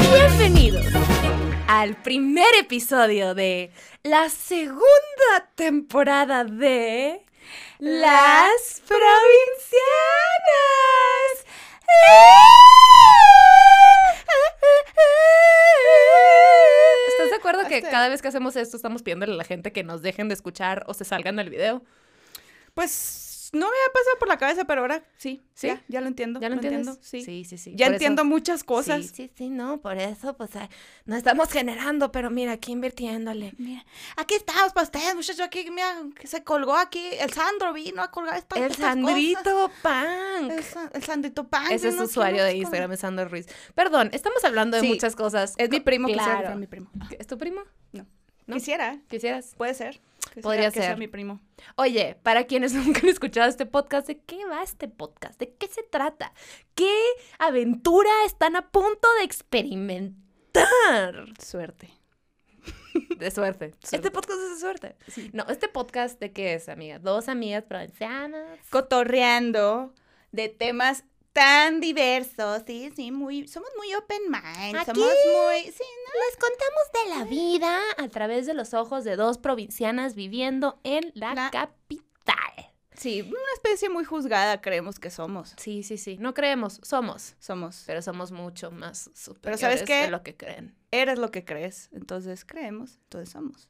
Bienvenidos 0.00 0.84
al 1.66 1.96
primer 2.02 2.54
episodio 2.60 3.34
de 3.34 3.72
la 4.04 4.28
segunda 4.28 4.82
temporada 5.56 6.44
de 6.44 7.24
Las 7.78 8.82
Provincianas. 8.86 9.36
¿Estás 11.80 13.25
de 17.36 17.38
acuerdo 17.38 17.68
que 17.68 17.76
Hasta- 17.76 17.90
cada 17.90 18.08
vez 18.08 18.22
que 18.22 18.28
hacemos 18.28 18.56
esto 18.56 18.76
estamos 18.76 19.02
pidiéndole 19.02 19.32
a 19.32 19.36
la 19.36 19.44
gente 19.44 19.72
que 19.72 19.82
nos 19.84 20.02
dejen 20.02 20.28
de 20.28 20.34
escuchar 20.34 20.84
o 20.86 20.94
se 20.94 21.04
salgan 21.04 21.36
del 21.36 21.50
video? 21.50 21.82
Pues 22.74 22.90
no 23.56 23.66
me 23.66 23.72
había 23.76 23.92
pasado 23.92 24.18
por 24.18 24.28
la 24.28 24.38
cabeza, 24.38 24.64
pero 24.64 24.82
ahora 24.82 25.02
sí. 25.16 25.42
¿Sí? 25.54 25.66
Ya, 25.68 25.82
ya 25.88 26.00
lo 26.00 26.06
entiendo. 26.08 26.38
¿Ya 26.40 26.48
lo 26.48 26.54
entiendo, 26.56 26.96
sí. 27.00 27.24
sí, 27.24 27.44
sí. 27.44 27.56
sí. 27.58 27.70
Ya 27.74 27.86
Por 27.86 27.94
eso- 27.94 27.94
entiendo 27.94 28.24
muchas 28.24 28.62
cosas. 28.62 29.06
Sí, 29.06 29.12
sí, 29.14 29.30
sí, 29.34 29.48
no, 29.48 29.80
por 29.80 29.96
eso, 29.98 30.36
pues, 30.36 30.54
ah, 30.56 30.68
no 31.06 31.16
estamos 31.16 31.50
generando, 31.50 32.12
pero 32.12 32.30
mira, 32.30 32.52
aquí 32.52 32.72
invirtiéndole. 32.72 33.54
Mira, 33.58 33.84
aquí 34.16 34.34
estamos 34.34 34.72
para 34.72 34.84
ustedes, 34.84 35.14
muchachos. 35.14 35.40
Aquí, 35.40 35.68
mira, 35.70 35.96
que 36.18 36.26
se 36.26 36.44
colgó 36.44 36.76
aquí. 36.76 37.02
El 37.18 37.32
Sandro 37.32 37.72
vino 37.72 38.02
a 38.02 38.10
colgar 38.10 38.36
esta, 38.36 38.56
El 38.56 38.64
estas 38.70 38.78
Sandrito. 38.86 39.70
Punk. 39.82 40.50
El, 40.52 40.64
el 40.94 41.02
Sandrito 41.02 41.48
Pan. 41.48 41.72
Ese 41.72 41.88
es 41.88 41.96
su 41.96 42.02
usuario 42.04 42.44
de 42.44 42.54
Instagram, 42.56 42.92
es 42.92 43.00
Sandro 43.00 43.26
Ruiz. 43.28 43.46
Perdón, 43.74 44.10
estamos 44.12 44.44
hablando 44.44 44.76
de 44.76 44.82
Sí, 44.82 44.88
muchas 44.88 45.16
cosas. 45.16 45.54
Es 45.56 45.70
mi 45.70 45.80
primo, 45.80 46.06
quisiera 46.08 46.24
Claro. 46.26 46.40
fuera 46.40 46.56
mi 46.56 46.66
primo. 46.66 46.90
¿Es 47.18 47.26
tu 47.26 47.38
primo? 47.38 47.62
No. 47.92 48.06
¿No? 48.46 48.54
Quisiera, 48.54 48.98
¿Quisieras? 49.08 49.54
puede 49.56 49.74
ser. 49.74 50.00
Podría 50.42 50.70
que 50.70 50.80
sea 50.80 50.90
ser. 50.90 50.98
mi 50.98 51.08
primo. 51.08 51.40
Oye, 51.76 52.18
para 52.22 52.44
quienes 52.44 52.72
nunca 52.74 53.00
han 53.00 53.08
escuchado 53.08 53.48
este 53.48 53.66
podcast, 53.66 54.06
¿de 54.06 54.18
qué 54.20 54.44
va 54.46 54.62
este 54.62 54.88
podcast? 54.88 55.38
¿De 55.38 55.54
qué 55.54 55.66
se 55.68 55.82
trata? 55.82 56.32
¿Qué 56.74 56.92
aventura 57.38 58.10
están 58.24 58.56
a 58.56 58.70
punto 58.70 59.08
de 59.18 59.24
experimentar? 59.24 60.16
Suerte. 61.42 61.90
De 63.18 63.30
suerte. 63.30 63.74
Este 63.92 64.10
podcast 64.10 64.40
es 64.40 64.50
de 64.54 64.58
suerte. 64.58 64.96
No, 65.34 65.44
este 65.50 65.68
podcast 65.68 66.18
de 66.18 66.32
qué 66.32 66.54
es, 66.54 66.70
amiga? 66.70 66.98
Dos 66.98 67.28
amigas 67.28 67.64
provincianas. 67.64 68.58
Cotorreando 68.70 69.92
de 70.32 70.48
temas 70.48 71.04
tan 71.36 71.80
diversos. 71.80 72.62
Sí, 72.66 72.90
sí, 72.96 73.12
muy, 73.12 73.46
somos 73.46 73.68
muy 73.76 73.92
open 73.94 74.22
mind. 74.30 74.76
Aquí. 74.76 74.86
Somos 74.86 75.14
muy, 75.32 75.62
sí, 75.62 75.84
Les 76.28 76.36
contamos 76.38 76.92
de 76.94 77.10
la 77.18 77.24
vida 77.24 77.78
a 77.98 78.08
través 78.08 78.46
de 78.46 78.54
los 78.54 78.72
ojos 78.74 79.04
de 79.04 79.16
dos 79.16 79.38
provincianas 79.38 80.14
viviendo 80.14 80.80
en 80.82 81.12
la, 81.14 81.34
La- 81.34 81.50
capital. 81.50 82.72
Sí, 82.94 83.20
una 83.20 83.52
especie 83.54 83.90
muy 83.90 84.04
juzgada 84.06 84.62
creemos 84.62 84.98
que 84.98 85.10
somos. 85.10 85.52
Sí, 85.58 85.82
sí, 85.82 85.98
sí. 85.98 86.16
No 86.18 86.32
creemos, 86.32 86.80
somos. 86.82 87.34
Somos. 87.38 87.82
Pero 87.86 88.00
somos 88.00 88.32
mucho 88.32 88.70
más 88.70 89.10
superiores 89.14 89.42
Pero 89.42 89.58
¿sabes 89.58 89.82
qué? 89.82 90.02
de 90.04 90.08
lo 90.10 90.22
que 90.22 90.34
creen. 90.34 90.74
Eres 90.90 91.18
lo 91.18 91.30
que 91.30 91.44
crees. 91.44 91.90
Entonces 91.92 92.46
creemos, 92.46 92.94
entonces 93.04 93.28
somos. 93.30 93.68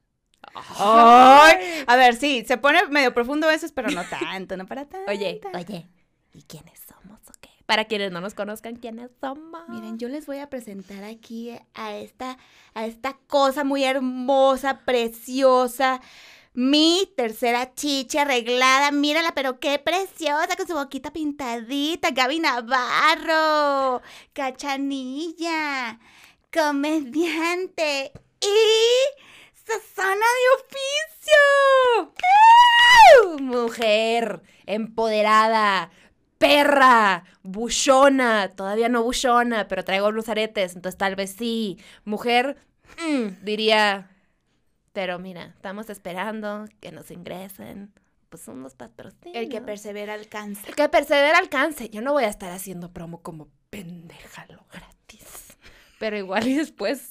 Ay. 0.55 1.85
A 1.89 1.97
ver, 1.97 2.15
sí, 2.15 2.45
se 2.47 2.57
pone 2.57 2.87
medio 2.87 3.13
profundo 3.13 3.49
a 3.49 3.51
veces, 3.51 3.73
pero 3.73 3.91
no 3.91 4.05
tanto, 4.09 4.57
no 4.57 4.65
para 4.67 4.89
tanto. 4.89 5.11
Oye, 5.11 5.41
oye, 5.55 5.89
¿y 6.33 6.43
quiénes 6.43 6.81
somos 6.89 7.19
o 7.29 7.33
qué? 7.41 7.46
Para 7.67 7.87
quienes 7.87 8.13
no 8.13 8.21
nos 8.21 8.35
conozcan, 8.35 8.77
¿quiénes 8.77 9.11
somos? 9.21 9.69
Miren, 9.69 9.99
yo 9.99 10.09
les 10.09 10.27
voy 10.27 10.39
a 10.39 10.49
presentar 10.49 11.03
aquí 11.03 11.51
a 11.75 11.97
esta, 11.97 12.39
a 12.75 12.87
esta 12.87 13.19
cosa 13.27 13.65
muy 13.65 13.83
hermosa, 13.83 14.83
preciosa. 14.85 16.01
Mi 16.55 17.13
tercera 17.17 17.75
chicha 17.75 18.23
arreglada, 18.23 18.93
mírala, 18.93 19.33
pero 19.35 19.59
qué 19.59 19.79
preciosa, 19.81 20.57
con 20.57 20.67
su 20.67 20.75
boquita 20.75 21.13
pintadita. 21.13 22.13
Gaby 22.13 22.39
Navarro, 22.41 24.01
cachanilla, 24.33 25.99
comediante 26.53 28.13
y 28.41 29.27
Susana 29.67 30.27
de 30.37 30.49
oficio. 30.63 31.43
Mujer, 33.41 34.41
empoderada, 34.67 35.91
perra, 36.39 37.25
buchona, 37.43 38.51
todavía 38.51 38.89
no 38.89 39.03
buchona, 39.03 39.69
pero 39.69 39.85
traigo 39.85 40.11
los 40.11 40.29
aretes, 40.29 40.75
entonces 40.75 40.99
tal 40.99 41.17
vez 41.17 41.35
sí. 41.37 41.79
Mujer, 42.05 42.57
mm, 42.99 43.45
diría, 43.45 44.11
pero 44.93 45.19
mira, 45.19 45.53
estamos 45.55 45.91
esperando 45.91 46.67
que 46.81 46.93
nos 46.93 47.11
ingresen, 47.11 47.93
pues 48.29 48.49
unos 48.49 48.75
patrocinios. 48.75 49.37
El 49.37 49.49
que 49.49 49.61
persevera 49.61 50.15
alcanza. 50.15 50.67
El 50.67 50.75
que 50.75 50.89
persevera 50.89 51.39
alcance. 51.39 51.91
Yo 51.91 52.01
no 52.01 52.13
voy 52.13 52.25
a 52.25 52.29
estar 52.29 52.51
haciendo 52.51 52.93
promo 52.93 53.23
como 53.23 53.49
pendeja 53.71 54.47
lo 54.49 54.65
gratis. 54.73 55.57
Pero 55.99 56.17
igual 56.17 56.47
y 56.49 56.55
después. 56.55 57.09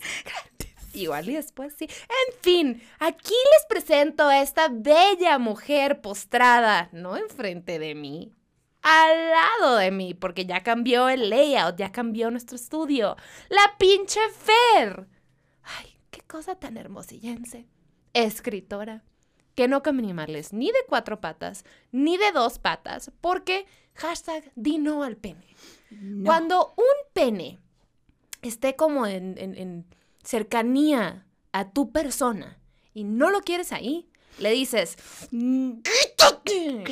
Igual 0.94 1.30
y 1.30 1.36
después 1.36 1.74
sí. 1.78 1.88
En 1.90 2.40
fin, 2.42 2.84
aquí 3.00 3.34
les 3.34 3.66
presento 3.68 4.28
a 4.28 4.42
esta 4.42 4.70
bella 4.72 5.38
mujer 5.40 6.02
postrada, 6.02 6.90
no 6.94 7.18
enfrente 7.18 7.80
de 7.80 7.96
mí, 7.96 8.32
al 8.88 9.30
lado 9.32 9.78
de 9.78 9.90
mí, 9.90 10.14
porque 10.14 10.46
ya 10.46 10.62
cambió 10.62 11.10
el 11.10 11.32
layout, 11.32 11.76
ya 11.78 11.92
cambió 11.92 12.30
nuestro 12.30 12.56
estudio. 12.56 13.16
La 13.50 13.76
pinche 13.80 14.20
Fer. 14.30 15.08
Ay, 15.64 15.98
qué 16.12 16.22
cosa 16.22 16.54
tan 16.56 16.78
hermosillense. 16.78 17.66
Escritora, 18.14 19.04
que 19.56 19.68
no 19.68 19.82
come 19.82 20.04
animales 20.04 20.54
ni 20.54 20.68
de 20.68 20.78
cuatro 20.88 21.20
patas, 21.20 21.66
ni 21.92 22.18
de 22.18 22.32
dos 22.32 22.60
patas, 22.60 23.12
porque 23.22 23.66
hashtag 23.96 24.52
di 24.56 24.78
no 24.78 25.02
al 25.02 25.18
pene. 25.18 25.48
No. 25.90 26.26
Cuando 26.26 26.74
un 26.78 27.12
pene 27.14 27.58
esté 28.44 28.76
como 28.76 29.08
en, 29.08 29.36
en- 29.40 29.56
en 29.58 29.86
cercanía 30.24 31.26
a 31.54 31.72
tu 31.72 31.92
persona 31.92 32.60
y 32.94 33.04
no 33.04 33.32
lo 33.32 33.42
quieres 33.42 33.72
ahí, 33.72 34.08
le 34.38 34.52
dices, 34.52 34.98
"Mm, 35.32 35.80
¡quítate! 35.82 36.84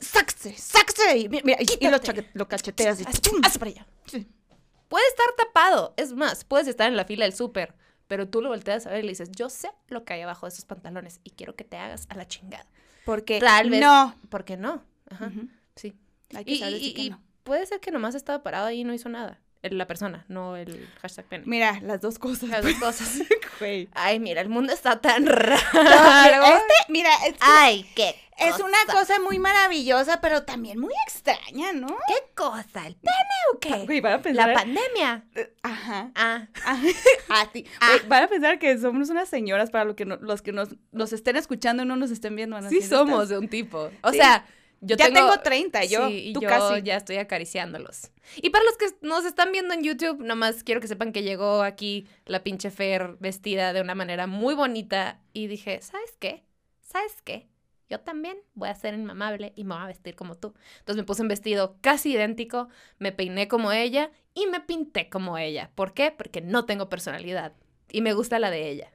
Sáquese, 0.00 0.56
sáquese. 0.56 1.28
Mira, 1.28 1.42
mira, 1.44 1.58
y- 1.60 1.84
y 1.86 1.88
lo, 2.34 2.48
cacheteas 2.48 3.00
y 3.00 3.04
¡tum! 3.04 3.40
haz 3.44 3.58
para 3.58 3.70
allá. 3.70 3.86
Sí. 4.06 4.26
Puede 4.88 5.06
estar 5.08 5.26
tapado, 5.36 5.94
es 5.96 6.12
más, 6.14 6.44
puedes 6.44 6.66
estar 6.66 6.88
en 6.88 6.96
la 6.96 7.04
fila 7.04 7.24
del 7.24 7.34
súper, 7.34 7.74
pero 8.08 8.28
tú 8.28 8.42
lo 8.42 8.48
volteas 8.48 8.86
a 8.86 8.90
ver 8.90 9.00
y 9.00 9.02
le 9.02 9.08
dices, 9.10 9.30
yo 9.32 9.48
sé 9.50 9.70
lo 9.88 10.04
que 10.04 10.14
hay 10.14 10.22
abajo 10.22 10.46
de 10.46 10.52
esos 10.52 10.64
pantalones 10.64 11.20
y 11.22 11.30
quiero 11.30 11.54
que 11.54 11.62
te 11.64 11.76
hagas 11.76 12.06
a 12.08 12.16
la 12.16 12.26
chingada. 12.26 12.66
Porque 13.04 13.38
Tal 13.38 13.70
vez. 13.70 13.80
no. 13.80 14.16
¿Por 14.30 14.44
qué 14.44 14.56
no? 14.56 14.82
Ajá, 15.10 15.30
sí. 15.76 15.94
Hay 16.34 16.44
que 16.44 16.52
Y, 16.52 16.58
saber 16.58 16.72
y- 16.74 16.78
decir 16.78 16.94
que 16.94 17.02
y 17.02 17.10
no. 17.10 17.22
puede 17.44 17.66
ser 17.66 17.78
que 17.80 17.90
nomás 17.92 18.14
estaba 18.14 18.42
parado 18.42 18.66
ahí 18.66 18.80
y 18.80 18.84
no 18.84 18.92
hizo 18.94 19.08
nada. 19.08 19.38
El- 19.62 19.76
La 19.78 19.86
persona, 19.86 20.24
no 20.28 20.56
el 20.56 20.88
hashtag 21.02 21.26
pene. 21.26 21.44
Mira, 21.46 21.78
las 21.82 22.00
dos 22.00 22.18
cosas. 22.18 22.48
Las 22.48 22.62
dos 22.64 22.74
cosas. 22.74 23.18
Güey. 23.60 23.88
Ay, 23.92 24.18
mira, 24.18 24.40
el 24.40 24.48
mundo 24.48 24.72
está 24.72 25.00
tan 25.00 25.26
raro. 25.26 26.44
Este, 26.44 26.74
mira, 26.88 27.10
es, 27.26 27.34
Ay, 27.40 27.84
qué 27.94 28.14
es 28.38 28.52
cosa. 28.52 28.64
una 28.64 28.78
cosa 28.90 29.20
muy 29.20 29.38
maravillosa, 29.38 30.22
pero 30.22 30.44
también 30.44 30.78
muy 30.78 30.94
extraña, 31.06 31.74
¿no? 31.74 31.88
¿Qué 31.88 32.32
cosa? 32.34 32.86
¿El 32.86 32.96
pene 32.96 33.14
o 33.52 33.58
qué? 33.58 33.84
Güey, 33.84 34.00
van 34.00 34.14
a 34.14 34.22
pensar. 34.22 34.48
La 34.48 34.54
pandemia. 34.54 35.24
Eh, 35.34 35.52
Ajá. 35.62 36.10
Ah, 36.14 36.46
Ah, 36.64 36.80
ah, 37.28 37.46
sí. 37.52 37.66
Ah. 37.82 37.88
Güey, 37.96 38.08
van 38.08 38.22
a 38.22 38.28
pensar 38.28 38.58
que 38.58 38.78
somos 38.78 39.10
unas 39.10 39.28
señoras 39.28 39.70
para 39.70 39.84
lo 39.84 39.94
que 39.94 40.06
no- 40.06 40.16
los 40.16 40.40
que 40.40 40.52
nos, 40.52 40.70
nos 40.92 41.12
estén 41.12 41.36
escuchando 41.36 41.82
y 41.82 41.86
no 41.86 41.96
nos 41.96 42.10
estén 42.10 42.34
viendo. 42.34 42.58
sí 42.70 42.80
somos 42.80 43.24
"Estas- 43.24 43.28
de 43.28 43.38
un 43.38 43.48
tipo. 43.48 43.90
O 44.02 44.10
Sí. 44.10 44.16
sea, 44.16 44.46
yo 44.80 44.96
ya 44.96 45.06
tengo... 45.06 45.20
tengo 45.20 45.40
30, 45.40 45.84
yo. 45.84 46.08
sí, 46.08 46.28
y 46.28 46.32
tú 46.32 46.40
yo 46.40 46.48
casi. 46.48 46.82
ya 46.82 46.96
estoy 46.96 47.16
acariciándolos. 47.16 48.10
Y 48.36 48.50
para 48.50 48.64
los 48.64 48.76
que 48.76 48.86
nos 49.02 49.24
están 49.24 49.52
viendo 49.52 49.74
en 49.74 49.82
YouTube, 49.82 50.22
nomás 50.22 50.64
quiero 50.64 50.80
que 50.80 50.88
sepan 50.88 51.12
que 51.12 51.22
llegó 51.22 51.62
aquí 51.62 52.06
la 52.24 52.42
pinche 52.42 52.70
Fer 52.70 53.16
vestida 53.20 53.72
de 53.72 53.80
una 53.80 53.94
manera 53.94 54.26
muy 54.26 54.54
bonita 54.54 55.20
y 55.32 55.46
dije, 55.48 55.80
¿sabes 55.82 56.16
qué? 56.18 56.44
¿Sabes 56.80 57.20
qué? 57.22 57.48
Yo 57.90 58.00
también 58.00 58.38
voy 58.54 58.68
a 58.68 58.74
ser 58.74 58.94
inmamable 58.94 59.52
y 59.56 59.64
me 59.64 59.74
voy 59.74 59.82
a 59.82 59.88
vestir 59.88 60.14
como 60.14 60.36
tú. 60.36 60.54
Entonces 60.78 61.02
me 61.02 61.06
puse 61.06 61.22
un 61.22 61.28
vestido 61.28 61.76
casi 61.80 62.12
idéntico, 62.12 62.68
me 62.98 63.10
peiné 63.10 63.48
como 63.48 63.72
ella 63.72 64.12
y 64.32 64.46
me 64.46 64.60
pinté 64.60 65.08
como 65.08 65.36
ella. 65.36 65.72
¿Por 65.74 65.92
qué? 65.92 66.12
Porque 66.12 66.40
no 66.40 66.66
tengo 66.66 66.88
personalidad 66.88 67.52
y 67.90 68.00
me 68.00 68.14
gusta 68.14 68.38
la 68.38 68.50
de 68.50 68.70
ella. 68.70 68.92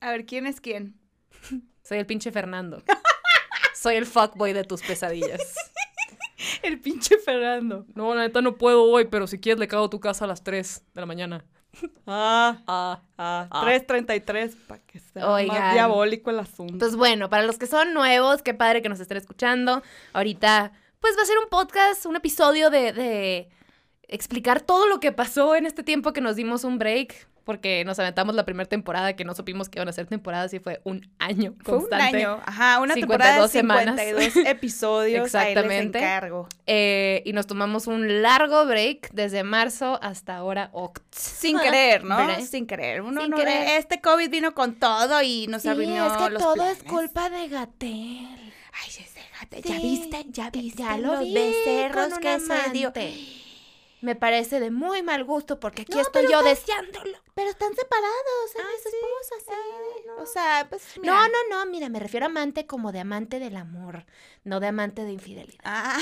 A 0.00 0.10
ver, 0.10 0.26
¿quién 0.26 0.46
es 0.46 0.60
quién? 0.60 0.94
Soy 1.82 1.98
el 1.98 2.06
pinche 2.06 2.30
Fernando. 2.30 2.82
Soy 3.78 3.96
el 3.96 4.06
fuckboy 4.06 4.52
de 4.52 4.64
tus 4.64 4.82
pesadillas. 4.82 5.40
El 6.62 6.80
pinche 6.80 7.16
Fernando. 7.18 7.86
No, 7.94 8.14
la 8.14 8.22
neta 8.22 8.40
no 8.42 8.56
puedo 8.56 8.84
hoy, 8.84 9.06
pero 9.06 9.26
si 9.26 9.38
quieres 9.40 9.58
le 9.58 9.68
cago 9.68 9.86
a 9.86 9.90
tu 9.90 10.00
casa 10.00 10.24
a 10.26 10.28
las 10.28 10.42
3 10.44 10.82
de 10.94 11.00
la 11.00 11.06
mañana. 11.06 11.44
Ah, 12.06 12.62
Ah. 12.66 13.00
ah, 13.18 13.48
Ah. 13.50 13.62
3.33, 13.66 14.54
para 14.66 14.80
que 14.82 14.98
sea 15.00 15.28
Oigan. 15.30 15.58
más 15.58 15.72
diabólico 15.74 16.30
el 16.30 16.38
asunto. 16.38 16.72
Entonces, 16.72 16.96
bueno, 16.96 17.28
para 17.28 17.42
los 17.44 17.58
que 17.58 17.66
son 17.66 17.92
nuevos, 17.94 18.42
qué 18.42 18.54
padre 18.54 18.80
que 18.82 18.88
nos 18.88 19.00
estén 19.00 19.16
escuchando. 19.18 19.82
Ahorita, 20.12 20.72
pues 21.00 21.16
va 21.18 21.22
a 21.22 21.26
ser 21.26 21.36
un 21.38 21.48
podcast, 21.48 22.06
un 22.06 22.16
episodio 22.16 22.70
de, 22.70 22.92
de 22.92 23.48
explicar 24.08 24.60
todo 24.62 24.86
lo 24.88 25.00
que 25.00 25.12
pasó 25.12 25.54
en 25.56 25.66
este 25.66 25.82
tiempo 25.82 26.12
que 26.12 26.20
nos 26.20 26.36
dimos 26.36 26.64
un 26.64 26.78
break. 26.78 27.28
Porque 27.46 27.84
nos 27.84 27.96
aventamos 28.00 28.34
la 28.34 28.44
primera 28.44 28.68
temporada 28.68 29.14
que 29.14 29.24
no 29.24 29.32
supimos 29.34 29.68
que 29.68 29.78
iban 29.78 29.88
a 29.88 29.92
ser 29.92 30.06
temporadas 30.06 30.52
y 30.52 30.58
fue 30.58 30.80
un 30.82 31.08
año 31.20 31.54
Fue 31.62 31.74
un 31.74 31.80
constante. 31.82 32.16
año, 32.18 32.40
ajá, 32.44 32.80
una 32.80 32.94
52 32.94 33.00
temporada 33.00 33.42
de 33.42 33.48
semanas. 33.48 34.00
52 34.00 34.36
episodios, 34.50 35.34
ahí 35.36 35.54
les 35.54 35.56
Exactamente. 35.56 35.98
encargo. 36.00 36.48
Eh, 36.66 37.22
y 37.24 37.32
nos 37.32 37.46
tomamos 37.46 37.86
un 37.86 38.20
largo 38.20 38.66
break 38.66 39.10
desde 39.12 39.44
marzo 39.44 39.98
hasta 40.02 40.36
ahora 40.36 40.70
oct. 40.72 41.02
Sin 41.14 41.56
querer, 41.60 42.02
¿no? 42.04 42.18
Sin 42.44 42.66
querer. 42.66 43.00
Uno 43.02 43.20
Sin 43.22 43.30
no 43.30 43.36
querer. 43.36 43.78
Este 43.78 44.00
COVID 44.00 44.28
vino 44.28 44.52
con 44.52 44.74
todo 44.74 45.22
y 45.22 45.46
nos 45.46 45.62
Sí, 45.62 45.68
arruinó 45.68 46.08
es 46.08 46.12
que 46.24 46.30
los 46.30 46.42
todo 46.42 46.54
es 46.66 46.78
planes. 46.78 46.82
culpa 46.82 47.30
de 47.30 47.48
Gatel. 47.48 48.52
Ay, 48.78 48.88
ese 48.90 49.20
gato, 49.40 49.56
¿ya 49.66 49.76
Sí, 49.76 49.82
viste? 49.82 50.26
¿Ya 50.30 50.50
viste 50.50 50.82
ya 50.82 50.98
lo 50.98 51.12
los 51.12 51.20
vi 51.20 51.32
becerros 51.32 52.18
que 52.18 52.40
se 52.40 52.70
dio? 52.72 52.92
Me 54.06 54.14
parece 54.14 54.60
de 54.60 54.70
muy 54.70 55.02
mal 55.02 55.24
gusto 55.24 55.58
porque 55.58 55.82
aquí 55.82 55.96
No, 55.96 56.00
estoy 56.02 56.30
yo 56.30 56.40
deseándolo. 56.44 57.18
Pero 57.34 57.50
están 57.50 57.74
separados, 57.74 58.54
él 58.54 58.60
Ah, 58.64 58.70
sí. 58.82 58.88
esposa, 58.88 59.34
sí. 59.44 59.52
Ah, 59.52 60.00
no. 60.06 60.22
O 60.22 60.26
sea, 60.26 60.66
pues 60.70 60.82
mira. 61.00 61.12
No, 61.12 61.28
no, 61.28 61.38
no, 61.50 61.66
mira, 61.70 61.88
me 61.88 61.98
refiero 61.98 62.24
a 62.26 62.28
amante 62.28 62.66
como 62.68 62.92
de 62.92 63.00
amante 63.00 63.40
del 63.40 63.56
amor, 63.56 64.06
no 64.44 64.60
de 64.60 64.68
amante 64.68 65.02
de 65.04 65.10
infidelidad. 65.12 65.58
Ah, 65.64 65.98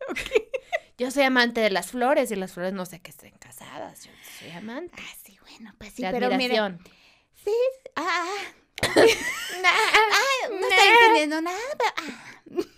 Yo 0.98 1.10
soy 1.10 1.22
amante 1.24 1.60
de 1.62 1.70
las 1.70 1.90
flores 1.92 2.30
y 2.30 2.36
las 2.36 2.52
flores 2.52 2.72
no 2.74 2.84
sé 2.86 3.00
que 3.00 3.10
estén 3.10 3.36
casadas, 3.38 4.04
yo 4.04 4.10
soy 4.38 4.50
amante. 4.50 4.94
ah, 4.98 5.14
sí, 5.24 5.38
bueno, 5.42 5.74
pues 5.78 5.92
sí, 5.94 6.02
de 6.02 6.10
pero 6.10 6.26
mira. 6.28 6.36
admiración. 6.36 6.78
Sí, 7.34 7.50
sí, 7.50 7.90
ah, 7.96 8.26
no 8.82 10.68
estoy 10.68 10.88
entendiendo 11.00 11.40
nada, 11.40 11.58
pero, 11.78 11.90
ah. 11.96 12.26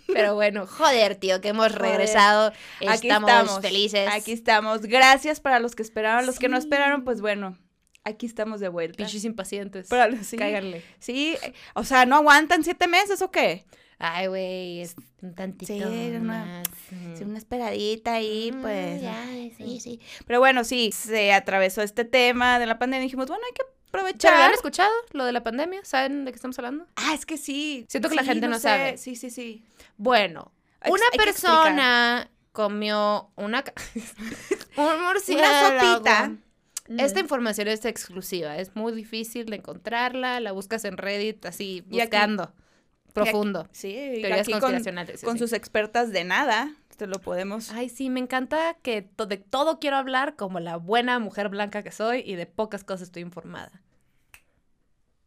Pero 0.07 0.35
bueno, 0.35 0.65
joder, 0.65 1.15
tío, 1.15 1.39
que 1.41 1.49
hemos 1.49 1.71
regresado. 1.71 2.51
Aquí 2.87 3.07
estamos, 3.07 3.29
estamos 3.29 3.61
felices. 3.61 4.09
Aquí 4.11 4.31
estamos. 4.31 4.81
Gracias 4.81 5.39
para 5.39 5.59
los 5.59 5.75
que 5.75 5.83
esperaron. 5.83 6.25
Los 6.25 6.39
que 6.39 6.49
no 6.49 6.57
esperaron, 6.57 7.03
pues 7.03 7.21
bueno, 7.21 7.57
aquí 8.03 8.25
estamos 8.25 8.59
de 8.59 8.69
vuelta. 8.69 8.97
Pinches 8.97 9.23
impacientes. 9.25 9.89
Sí, 10.23 10.37
Cáiganle. 10.37 10.83
sí, 10.99 11.37
eh, 11.43 11.53
o 11.75 11.83
sea, 11.83 12.05
¿no 12.05 12.15
aguantan 12.15 12.63
siete 12.63 12.87
meses 12.87 13.21
o 13.21 13.31
qué? 13.31 13.65
Ay, 14.01 14.27
güey, 14.27 14.79
es 14.81 14.95
un 15.21 15.35
tantito 15.35 15.73
Sí, 15.73 15.81
una- 16.15 16.45
más. 16.45 16.67
Sí, 17.17 17.23
una 17.25 17.37
esperadita 17.37 18.13
ahí, 18.13 18.51
Mm, 18.53 18.61
pues. 18.61 19.01
ya, 19.01 19.25
sí, 19.27 19.53
sí. 19.57 19.79
sí. 19.81 19.99
Pero 20.25 20.39
bueno, 20.39 20.63
sí, 20.63 20.91
se 20.93 21.33
atravesó 21.33 21.81
este 21.81 22.05
tema 22.05 22.59
de 22.59 22.65
la 22.65 22.79
pandemia 22.79 23.03
y 23.03 23.07
dijimos, 23.07 23.27
bueno, 23.27 23.43
hay 23.45 23.51
que 23.53 23.63
¿Pero 23.91 24.03
aprovechar. 24.03 24.41
han 24.41 24.53
escuchado? 24.53 24.91
Lo 25.11 25.25
de 25.25 25.31
la 25.33 25.43
pandemia. 25.43 25.83
¿Saben 25.83 26.23
de 26.23 26.31
qué 26.31 26.35
estamos 26.35 26.57
hablando? 26.59 26.85
Ah, 26.95 27.13
es 27.13 27.25
que 27.25 27.37
sí. 27.37 27.85
Siento 27.89 28.07
que 28.07 28.15
la 28.15 28.23
gente 28.23 28.47
no 28.47 28.57
sabe. 28.59 28.97
Sí, 28.97 29.15
sí, 29.15 29.29
sí. 29.31 29.63
Bueno, 29.97 30.51
Hay 30.79 30.91
una 30.91 31.03
hay 31.11 31.17
persona 31.17 32.31
comió 32.53 33.31
una... 33.35 33.63
un 34.77 35.01
murciélago. 35.07 35.79
sopita. 35.97 36.31
Esta 36.97 37.19
información 37.19 37.67
es 37.67 37.85
exclusiva, 37.85 38.57
es 38.57 38.75
muy 38.75 38.91
difícil 38.93 39.45
de 39.47 39.57
encontrarla, 39.57 40.39
la 40.39 40.51
buscas 40.53 40.85
en 40.85 40.97
Reddit 40.97 41.45
así, 41.45 41.83
Y 41.91 41.99
aquí- 41.99 42.09
profundo. 43.13 43.67
Sí, 43.71 43.93
Teorías 43.93 44.41
aquí 44.41 44.51
con, 44.59 44.83
sí, 44.83 45.25
con 45.25 45.33
sí. 45.35 45.39
sus 45.39 45.53
expertas 45.53 46.11
de 46.11 46.23
nada, 46.23 46.73
te 46.97 47.07
lo 47.07 47.19
podemos. 47.19 47.71
Ay, 47.71 47.89
sí, 47.89 48.09
me 48.09 48.19
encanta 48.19 48.75
que 48.81 49.01
to- 49.01 49.25
de 49.25 49.37
todo 49.37 49.79
quiero 49.79 49.95
hablar 49.97 50.35
como 50.35 50.59
la 50.59 50.75
buena 50.77 51.17
mujer 51.19 51.49
blanca 51.49 51.81
que 51.83 51.91
soy 51.91 52.21
y 52.25 52.35
de 52.35 52.45
pocas 52.45 52.83
cosas 52.83 53.03
estoy 53.03 53.21
informada. 53.21 53.71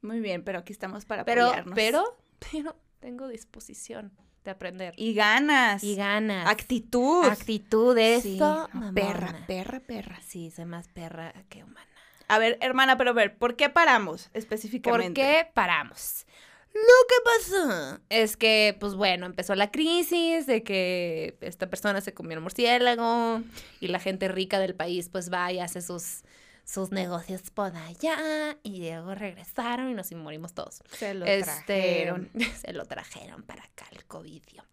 Muy 0.00 0.20
bien, 0.20 0.43
pero 0.43 0.58
aquí 0.58 0.73
estamos 0.73 1.05
para 1.05 1.25
Pero, 1.25 1.46
apoyarnos. 1.46 1.75
pero, 1.75 2.19
pero 2.50 2.76
tengo 3.00 3.29
disposición 3.29 4.12
de 4.44 4.50
aprender. 4.50 4.94
Y 4.96 5.14
ganas. 5.14 5.84
Y 5.84 5.94
ganas. 5.94 6.49
Actitud. 6.49 7.25
Actitud. 7.25 7.96
Sí, 8.20 8.37
mamona. 8.40 8.93
perra, 8.93 9.44
perra, 9.46 9.81
perra. 9.81 10.20
Sí, 10.26 10.50
soy 10.50 10.64
más 10.64 10.88
perra 10.88 11.32
que 11.49 11.62
humana. 11.62 11.87
A 12.29 12.38
ver, 12.38 12.58
hermana, 12.61 12.96
pero 12.96 13.11
a 13.11 13.12
ver, 13.14 13.37
¿por 13.37 13.56
qué 13.56 13.69
paramos 13.69 14.25
¿Por 14.29 14.38
específicamente? 14.38 15.20
qué 15.20 15.49
paramos? 15.55 16.26
Lo 16.75 17.07
que 17.09 17.15
pasó 17.25 18.01
es 18.09 18.37
que, 18.37 18.77
pues 18.81 18.95
bueno, 18.95 19.27
empezó 19.27 19.55
la 19.55 19.71
crisis 19.71 20.47
de 20.47 20.63
que 20.63 21.37
esta 21.43 21.69
persona 21.69 22.01
se 22.01 22.15
comió 22.15 22.39
un 22.39 22.45
murciélago 22.45 23.43
y 23.81 23.89
la 23.89 23.99
gente 23.99 24.29
rica 24.29 24.59
del 24.59 24.75
país 24.75 25.09
pues 25.11 25.31
va 25.31 25.53
y 25.53 25.61
hace 25.61 25.83
sus, 25.83 26.23
sus 26.65 26.91
negocios 26.91 27.51
por 27.51 27.77
allá 27.77 28.57
y 28.63 28.79
luego 28.81 29.15
regresaron 29.15 29.91
y 29.91 29.95
nos 29.95 30.11
morimos 30.13 30.55
todos. 30.55 30.83
Se 30.97 31.13
lo 31.13 31.27
Este, 31.27 31.45
trajeron. 31.65 32.31
se 32.65 32.73
lo 32.73 32.87
trajeron 32.87 33.43
para 33.43 33.65
acá 33.65 33.87
el 33.93 34.05
covidio. 34.07 34.65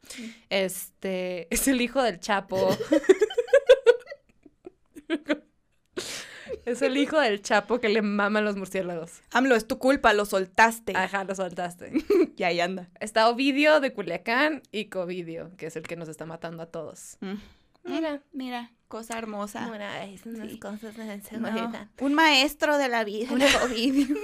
Este, 0.50 1.48
es 1.54 1.68
el 1.68 1.82
hijo 1.82 2.02
del 2.02 2.20
Chapo. 2.20 2.78
es 6.72 6.82
el 6.82 6.98
hijo 6.98 7.20
del 7.20 7.42
Chapo 7.42 7.80
que 7.80 7.90
le 7.90 8.02
maman 8.02 8.46
los 8.46 8.56
murciélagos. 8.56 9.22
AMLO, 9.32 9.56
es 9.56 9.68
tu 9.68 9.78
culpa, 9.80 10.14
lo 10.14 10.26
soltaste. 10.26 10.94
Ajá, 10.96 11.24
lo 11.24 11.36
soltaste. 11.36 11.92
Y 12.38 12.44
ahí 12.44 12.62
anda. 12.62 12.90
Está 13.02 13.28
Ovidio 13.30 13.82
de 13.82 13.92
Culiacán 13.94 14.62
y 14.72 14.86
Covidio, 14.86 15.52
que 15.58 15.66
es 15.66 15.76
el 15.76 15.84
que 15.84 15.98
nos 15.98 16.08
está 16.08 16.26
matando 16.26 16.64
a 16.64 16.68
todos. 16.68 17.18
Mm. 17.20 17.34
Mira. 17.84 18.22
Mira, 18.32 18.72
cosa 18.88 19.18
hermosa. 19.18 19.68
Mira, 19.70 20.06
es 20.06 20.26
unas 20.26 20.50
Sí. 20.50 20.60
cosas 20.60 20.96
de 20.96 21.22
No, 21.38 21.88
un 22.00 22.14
maestro 22.14 22.78
de 22.78 22.88
la 22.88 23.04
vida. 23.04 23.32
Una- 23.32 23.46
COVID. 23.60 24.08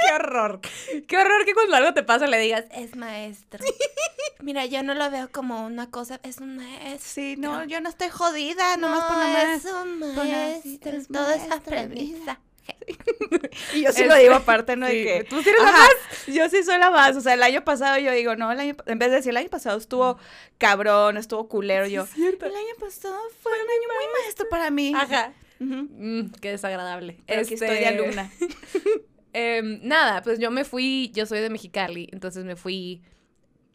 ¡Qué 0.00 0.12
horror! 0.14 0.60
¡Qué 1.08 1.16
horror 1.18 1.44
que 1.44 1.52
cuando 1.54 1.76
algo 1.76 1.92
te 1.94 2.02
pasa 2.04 2.26
le 2.26 2.38
digas, 2.38 2.64
es 2.70 2.96
maestro! 2.96 3.64
Mira, 4.46 4.64
yo 4.64 4.84
no 4.84 4.94
lo 4.94 5.10
veo 5.10 5.28
como 5.32 5.66
una 5.66 5.90
cosa, 5.90 6.20
es 6.22 6.38
un 6.38 6.56
maestro. 6.56 7.00
Sí, 7.00 7.34
no, 7.36 7.64
yo 7.64 7.80
no 7.80 7.88
estoy 7.88 8.10
jodida, 8.10 8.76
nomás 8.76 9.02
por 9.06 9.16
no, 9.16 9.24
nomás. 9.26 9.64
es 9.64 9.72
un 9.72 9.98
maestro, 10.14 10.92
es 10.92 11.08
todo 11.08 11.30
es 11.32 11.50
aprendizaje. 11.50 12.40
Y 13.74 13.82
yo 13.82 13.90
sí 13.92 14.02
Este, 14.02 14.06
lo 14.06 14.14
digo 14.14 14.34
aparte, 14.34 14.76
¿no? 14.76 14.86
sí, 14.86 14.98
De 14.98 15.04
que, 15.04 15.24
tú 15.24 15.42
sí 15.42 15.48
eres 15.48 15.62
la 15.62 15.68
Ajá, 15.68 15.88
Yo 16.28 16.48
sí 16.48 16.62
soy 16.62 16.78
la 16.78 16.90
más. 16.92 17.16
O 17.16 17.20
sea, 17.20 17.34
el 17.34 17.42
año 17.42 17.64
pasado 17.64 17.98
yo 17.98 18.12
digo, 18.12 18.36
no, 18.36 18.52
el 18.52 18.60
año, 18.60 18.76
en 18.86 18.98
vez 19.00 19.10
de 19.10 19.16
decir 19.16 19.30
el 19.30 19.36
año 19.38 19.48
pasado 19.48 19.78
estuvo 19.78 20.16
cabrón, 20.58 21.16
estuvo 21.16 21.48
culero, 21.48 21.86
yo. 21.88 22.06
El 22.16 22.24
año 22.24 22.74
pasado 22.78 23.18
fue 23.42 23.50
un 23.52 23.58
año 23.68 23.88
muy 23.96 24.22
maestro 24.22 24.46
para 24.48 24.70
mí. 24.70 24.92
Ajá. 24.94 25.32
Mm, 25.58 26.30
qué 26.40 26.50
desagradable. 26.52 27.18
Pero 27.26 27.40
aquí 27.42 27.54
estoy 27.54 27.68
de 27.68 27.74
Este, 27.82 27.86
alumna. 27.88 28.30
Em, 29.32 29.80
nada, 29.82 30.22
pues 30.22 30.38
yo 30.38 30.50
me 30.50 30.64
fui, 30.64 31.10
yo 31.14 31.26
soy 31.26 31.40
de 31.40 31.50
Mexicali, 31.50 32.08
entonces 32.12 32.44
me 32.44 32.56
fui 32.56 33.02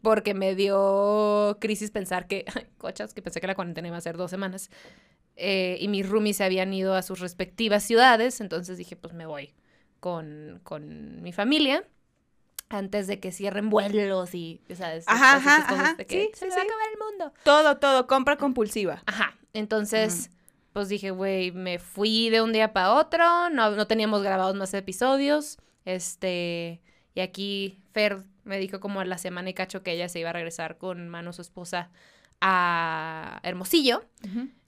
porque 0.02 0.34
me 0.34 0.54
dio 0.54 1.56
crisis 1.60 1.90
pensar 1.90 2.26
que, 2.26 2.44
ay, 2.54 2.66
cochas, 2.78 3.14
que 3.14 3.22
pensé 3.22 3.40
que 3.40 3.46
la 3.46 3.54
cuarentena 3.54 3.88
iba 3.88 3.96
a 3.96 4.00
ser 4.00 4.16
dos 4.16 4.30
semanas. 4.30 4.70
eh, 5.36 5.78
y 5.80 5.88
mis 5.88 6.08
roomies 6.08 6.36
se 6.36 6.44
habían 6.44 6.72
ido 6.74 6.94
a 6.94 7.02
sus 7.02 7.20
respectivas 7.20 7.82
ciudades, 7.84 8.40
entonces 8.40 8.76
dije, 8.78 8.96
pues 8.96 9.14
me 9.14 9.24
voy 9.26 9.54
con, 10.00 10.60
con 10.64 11.22
mi 11.22 11.32
familia 11.32 11.84
antes 12.68 13.06
de 13.06 13.20
que 13.20 13.32
cierren 13.32 13.70
vuelos 13.70 14.34
y. 14.34 14.60
Ajá, 15.06 15.36
ajá, 15.36 15.66
cosas 15.68 15.84
ajá, 15.84 15.94
de 15.94 16.06
que 16.06 16.22
sí, 16.24 16.30
se 16.34 16.38
sí, 16.38 16.44
me 16.46 16.50
va 16.56 16.62
a 16.62 16.64
acabar 16.64 16.86
el 16.92 16.98
mundo. 16.98 17.32
Todo, 17.44 17.76
todo, 17.78 18.06
compra 18.06 18.36
compulsiva. 18.36 19.02
Ajá, 19.06 19.36
entonces, 19.52 20.30
pues 20.72 20.88
dije, 20.88 21.10
güey, 21.10 21.52
me 21.52 21.78
fui 21.78 22.30
de 22.30 22.40
un 22.42 22.52
día 22.52 22.72
para 22.72 22.92
otro, 22.94 23.50
no, 23.50 23.70
no 23.72 23.86
teníamos 23.86 24.22
grabados 24.22 24.54
más 24.56 24.72
episodios, 24.74 25.58
este, 25.84 26.80
y 27.14 27.20
aquí 27.20 27.78
Fer 27.92 28.24
me 28.44 28.58
dijo 28.58 28.80
como 28.80 29.00
a 29.00 29.04
la 29.04 29.18
semana 29.18 29.50
y 29.50 29.54
cacho 29.54 29.82
que 29.82 29.92
ella 29.92 30.08
se 30.08 30.20
iba 30.20 30.30
a 30.30 30.32
regresar 30.32 30.78
con 30.78 31.08
Mano, 31.08 31.32
su 31.32 31.42
esposa, 31.42 31.90
a 32.40 33.40
Hermosillo. 33.42 34.04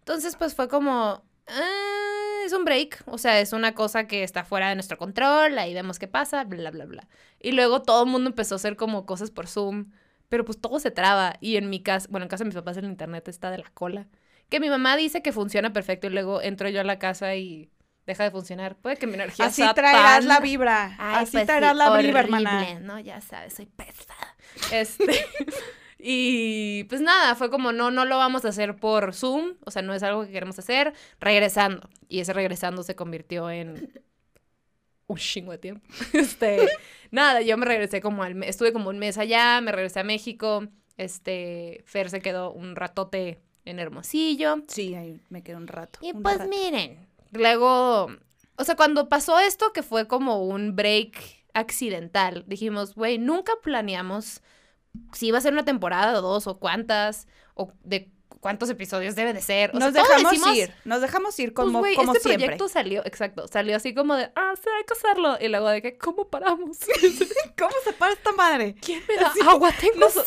Entonces, 0.00 0.36
pues 0.36 0.54
fue 0.54 0.68
como, 0.68 1.22
"Ah, 1.46 2.42
es 2.46 2.52
un 2.52 2.64
break, 2.64 3.02
o 3.06 3.18
sea, 3.18 3.40
es 3.40 3.52
una 3.52 3.74
cosa 3.74 4.06
que 4.06 4.22
está 4.22 4.44
fuera 4.44 4.68
de 4.68 4.74
nuestro 4.74 4.98
control, 4.98 5.58
ahí 5.58 5.74
vemos 5.74 5.98
qué 5.98 6.06
pasa, 6.08 6.44
bla, 6.44 6.70
bla, 6.70 6.84
bla. 6.84 7.08
Y 7.40 7.52
luego 7.52 7.82
todo 7.82 8.04
el 8.04 8.10
mundo 8.10 8.30
empezó 8.30 8.54
a 8.54 8.56
hacer 8.56 8.76
como 8.76 9.06
cosas 9.06 9.30
por 9.30 9.46
Zoom, 9.46 9.90
pero 10.28 10.44
pues 10.44 10.60
todo 10.60 10.78
se 10.78 10.90
traba. 10.90 11.36
Y 11.40 11.56
en 11.56 11.70
mi 11.70 11.82
casa, 11.82 12.06
bueno, 12.10 12.24
en 12.24 12.28
casa 12.28 12.44
de 12.44 12.48
mis 12.48 12.54
papás 12.54 12.76
el 12.76 12.84
internet 12.84 13.28
está 13.28 13.50
de 13.50 13.58
la 13.58 13.70
cola. 13.70 14.06
Que 14.48 14.60
mi 14.60 14.68
mamá 14.68 14.96
dice 14.96 15.22
que 15.22 15.32
funciona 15.32 15.72
perfecto 15.72 16.06
y 16.06 16.10
luego 16.10 16.42
entro 16.42 16.68
yo 16.68 16.80
a 16.80 16.84
la 16.84 16.98
casa 16.98 17.34
y 17.34 17.70
deja 18.06 18.24
de 18.24 18.30
funcionar. 18.30 18.76
Puede 18.76 18.96
que 18.96 19.06
mi 19.06 19.14
energía 19.14 19.46
Así 19.46 19.62
sea 19.62 19.74
traerás 19.74 20.20
tan- 20.20 20.28
la 20.28 20.40
vibra. 20.40 20.94
Ay, 20.98 21.22
Así 21.24 21.32
pues 21.32 21.46
traerás 21.46 21.72
sí, 21.72 21.78
la 21.78 21.96
vibra, 21.98 22.20
hermana. 22.20 22.80
No, 22.80 22.98
ya 23.00 23.20
sabes, 23.20 23.54
soy 23.54 23.66
pesada. 23.66 24.36
Este, 24.72 25.24
y 25.98 26.84
pues 26.84 27.00
nada, 27.00 27.34
fue 27.34 27.50
como 27.50 27.72
no, 27.72 27.90
no 27.90 28.04
lo 28.04 28.18
vamos 28.18 28.44
a 28.44 28.48
hacer 28.48 28.76
por 28.76 29.14
Zoom, 29.14 29.54
o 29.64 29.70
sea, 29.70 29.82
no 29.82 29.94
es 29.94 30.02
algo 30.02 30.24
que 30.26 30.32
queremos 30.32 30.58
hacer, 30.58 30.92
regresando. 31.20 31.88
Y 32.08 32.20
ese 32.20 32.32
regresando 32.32 32.82
se 32.82 32.94
convirtió 32.94 33.50
en 33.50 34.02
un 35.06 35.16
chingo 35.16 35.52
de 35.52 35.58
tiempo. 35.58 35.86
Este, 36.12 36.68
nada, 37.10 37.40
yo 37.42 37.56
me 37.56 37.66
regresé 37.66 38.00
como 38.00 38.22
al 38.22 38.34
mes, 38.34 38.50
estuve 38.50 38.72
como 38.72 38.90
un 38.90 38.98
mes 38.98 39.18
allá, 39.18 39.60
me 39.60 39.72
regresé 39.72 40.00
a 40.00 40.04
México, 40.04 40.66
este, 40.96 41.82
Fer 41.86 42.10
se 42.10 42.20
quedó 42.20 42.52
un 42.52 42.76
ratote 42.76 43.40
en 43.64 43.78
Hermosillo. 43.78 44.58
Sí, 44.68 44.94
ahí 44.94 45.20
me 45.30 45.42
quedé 45.42 45.56
un 45.56 45.66
rato. 45.66 45.98
Y 46.02 46.12
un 46.12 46.22
pues 46.22 46.38
rato. 46.38 46.50
miren, 46.50 46.98
luego, 47.34 48.08
o 48.56 48.64
sea, 48.64 48.76
cuando 48.76 49.08
pasó 49.08 49.38
esto, 49.38 49.72
que 49.72 49.82
fue 49.82 50.06
como 50.08 50.42
un 50.44 50.74
break 50.76 51.44
accidental, 51.54 52.44
dijimos, 52.46 52.94
güey, 52.94 53.18
nunca 53.18 53.52
planeamos 53.62 54.42
si 55.12 55.28
iba 55.28 55.38
a 55.38 55.40
ser 55.40 55.52
una 55.52 55.64
temporada 55.64 56.18
o 56.18 56.22
dos 56.22 56.46
o 56.46 56.58
cuántas, 56.58 57.26
o 57.54 57.72
de 57.82 58.10
cuántos 58.40 58.68
episodios 58.70 59.14
debe 59.16 59.32
de 59.32 59.40
ser. 59.40 59.70
O 59.74 59.78
nos 59.78 59.92
sea, 59.92 60.02
dejamos 60.02 60.32
decimos, 60.32 60.56
ir, 60.56 60.74
nos 60.84 61.00
dejamos 61.00 61.38
ir 61.40 61.54
Pues, 61.54 61.64
como, 61.66 61.78
güey, 61.80 61.94
como 61.96 62.12
este 62.12 62.28
siempre. 62.28 62.46
proyecto 62.46 62.68
salió, 62.68 63.04
exacto, 63.06 63.48
salió 63.48 63.76
así 63.76 63.94
como 63.94 64.14
de, 64.16 64.30
ah, 64.36 64.52
sí, 64.56 64.68
hay 64.76 64.84
que 64.84 64.92
hacerlo. 64.94 65.36
Y 65.40 65.48
luego 65.48 65.68
de 65.68 65.82
que, 65.82 65.96
¿cómo 65.98 66.28
paramos? 66.28 66.78
¿Cómo 67.58 67.72
se 67.84 67.92
para 67.94 68.12
esta 68.12 68.32
madre? 68.32 68.74
¿Quién 68.80 69.02
me 69.08 69.16
da 69.16 69.32
agua? 69.50 69.72
Tengo 69.80 70.08
sed. 70.10 70.22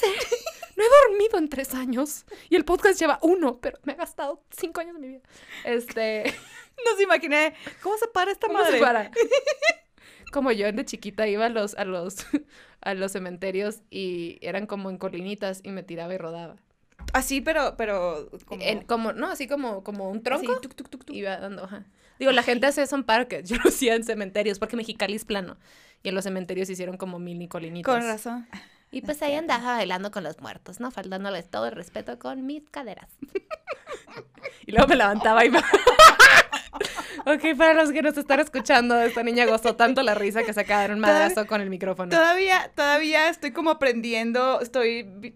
No 0.75 0.83
he 0.83 1.09
dormido 1.09 1.37
en 1.39 1.49
tres 1.49 1.73
años. 1.73 2.25
Y 2.49 2.55
el 2.55 2.63
podcast 2.65 2.99
lleva 2.99 3.17
uno, 3.21 3.59
pero 3.59 3.79
me 3.83 3.93
ha 3.93 3.95
gastado 3.95 4.43
cinco 4.55 4.81
años 4.81 4.93
de 4.95 4.99
mi 4.99 5.07
vida. 5.07 5.21
Este. 5.63 6.35
Nos 6.85 7.01
imaginé, 7.01 7.53
¿cómo 7.81 7.97
se 7.97 8.07
para 8.07 8.31
esta 8.31 8.47
¿Cómo 8.47 8.59
madre? 8.59 8.77
se 8.77 8.83
para? 8.83 9.11
Como 10.31 10.51
yo 10.51 10.71
de 10.71 10.85
chiquita 10.85 11.25
iba 11.27 11.45
a 11.45 11.49
los, 11.49 11.75
a 11.75 11.85
los, 11.85 12.17
a 12.81 12.93
los 12.93 13.11
cementerios 13.13 13.79
y 13.89 14.37
eran 14.41 14.67
como 14.67 14.89
en 14.89 14.97
colinitas 14.97 15.61
y 15.63 15.69
me 15.71 15.83
tiraba 15.83 16.13
y 16.13 16.17
rodaba. 16.17 16.57
Así, 17.13 17.39
pero, 17.39 17.75
pero 17.77 18.29
como... 18.45 18.61
En- 18.61 18.81
como, 18.83 19.13
no, 19.13 19.27
así 19.27 19.47
como, 19.47 19.83
como 19.83 20.09
un 20.09 20.21
tronco. 20.23 20.51
Así, 20.51 20.61
tuc, 20.61 20.75
tuc, 20.75 20.89
tuc. 20.89 21.09
Iba 21.11 21.37
dando, 21.37 21.63
ajá. 21.63 21.85
Digo, 22.19 22.31
la 22.33 22.43
gente 22.43 22.67
hace 22.67 22.81
eso 22.81 22.95
en 22.97 23.03
parques. 23.05 23.47
Yo 23.49 23.55
lo 23.63 23.69
hacía 23.69 23.95
en 23.95 24.03
cementerios 24.03 24.59
porque 24.59 24.75
Mexicali 24.75 25.15
es 25.15 25.23
plano. 25.23 25.57
Y 26.03 26.09
en 26.09 26.15
los 26.15 26.25
cementerios 26.25 26.69
hicieron 26.69 26.97
como 26.97 27.19
mini 27.19 27.47
colinitas. 27.47 27.93
Con 27.95 28.03
razón. 28.03 28.47
Y 28.91 29.01
pues 29.01 29.21
ahí 29.21 29.35
andaba 29.35 29.75
bailando 29.77 30.11
con 30.11 30.23
los 30.23 30.39
muertos, 30.39 30.79
¿no? 30.79 30.91
Faltándoles 30.91 31.49
todo 31.49 31.65
el 31.67 31.73
respeto 31.73 32.17
con 32.19 32.45
mis 32.45 32.69
caderas. 32.69 33.09
y 34.65 34.71
luego 34.71 34.87
me 34.87 34.95
levantaba 34.95 35.45
y 35.45 35.49
ok, 37.25 37.57
para 37.57 37.73
los 37.73 37.91
que 37.91 38.01
nos 38.01 38.17
están 38.17 38.39
escuchando, 38.39 38.99
esta 39.01 39.23
niña 39.23 39.45
gozó 39.45 39.75
tanto 39.75 40.03
la 40.03 40.15
risa 40.15 40.43
que 40.43 40.53
se 40.53 40.61
acaba 40.61 40.81
de 40.81 40.87
dar 40.87 40.95
un 40.95 41.01
madrazo 41.01 41.45
con 41.47 41.61
el 41.61 41.69
micrófono. 41.69 42.09
Todavía, 42.09 42.71
todavía 42.75 43.29
estoy 43.29 43.51
como 43.51 43.71
aprendiendo, 43.71 44.61
estoy... 44.61 45.35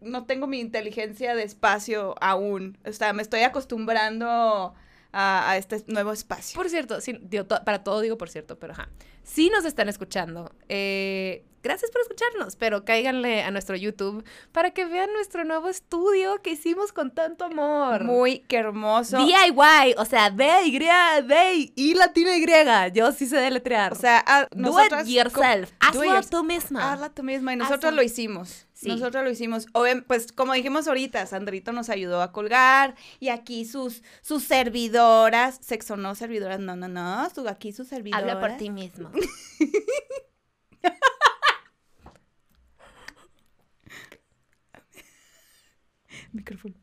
No 0.00 0.26
tengo 0.26 0.46
mi 0.46 0.60
inteligencia 0.60 1.34
de 1.34 1.42
espacio 1.42 2.14
aún. 2.20 2.78
O 2.86 2.92
sea, 2.92 3.12
me 3.12 3.22
estoy 3.22 3.40
acostumbrando 3.40 4.74
a, 5.12 5.50
a 5.50 5.56
este 5.56 5.82
nuevo 5.88 6.12
espacio. 6.12 6.56
Por 6.56 6.68
cierto, 6.68 7.00
sí, 7.00 7.18
digo, 7.22 7.44
to- 7.46 7.64
para 7.64 7.82
todo 7.82 8.00
digo 8.00 8.16
por 8.16 8.30
cierto, 8.30 8.58
pero 8.60 8.74
ajá. 8.74 8.88
Si 9.28 9.50
nos 9.50 9.64
están 9.66 9.88
escuchando, 9.90 10.50
eh, 10.70 11.44
gracias 11.62 11.90
por 11.90 12.00
escucharnos, 12.00 12.56
pero 12.56 12.84
cáiganle 12.86 13.42
a 13.42 13.50
nuestro 13.50 13.76
YouTube 13.76 14.24
para 14.52 14.70
que 14.70 14.86
vean 14.86 15.12
nuestro 15.12 15.44
nuevo 15.44 15.68
estudio 15.68 16.40
que 16.40 16.52
hicimos 16.52 16.92
con 16.92 17.10
tanto 17.10 17.44
amor. 17.44 18.04
Muy 18.04 18.38
que 18.40 18.56
hermoso. 18.56 19.18
DIY, 19.18 19.94
o 19.98 20.04
sea, 20.06 20.30
B, 20.30 20.62
Y, 20.64 21.72
y 21.76 21.94
latina 21.94 22.36
Y. 22.36 22.92
Yo 22.94 23.12
sí 23.12 23.26
sé 23.26 23.36
deletrear. 23.36 23.92
O 23.92 23.96
sea, 23.96 24.24
a- 24.26 24.44
do 24.44 24.48
nosotras 24.56 25.06
it 25.06 25.14
yourself. 25.16 25.72
Hazlo 25.78 26.04
yourself. 26.04 26.30
tú 26.30 26.44
misma. 26.44 26.92
Hazla 26.94 27.10
tú 27.10 27.22
misma. 27.22 27.52
Y 27.52 27.56
nosotros 27.56 27.92
lo 27.92 28.02
hicimos. 28.02 28.66
Sí. 28.78 28.86
Nosotros 28.86 29.24
lo 29.24 29.30
hicimos. 29.30 29.66
Pues 30.06 30.30
como 30.30 30.52
dijimos 30.52 30.86
ahorita, 30.86 31.26
Sandrito 31.26 31.72
nos 31.72 31.88
ayudó 31.88 32.22
a 32.22 32.30
colgar. 32.30 32.94
Y 33.18 33.30
aquí 33.30 33.64
sus, 33.64 34.04
sus 34.22 34.44
servidoras. 34.44 35.58
Sexo 35.60 35.96
no 35.96 36.14
servidoras, 36.14 36.60
no, 36.60 36.76
no, 36.76 36.86
no. 36.86 37.28
Su, 37.30 37.48
aquí 37.48 37.72
sus 37.72 37.88
servidoras. 37.88 38.22
Habla 38.22 38.38
por 38.38 38.56
ti 38.56 38.70
mismo. 38.70 39.10
Micrófono. 46.32 46.76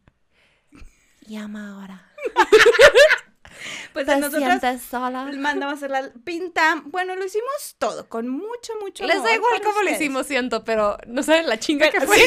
Llama 1.21 1.79
ahora. 1.79 2.11
Pues 3.93 4.07
a 4.09 4.15
¿Te 4.15 4.19
nosotros 4.21 4.81
sola? 4.89 5.25
mandamos 5.37 5.73
a 5.73 5.77
hacer 5.77 5.91
la 5.91 6.09
pinta. 6.23 6.81
Bueno, 6.85 7.15
lo 7.15 7.25
hicimos 7.25 7.75
todo 7.79 8.07
con 8.09 8.27
mucho, 8.27 8.73
mucho 8.81 9.05
Les 9.05 9.15
amor 9.17 9.27
da 9.29 9.35
igual 9.35 9.61
cómo 9.63 9.81
lo 9.83 9.89
hicimos, 9.89 10.27
siento, 10.27 10.63
pero 10.63 10.97
no 11.07 11.23
saben 11.23 11.47
la 11.47 11.57
chinga 11.59 11.87
Pero- 11.91 12.01
que 12.01 12.07
fue. 12.07 12.17
o 12.17 12.19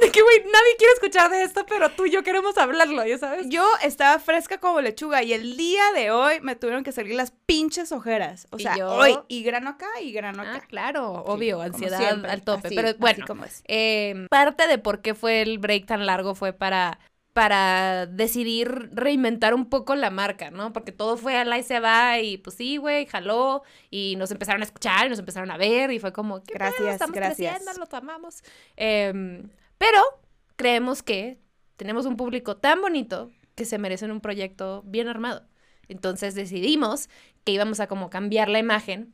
sea, 0.00 0.10
que, 0.10 0.22
güey, 0.22 0.38
nadie 0.40 0.76
quiere 0.78 0.92
escuchar 0.94 1.30
de 1.30 1.42
esto, 1.42 1.66
pero 1.66 1.90
tú 1.90 2.06
y 2.06 2.10
yo 2.10 2.22
queremos 2.22 2.56
hablarlo, 2.58 3.04
¿ya 3.04 3.18
sabes? 3.18 3.46
Yo 3.48 3.66
estaba 3.82 4.18
fresca 4.18 4.58
como 4.58 4.80
lechuga 4.80 5.22
y 5.22 5.32
el 5.32 5.56
día 5.56 5.82
de 5.94 6.10
hoy 6.10 6.40
me 6.40 6.56
tuvieron 6.56 6.84
que 6.84 6.92
salir 6.92 7.14
las 7.14 7.32
pinches 7.46 7.92
ojeras. 7.92 8.46
O 8.50 8.58
sea, 8.58 8.74
hoy 8.88 9.18
y 9.28 9.42
grano 9.42 9.70
acá 9.70 9.88
y 10.00 10.12
grano 10.12 10.42
Ah, 10.46 10.56
acá. 10.56 10.66
claro, 10.66 11.12
obvio, 11.26 11.60
ansiedad 11.60 11.98
siempre, 11.98 12.30
al 12.30 12.42
tope. 12.42 12.68
así, 12.68 12.76
pero 12.76 12.94
bueno, 12.98 13.24
como 13.26 13.44
es. 13.44 13.62
eh, 13.66 14.26
parte 14.30 14.66
de 14.68 14.78
por 14.78 15.00
qué 15.02 15.14
fue 15.14 15.42
el 15.42 15.58
break 15.58 15.86
tan 15.86 16.06
largo 16.06 16.34
fue 16.34 16.52
para, 16.52 16.98
para 17.36 18.06
decidir 18.06 18.88
reinventar 18.94 19.52
un 19.52 19.68
poco 19.68 19.94
la 19.94 20.08
marca, 20.08 20.50
¿no? 20.50 20.72
Porque 20.72 20.90
todo 20.90 21.18
fue 21.18 21.36
al 21.36 21.54
y 21.54 21.62
se 21.62 21.80
va 21.80 22.18
y 22.18 22.38
pues 22.38 22.56
sí, 22.56 22.78
güey, 22.78 23.04
jaló 23.04 23.62
y 23.90 24.16
nos 24.16 24.30
empezaron 24.30 24.62
a 24.62 24.64
escuchar 24.64 25.04
y 25.04 25.10
nos 25.10 25.18
empezaron 25.18 25.50
a 25.50 25.58
ver 25.58 25.92
y 25.92 25.98
fue 25.98 26.14
como, 26.14 26.42
¿qué 26.42 26.54
pedo? 26.54 26.70
Gracias, 26.70 26.94
Estamos 26.94 27.14
gracias. 27.14 27.56
creciendo, 27.56 27.78
los 27.78 27.92
amamos. 27.92 28.42
Em, 28.76 29.50
pero 29.76 30.00
creemos 30.56 31.02
que 31.02 31.38
tenemos 31.76 32.06
un 32.06 32.16
público 32.16 32.56
tan 32.56 32.80
bonito 32.80 33.30
que 33.54 33.66
se 33.66 33.76
merecen 33.76 34.12
un 34.12 34.22
proyecto 34.22 34.82
bien 34.86 35.06
armado. 35.06 35.46
Entonces 35.88 36.34
decidimos 36.34 37.10
que 37.44 37.52
íbamos 37.52 37.80
a 37.80 37.86
como 37.86 38.08
cambiar 38.08 38.48
la 38.48 38.60
imagen 38.60 39.12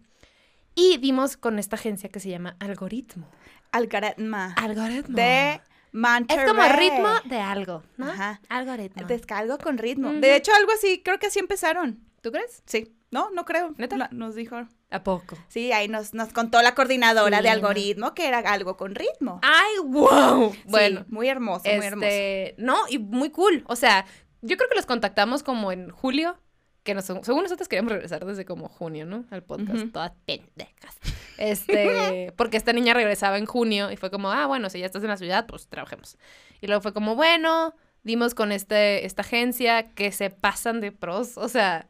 y 0.77 0.99
dimos 0.99 1.37
con 1.37 1.59
esta 1.59 1.75
agencia 1.75 2.09
que 2.09 2.21
se 2.21 2.29
llama 2.29 2.55
Algoritmo. 2.61 3.27
Algoritma. 3.73 4.55
Algoritmo. 4.55 5.17
De 5.17 5.61
Monterrey. 5.93 6.45
es 6.45 6.51
como 6.51 6.63
ritmo 6.69 7.09
de 7.25 7.41
algo, 7.41 7.83
¿no? 7.97 8.11
Ajá. 8.11 8.41
Algoritmo. 8.49 9.07
Descargo 9.07 9.59
con 9.59 9.79
ritmo. 9.79 10.11
De 10.13 10.37
hecho, 10.37 10.53
algo 10.55 10.73
así, 10.73 11.03
creo 11.05 11.19
que 11.19 11.27
así 11.27 11.39
empezaron. 11.39 12.01
¿Tú 12.23 12.31
crees? 12.33 12.63
Sí. 12.67 12.97
No, 13.11 13.31
no 13.31 13.45
creo. 13.45 13.75
¿Neta? 13.77 13.97
No, 13.97 14.09
nos 14.13 14.35
dijo. 14.35 14.57
¿A 14.91 15.03
poco? 15.03 15.37
Sí, 15.49 15.71
ahí 15.73 15.89
nos, 15.89 16.15
nos 16.15 16.33
contó 16.33 16.63
la 16.63 16.75
coordinadora 16.75 17.39
Sí, 17.39 17.43
de 17.43 17.49
no. 17.51 17.55
algoritmo 17.55 18.15
que 18.15 18.27
era 18.27 18.39
algo 18.39 18.77
con 18.79 18.95
ritmo. 18.95 19.39
¡Ay, 19.43 19.79
wow! 19.85 20.53
Sí, 20.53 20.61
Bueno, 20.67 21.05
muy 21.09 21.29
hermoso, 21.29 21.65
muy 21.65 21.85
hermoso. 21.87 22.07
este, 22.07 22.55
no, 22.59 22.77
y 22.89 22.99
muy 22.99 23.31
cool. 23.31 23.65
O 23.69 23.77
sea, 23.77 24.07
yo 24.41 24.57
creo 24.57 24.69
que 24.71 24.77
los 24.77 24.87
contactamos 24.87 25.43
como 25.43 25.73
en 25.73 25.91
julio, 25.91 26.39
que 26.83 26.95
nos, 26.95 27.05
según 27.05 27.43
nosotros 27.45 27.69
queríamos 27.69 27.93
regresar 27.93 28.25
desde 28.25 28.45
como 28.45 28.69
junio, 28.69 29.07
¿no? 29.07 29.25
Al 29.31 29.43
podcast, 29.43 29.75
Ujú. 29.83 29.91
todas 29.91 30.13
pendejas. 30.27 30.97
Este, 31.39 32.33
porque 32.37 32.57
esta 32.57 32.73
niña 32.73 32.95
regresaba 32.95 33.39
en 33.39 33.47
junio 33.47 33.91
y 33.91 33.97
fue 33.97 34.11
como, 34.11 34.31
ah, 34.31 34.47
bueno, 34.47 34.69
si 34.71 34.81
ya 34.81 34.87
estás 34.87 35.03
en 35.03 35.09
la 35.11 35.17
ciudad, 35.17 35.47
pues 35.47 35.67
trabajemos. 35.69 36.17
Y 36.61 36.67
luego 36.67 36.83
fue 36.83 36.93
como, 36.93 37.15
bueno, 37.17 37.75
dimos 38.03 38.35
con 38.35 38.53
este, 38.53 39.07
esta 39.07 39.23
agencia 39.23 39.91
que 39.95 40.13
se 40.13 40.31
pasan 40.31 40.81
de 40.81 40.93
pros, 40.93 41.37
o 41.39 41.49
sea... 41.49 41.87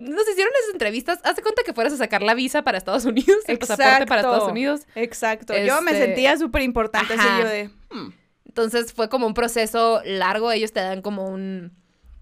Nos 0.00 0.28
hicieron 0.28 0.52
esas 0.60 0.74
entrevistas. 0.74 1.18
Hazte 1.24 1.42
cuenta 1.42 1.64
que 1.64 1.72
fueras 1.72 1.92
a 1.92 1.96
sacar 1.96 2.22
la 2.22 2.34
visa 2.34 2.62
para 2.62 2.78
Estados 2.78 3.04
Unidos, 3.04 3.36
el 3.48 3.58
pasaporte 3.58 4.06
para. 4.06 4.20
Estados 4.20 4.48
Unidos. 4.48 4.82
Exacto. 4.94 5.52
Yo 5.58 5.82
me 5.82 5.90
Este, 5.90 6.04
sentía 6.06 6.36
súper 6.36 6.62
importante 6.62 7.14
así 7.14 7.26
ajá. 7.26 7.40
yo 7.42 7.48
de. 7.48 7.70
hmm, 7.90 8.10
Entonces 8.46 8.92
fue 8.92 9.08
como 9.08 9.26
un 9.26 9.34
proceso 9.34 10.00
largo. 10.04 10.52
Ellos 10.52 10.72
te 10.72 10.78
dan 10.78 11.02
como 11.02 11.26
un, 11.28 11.72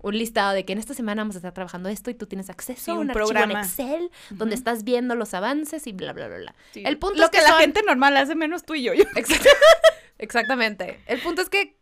un 0.03 0.17
listado 0.19 0.53
de 0.53 0.65
que 0.65 0.73
en 0.73 0.79
esta 0.79 0.95
semana 0.95 1.23
vamos 1.23 1.37
a 1.37 1.39
estar 1.39 1.53
trabajando 1.53 1.89
esto 1.89 2.11
y 2.11 2.15
tú 2.15 2.27
tienes 2.27 2.51
acceso 2.51 2.85
Sí, 2.85 2.91
a 2.91 2.95
un 2.95 3.09
programa. 3.09 3.53
en 3.53 3.59
Excel 3.59 4.11
donde 4.31 4.55
Ujú. 4.55 4.61
estás 4.61 4.85
viendo 4.85 5.15
los 5.15 5.35
avances 5.35 5.87
y 5.87 5.93
bla, 5.93 6.13
bla, 6.13 6.29
bla, 6.29 6.37
bla. 6.39 6.55
sí. 6.73 6.83
El 6.85 6.99
punto 6.99 7.19
Lo 7.19 7.25
es 7.25 7.31
que, 7.31 7.39
que 7.39 7.45
la 7.45 7.55
gente 7.55 7.83
normal 7.87 8.17
hace 8.17 8.35
menos 8.35 8.65
tú 8.65 8.75
y 8.75 8.83
yo. 8.83 8.95
yo. 8.95 9.05
Exact- 9.15 9.47
Exactamente. 10.19 11.01
El 11.07 11.21
punto 11.21 11.43
es 11.43 11.51
que 11.51 11.76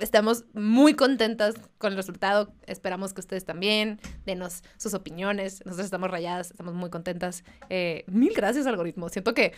estamos 0.00 0.44
muy 0.52 0.94
contentas 0.94 1.54
con 1.78 1.92
el 1.92 1.96
resultado. 1.96 2.52
Esperamos 2.66 3.12
que 3.12 3.20
ustedes 3.20 3.44
también. 3.44 4.00
Denos 4.26 4.62
sus 4.76 4.94
opiniones. 4.94 5.62
Nosotros 5.64 5.84
estamos 5.84 6.10
rayadas, 6.10 6.50
estamos 6.50 6.74
muy 6.74 6.90
contentas. 6.90 7.44
Eh, 7.68 8.04
mil 8.06 8.34
gracias, 8.34 8.66
algoritmo. 8.66 9.08
Siento 9.08 9.34
que 9.34 9.52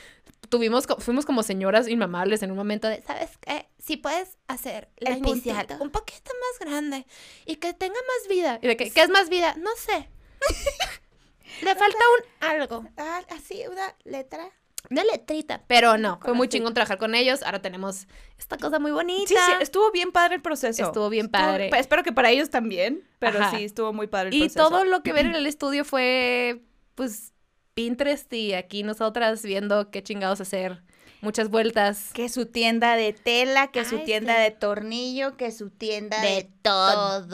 tuvimos, 0.49 0.87
fuimos 0.99 1.25
como 1.25 1.43
señoras 1.43 1.89
inmamables 1.89 2.43
en 2.43 2.51
un 2.51 2.57
momento 2.57 2.89
de, 2.89 3.03
¿sabes 3.03 3.39
qué? 3.39 3.69
Si 3.79 3.97
puedes 3.97 4.39
hacer 4.49 4.91
la 4.99 5.11
El 5.11 5.19
inicial 5.19 5.67
puntito. 5.67 5.85
un 5.85 5.91
poquito 5.91 6.31
más 6.41 6.69
grande 6.69 7.07
y 7.47 7.57
que 7.57 7.73
tenga 7.75 7.95
más 7.95 8.29
vida. 8.29 8.59
¿Y 8.63 8.69
de 8.69 8.77
qué, 8.77 8.91
qué 8.91 9.01
es 9.03 9.11
más 9.11 9.29
vida? 9.29 9.55
No 9.59 9.71
sé. 9.77 10.09
Le 11.63 11.75
falta 11.75 11.99
un 11.99 12.49
algo. 12.49 12.85
Ah, 12.97 13.23
así, 13.31 13.63
una 13.71 13.95
letra. 14.05 14.51
Una 14.91 15.05
letrita. 15.05 15.63
Pero 15.69 15.97
no, 15.97 16.19
fue 16.23 16.35
muy 16.35 16.49
chingón 16.49 16.75
trabajar 16.75 16.99
con 16.99 17.15
ellos. 17.15 17.43
Ahora 17.43 17.63
tenemos 17.63 18.07
esta 18.39 18.59
cosa 18.59 18.79
muy 18.79 18.91
bonita. 18.91 19.29
Sí, 19.29 19.35
sí, 19.35 19.53
estuvo 19.61 19.91
bien 19.91 20.13
padre 20.13 20.37
el 20.37 20.43
proceso. 20.43 20.85
Estuvo 20.85 21.09
bien 21.09 21.29
padre. 21.29 21.71
pa- 21.71 21.79
espero 21.79 22.03
que 22.03 22.13
para 22.13 22.31
ellos 22.31 22.51
también, 22.51 23.03
pero 23.19 23.39
Ajá. 23.41 23.57
sí, 23.57 23.65
estuvo 23.65 23.93
muy 23.93 24.07
padre 24.09 24.29
el 24.31 24.35
Y 24.35 24.41
proceso. 24.41 24.69
todo 24.69 24.85
lo 24.85 25.03
que 25.03 25.13
ven 25.13 25.27
en 25.27 25.35
el 25.35 25.47
estudio 25.47 25.85
fue, 25.85 26.63
pues, 26.95 27.33
Pinterest 27.75 28.31
y 28.35 28.53
aquí 28.53 28.83
nosotras 28.83 29.43
viendo 29.43 29.91
qué 29.91 30.03
chingados 30.03 30.41
hacer. 30.43 30.83
Muchas 31.23 31.49
vueltas. 31.49 32.11
Que 32.13 32.29
su 32.29 32.47
tienda 32.47 32.97
de 32.97 33.13
tela, 33.13 33.69
que 33.69 33.85
su 33.85 34.01
tienda 34.01 34.35
sí. 34.37 34.43
de 34.43 34.51
tornillo, 34.51 35.37
que 35.37 35.51
su 35.53 35.71
tienda 35.71 36.21
de, 36.21 36.29
De 36.29 36.51
todo. 36.63 37.27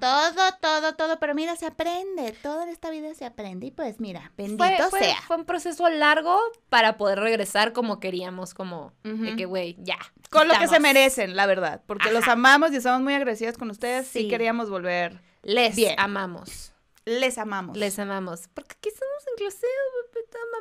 Todo, 0.00 0.34
todo, 0.60 0.94
todo. 0.96 1.18
Pero 1.18 1.34
mira, 1.34 1.56
se 1.56 1.66
aprende. 1.66 2.32
Todo 2.42 2.62
en 2.62 2.68
esta 2.68 2.90
vida 2.90 3.14
se 3.14 3.24
aprende. 3.24 3.66
Y 3.66 3.70
pues 3.70 4.00
mira, 4.00 4.32
bendito 4.36 4.64
Fue, 4.64 4.90
fue- 4.90 4.98
sea. 5.00 5.22
fue 5.26 5.36
un 5.36 5.44
proceso 5.44 5.88
largo 5.88 6.36
para 6.68 6.96
poder 6.96 7.20
regresar 7.20 7.72
como 7.72 8.00
queríamos, 8.00 8.52
como 8.52 8.92
de 9.04 9.36
que, 9.36 9.44
güey, 9.46 9.76
ya. 9.78 9.98
Con 10.30 10.48
lo 10.48 10.58
que 10.58 10.68
se 10.68 10.80
merecen, 10.80 11.36
la 11.36 11.46
verdad. 11.46 11.82
Porque 11.86 12.10
los 12.12 12.26
amamos 12.28 12.72
y 12.72 12.76
estamos 12.76 13.00
muy 13.00 13.14
agradecidas 13.14 13.56
con 13.56 13.70
ustedes. 13.70 14.06
Sí, 14.08 14.22
Sí. 14.22 14.28
queríamos 14.28 14.68
volver. 14.70 15.20
Les 15.42 15.76
Bien. 15.76 15.94
amamos. 15.98 16.72
Les 17.04 17.38
amamos. 17.38 17.76
Les 17.76 17.96
amamos. 18.00 18.48
Porque 18.52 18.74
aquí 18.76 18.90
somos 18.90 19.22
inclusivos, 19.34 20.05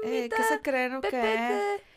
Eh, 0.04 0.20
mamita. 0.30 0.36
¿Qué 0.38 0.44
se 0.44 0.62
creen 0.62 0.94
o 0.96 1.02
qué? 1.02 1.10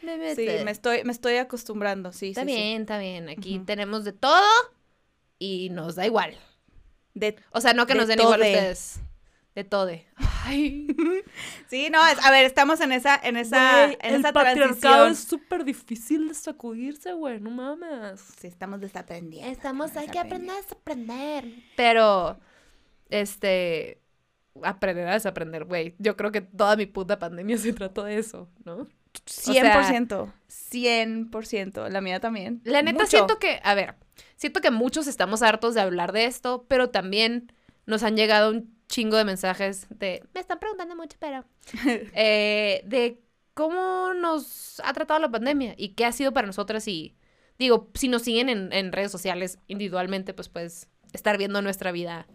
pepete, 0.01 0.35
Sí, 0.59 0.65
me 0.65 0.71
estoy, 0.71 1.05
me 1.05 1.13
estoy 1.13 1.37
acostumbrando, 1.37 2.13
sí, 2.13 2.31
Está 2.31 2.43
sí, 2.43 2.49
sí. 2.49 2.55
bien, 2.55 2.81
está 2.83 2.99
bien. 2.99 3.29
Aquí 3.29 3.57
Ujú. 3.57 3.65
tenemos 3.67 4.05
de 4.05 4.13
todo 4.13 4.43
y 5.39 5.71
nos 5.71 5.97
da 5.97 6.07
igual. 6.07 6.37
De, 7.15 7.37
O 7.51 7.61
sea, 7.61 7.73
no 7.75 7.87
que 7.87 7.95
De 7.95 7.99
nos 8.01 8.09
den 8.09 8.21
igual 8.21 8.35
a 8.43 8.45
tode. 8.45 8.53
ustedes. 8.55 9.01
De 9.55 9.65
todo. 9.65 9.91
Ay, 10.45 10.87
sí, 11.69 11.89
no, 11.91 12.07
es- 12.07 12.25
a 12.25 12.31
ver, 12.31 12.45
estamos 12.45 12.81
en 12.81 12.93
esa, 12.93 13.17
en 13.17 13.37
esa, 13.37 13.87
güey, 13.87 13.99
en 14.01 14.15
el 14.15 14.21
esa 14.21 14.33
patriarcado 14.33 14.69
transición. 14.79 15.13
es 15.13 15.19
súper 15.19 15.65
difícil 15.65 16.29
de 16.29 16.35
sacudirse, 16.35 17.13
güey, 17.13 17.41
no 17.41 17.51
mames. 17.51 18.21
Sí, 18.41 18.47
estamos 18.47 18.81
desaprendiendo. 18.81 19.51
Estamos, 19.51 19.97
hay 19.97 20.07
que 20.09 20.19
aprender 20.21 20.51
a 20.57 20.63
desaprender. 20.63 21.45
Pero, 21.77 22.39
este, 23.11 24.01
aprender 24.63 25.09
a 25.09 25.15
desaprender, 25.15 25.65
güey. 25.65 25.95
Yo 25.99 26.17
creo 26.17 26.33
que 26.33 26.41
toda 26.41 26.77
mi 26.77 26.87
puta 26.87 27.19
pandemia 27.19 27.59
se 27.59 27.73
trató 27.73 28.05
de 28.05 28.19
eso, 28.19 28.49
¿no? 28.65 28.87
100%. 29.27 30.33
100%. 30.49 31.89
La 31.89 32.01
mía 32.01 32.21
también. 32.21 32.61
La 32.65 32.83
neta 32.83 33.01
Mucho. 33.01 33.11
siento 33.11 33.39
que, 33.39 33.61
a 33.63 33.75
ver, 33.75 33.95
siento 34.37 34.61
que 34.61 34.71
muchos 34.71 35.07
estamos 35.07 35.43
hartos 35.43 35.75
de 35.75 35.81
hablar 35.81 36.13
de 36.13 36.27
esto, 36.27 36.65
pero 36.69 36.91
también 36.91 37.53
nos 37.87 38.03
han 38.03 38.17
llegado 38.17 38.51
un 38.51 38.79
chingo 38.89 39.17
de 39.17 39.25
mensajes 39.25 39.87
de, 39.91 40.23
me 40.35 40.41
están 40.41 40.59
preguntando 40.59 40.97
mucho, 40.97 41.17
pero, 41.21 41.45
eh, 42.15 42.83
de 42.85 43.21
cómo 43.55 44.15
nos 44.15 44.81
ha 44.85 44.93
tratado 44.93 45.21
la 45.21 45.31
pandemia 45.31 45.75
y 45.77 45.91
qué 45.91 46.05
ha 46.05 46.13
sido 46.13 46.33
para 46.33 46.47
nosotras 46.47 46.87
y, 46.89 47.17
digo, 47.59 47.91
si 47.95 48.09
nos 48.09 48.23
siguen 48.23 48.49
en, 48.49 48.73
en 48.73 48.93
redes 48.93 49.13
sociales 49.13 49.59
individualmente, 49.69 50.33
pues 50.33 50.49
puedes 50.49 50.89
estar 51.13 51.37
viendo 51.39 51.61
nuestra 51.63 51.93
vida. 51.93 52.27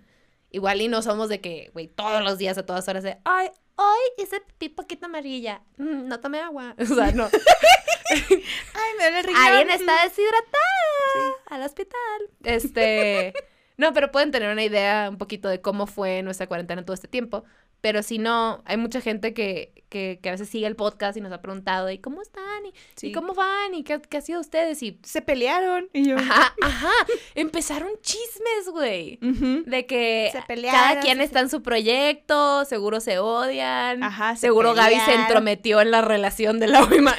Igual 0.53 0.81
y 0.81 0.87
no 0.87 1.01
somos 1.01 1.29
de 1.29 1.41
que, 1.41 1.71
güey, 1.73 1.87
todos 1.87 2.23
los 2.23 2.37
días 2.37 2.57
a 2.59 2.65
todas 2.65 2.87
horas 2.87 3.03
de, 3.03 3.17
ay, 3.25 3.49
hoy 3.75 4.23
hice 4.23 4.39
pipí 4.39 4.69
poquito 4.69 5.07
amarilla, 5.07 5.63
Mm, 5.77 6.07
no 6.07 6.19
tomé 6.19 6.39
agua. 6.39 6.75
O 6.79 6.85
sea, 6.85 7.11
no. 7.11 7.27
Ay, 8.09 8.91
me 8.99 9.09
duele. 9.09 9.33
Alguien 9.35 9.71
está 9.71 10.03
deshidratada 10.03 11.33
al 11.47 11.63
hospital. 11.63 12.21
Este, 12.43 13.33
no, 13.77 13.93
pero 13.93 14.11
pueden 14.11 14.29
tener 14.29 14.51
una 14.51 14.63
idea 14.63 15.07
un 15.09 15.17
poquito 15.17 15.49
de 15.49 15.59
cómo 15.59 15.87
fue 15.87 16.21
nuestra 16.21 16.45
cuarentena 16.45 16.85
todo 16.85 16.93
este 16.93 17.07
tiempo. 17.07 17.43
Pero 17.83 18.01
si 18.01 18.17
no, 18.17 18.61
hay 18.65 18.77
mucha 18.77 19.01
gente 19.01 19.33
que, 19.33 19.83
que, 19.89 20.17
que 20.23 20.29
a 20.29 20.31
veces 20.31 20.47
sigue 20.47 20.65
el 20.67 20.77
podcast 20.77 21.17
y 21.17 21.21
nos 21.21 21.33
ha 21.33 21.41
preguntado, 21.41 21.91
¿y 21.91 21.97
cómo 21.99 22.21
están? 22.21 22.65
¿Y, 22.65 22.73
Sí. 22.95 23.07
¿y 23.07 23.11
cómo 23.11 23.33
van? 23.33 23.73
¿Y 23.73 23.83
qué, 23.83 23.99
qué 24.09 24.17
ha 24.17 24.21
sido 24.21 24.39
ustedes? 24.39 24.81
Y, 24.83 25.01
Se 25.03 25.21
pelearon. 25.21 25.89
Y 25.91 26.07
yo. 26.07 26.15
ajá, 26.17 26.55
ajá, 26.61 26.91
empezaron 27.35 27.89
chismes, 28.01 28.69
güey. 28.71 29.19
Ujú. 29.21 29.63
De 29.69 29.85
que 29.85 30.29
Se 30.31 30.61
cada 30.61 31.01
quien 31.01 31.17
se- 31.17 31.25
está 31.25 31.41
en 31.41 31.49
su 31.49 31.61
proyecto, 31.61 32.63
seguro 32.63 33.01
se 33.01 33.19
odian. 33.19 34.01
Ajá, 34.01 34.35
se 34.35 34.47
seguro 34.47 34.73
Gaby 34.73 35.01
se 35.01 35.13
entrometió 35.15 35.81
en 35.81 35.91
la 35.91 36.01
relación 36.01 36.61
de 36.61 36.67
la 36.67 36.85
misma. 36.87 37.15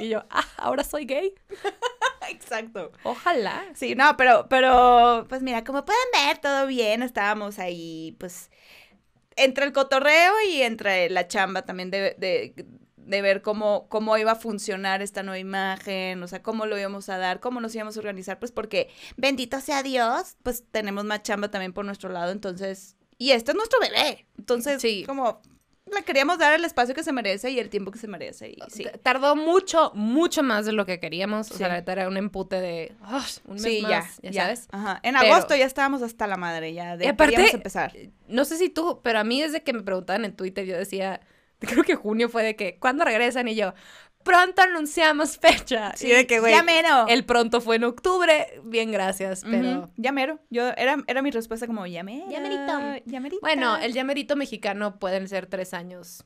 Y 0.00 0.08
yo, 0.08 0.24
ah, 0.30 0.46
ahora 0.56 0.84
soy 0.84 1.04
gay. 1.04 1.34
Exacto. 2.30 2.92
Ojalá. 3.02 3.62
Sí, 3.74 3.94
no, 3.94 4.16
pero, 4.16 4.46
pero, 4.48 5.26
pues 5.28 5.42
mira, 5.42 5.64
como 5.64 5.84
pueden 5.84 6.00
ver, 6.14 6.38
todo 6.38 6.66
bien, 6.66 7.02
estábamos 7.02 7.58
ahí, 7.58 8.16
pues, 8.18 8.50
entre 9.36 9.64
el 9.64 9.72
cotorreo 9.72 10.32
y 10.50 10.62
entre 10.62 11.08
la 11.10 11.26
chamba 11.28 11.62
también 11.62 11.90
de, 11.90 12.14
de, 12.18 12.66
de 12.96 13.22
ver 13.22 13.42
cómo, 13.42 13.86
cómo 13.88 14.16
iba 14.18 14.32
a 14.32 14.36
funcionar 14.36 15.02
esta 15.02 15.22
nueva 15.22 15.38
imagen, 15.38 16.22
o 16.22 16.28
sea, 16.28 16.42
cómo 16.42 16.66
lo 16.66 16.78
íbamos 16.78 17.08
a 17.08 17.18
dar, 17.18 17.40
cómo 17.40 17.60
nos 17.60 17.74
íbamos 17.74 17.96
a 17.96 18.00
organizar, 18.00 18.38
pues 18.38 18.52
porque, 18.52 18.88
bendito 19.16 19.60
sea 19.60 19.82
Dios, 19.82 20.36
pues 20.42 20.64
tenemos 20.70 21.04
más 21.04 21.22
chamba 21.22 21.50
también 21.50 21.72
por 21.72 21.84
nuestro 21.84 22.10
lado, 22.10 22.30
entonces, 22.32 22.96
y 23.18 23.32
este 23.32 23.50
es 23.52 23.56
nuestro 23.56 23.80
bebé, 23.80 24.26
entonces, 24.38 24.80
Sí. 24.80 25.04
como, 25.06 25.40
le 25.92 26.02
queríamos 26.02 26.38
dar 26.38 26.52
el 26.54 26.64
espacio 26.64 26.94
que 26.94 27.02
se 27.02 27.12
merece 27.12 27.50
y 27.50 27.58
el 27.58 27.68
tiempo 27.70 27.90
que 27.90 27.98
se 27.98 28.08
merece, 28.08 28.50
y 28.50 28.56
sí. 28.68 28.86
Tardó 29.02 29.36
mucho, 29.36 29.92
mucho 29.94 30.42
más 30.42 30.66
de 30.66 30.72
lo 30.72 30.86
que 30.86 30.98
queríamos. 31.00 31.50
O 31.50 31.52
Sí. 31.54 31.58
sea, 31.58 31.68
la 31.68 31.74
neta 31.74 31.92
era 31.92 32.08
un 32.08 32.16
empute 32.16 32.60
de 32.60 32.92
"Ah, 33.02 33.24
un 33.46 33.54
mes 33.54 33.62
Sí, 33.62 33.80
más, 33.82 34.18
ya, 34.22 34.30
ya, 34.30 34.42
sabes. 34.42 34.68
Ajá. 34.72 35.00
En 35.02 35.14
Pero- 35.18 35.32
agosto 35.34 35.54
ya 35.54 35.64
estábamos 35.66 36.02
hasta 36.02 36.26
la 36.26 36.36
madre, 36.36 36.72
ya 36.74 36.96
de, 36.96 37.08
aparte- 37.08 37.32
queríamos 37.36 37.54
empezar. 37.54 37.92
No 38.28 38.44
sé 38.44 38.56
si 38.58 38.68
tú, 38.68 39.00
pero 39.02 39.18
a 39.18 39.24
mí 39.24 39.40
desde 39.42 39.62
que 39.62 39.72
me 39.72 39.82
preguntaban 39.82 40.24
en 40.24 40.34
Twitter, 40.34 40.64
yo 40.66 40.76
decía, 40.76 41.20
creo 41.82 41.84
que 41.84 41.94
junio 41.94 42.28
fue 42.28 42.42
de 42.42 42.56
que, 42.56 42.78
¿cuándo 42.78 43.04
regresan? 43.04 43.46
Y 43.48 43.54
yo, 43.54 43.74
pronto 44.22 44.62
anunciamos 44.62 45.38
fecha. 45.38 45.92
y 46.00 46.06
de 46.08 46.26
que, 46.26 46.40
güey, 46.40 46.52
ya 46.54 46.62
mero. 46.62 47.06
el 47.08 47.24
pronto 47.24 47.60
fue 47.60 47.76
en 47.76 47.84
octubre. 47.84 48.60
Bien, 48.64 48.90
gracias, 48.92 49.42
pero... 49.48 49.78
Ujú, 49.80 49.90
Ya 49.96 50.12
mero. 50.12 50.38
Yo, 50.50 50.68
era, 50.76 50.96
era 51.06 51.22
mi 51.22 51.30
respuesta 51.30 51.66
como, 51.66 51.86
ya 51.86 52.02
mero. 52.02 52.26
Ya 52.30 52.40
merito. 52.40 53.02
ya 53.06 53.20
merito. 53.20 53.40
Bueno, 53.42 53.76
el 53.76 53.92
llamerito 53.92 54.36
mexicano 54.36 54.98
pueden 54.98 55.28
ser 55.28 55.46
tres 55.46 55.74
años 55.74 56.24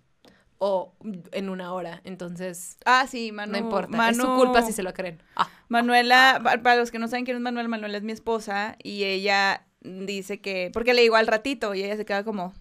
o 0.58 0.94
en 1.32 1.50
una 1.50 1.74
hora, 1.74 2.00
entonces 2.04 2.78
Ah, 2.86 3.06
sí, 3.06 3.30
Manu. 3.30 3.52
no 3.52 3.58
importa. 3.58 3.90
Es 4.10 4.16
Manu- 4.16 4.24
su 4.24 4.34
culpa 4.36 4.62
si 4.62 4.72
se 4.72 4.82
lo 4.82 4.94
creen. 4.94 5.22
Ah, 5.36 5.50
Manuela, 5.68 6.40
pa- 6.42 6.56
para 6.62 6.76
los 6.76 6.90
que 6.90 6.98
no 6.98 7.08
saben 7.08 7.26
quién 7.26 7.36
es 7.36 7.42
Manuela, 7.42 7.68
Manuela 7.68 7.98
es 7.98 8.02
mi 8.04 8.12
esposa 8.12 8.76
y 8.82 9.04
ella 9.04 9.66
dice 9.82 10.40
que, 10.40 10.70
porque 10.72 10.94
le 10.94 11.02
digo 11.02 11.16
al 11.16 11.26
ratito 11.26 11.74
y 11.74 11.82
ella 11.84 11.96
se 11.96 12.06
queda 12.06 12.24
como, 12.24 12.54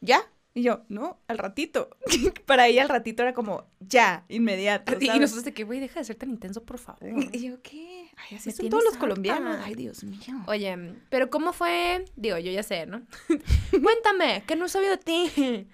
¿ya? 0.00 0.20
Y 0.56 0.62
yo, 0.62 0.84
no, 0.88 1.18
al 1.26 1.38
ratito. 1.38 1.90
para 2.46 2.68
ella 2.68 2.82
al 2.82 2.88
ratito 2.88 3.24
era 3.24 3.34
como, 3.34 3.66
ya, 3.80 4.24
inmediato. 4.28 4.92
y 5.00 5.06
¿sabes? 5.06 5.20
nosotros 5.20 5.44
de 5.44 5.52
que, 5.52 5.64
güey, 5.64 5.80
deja 5.80 5.98
de 5.98 6.04
ser 6.04 6.14
tan 6.16 6.30
intenso, 6.30 6.62
por 6.62 6.78
favor. 6.78 7.00
Y 7.32 7.48
yo, 7.48 7.60
¿qué? 7.60 8.08
Ay, 8.16 8.36
así 8.36 8.52
son 8.52 8.68
todos 8.68 8.84
los 8.84 8.96
colombianos. 8.96 9.58
Ay, 9.64 9.74
Dios 9.74 10.04
mío. 10.04 10.20
Oye, 10.46 10.94
pero 11.10 11.28
¿cómo 11.28 11.52
fue? 11.52 12.04
Digo, 12.14 12.38
yo 12.38 12.52
ya 12.52 12.62
sé, 12.62 12.86
¿no? 12.86 13.02
Cuéntame, 13.70 14.44
que 14.46 14.54
no 14.54 14.68
sabía 14.68 14.90
de 14.90 14.98
ti. 14.98 15.66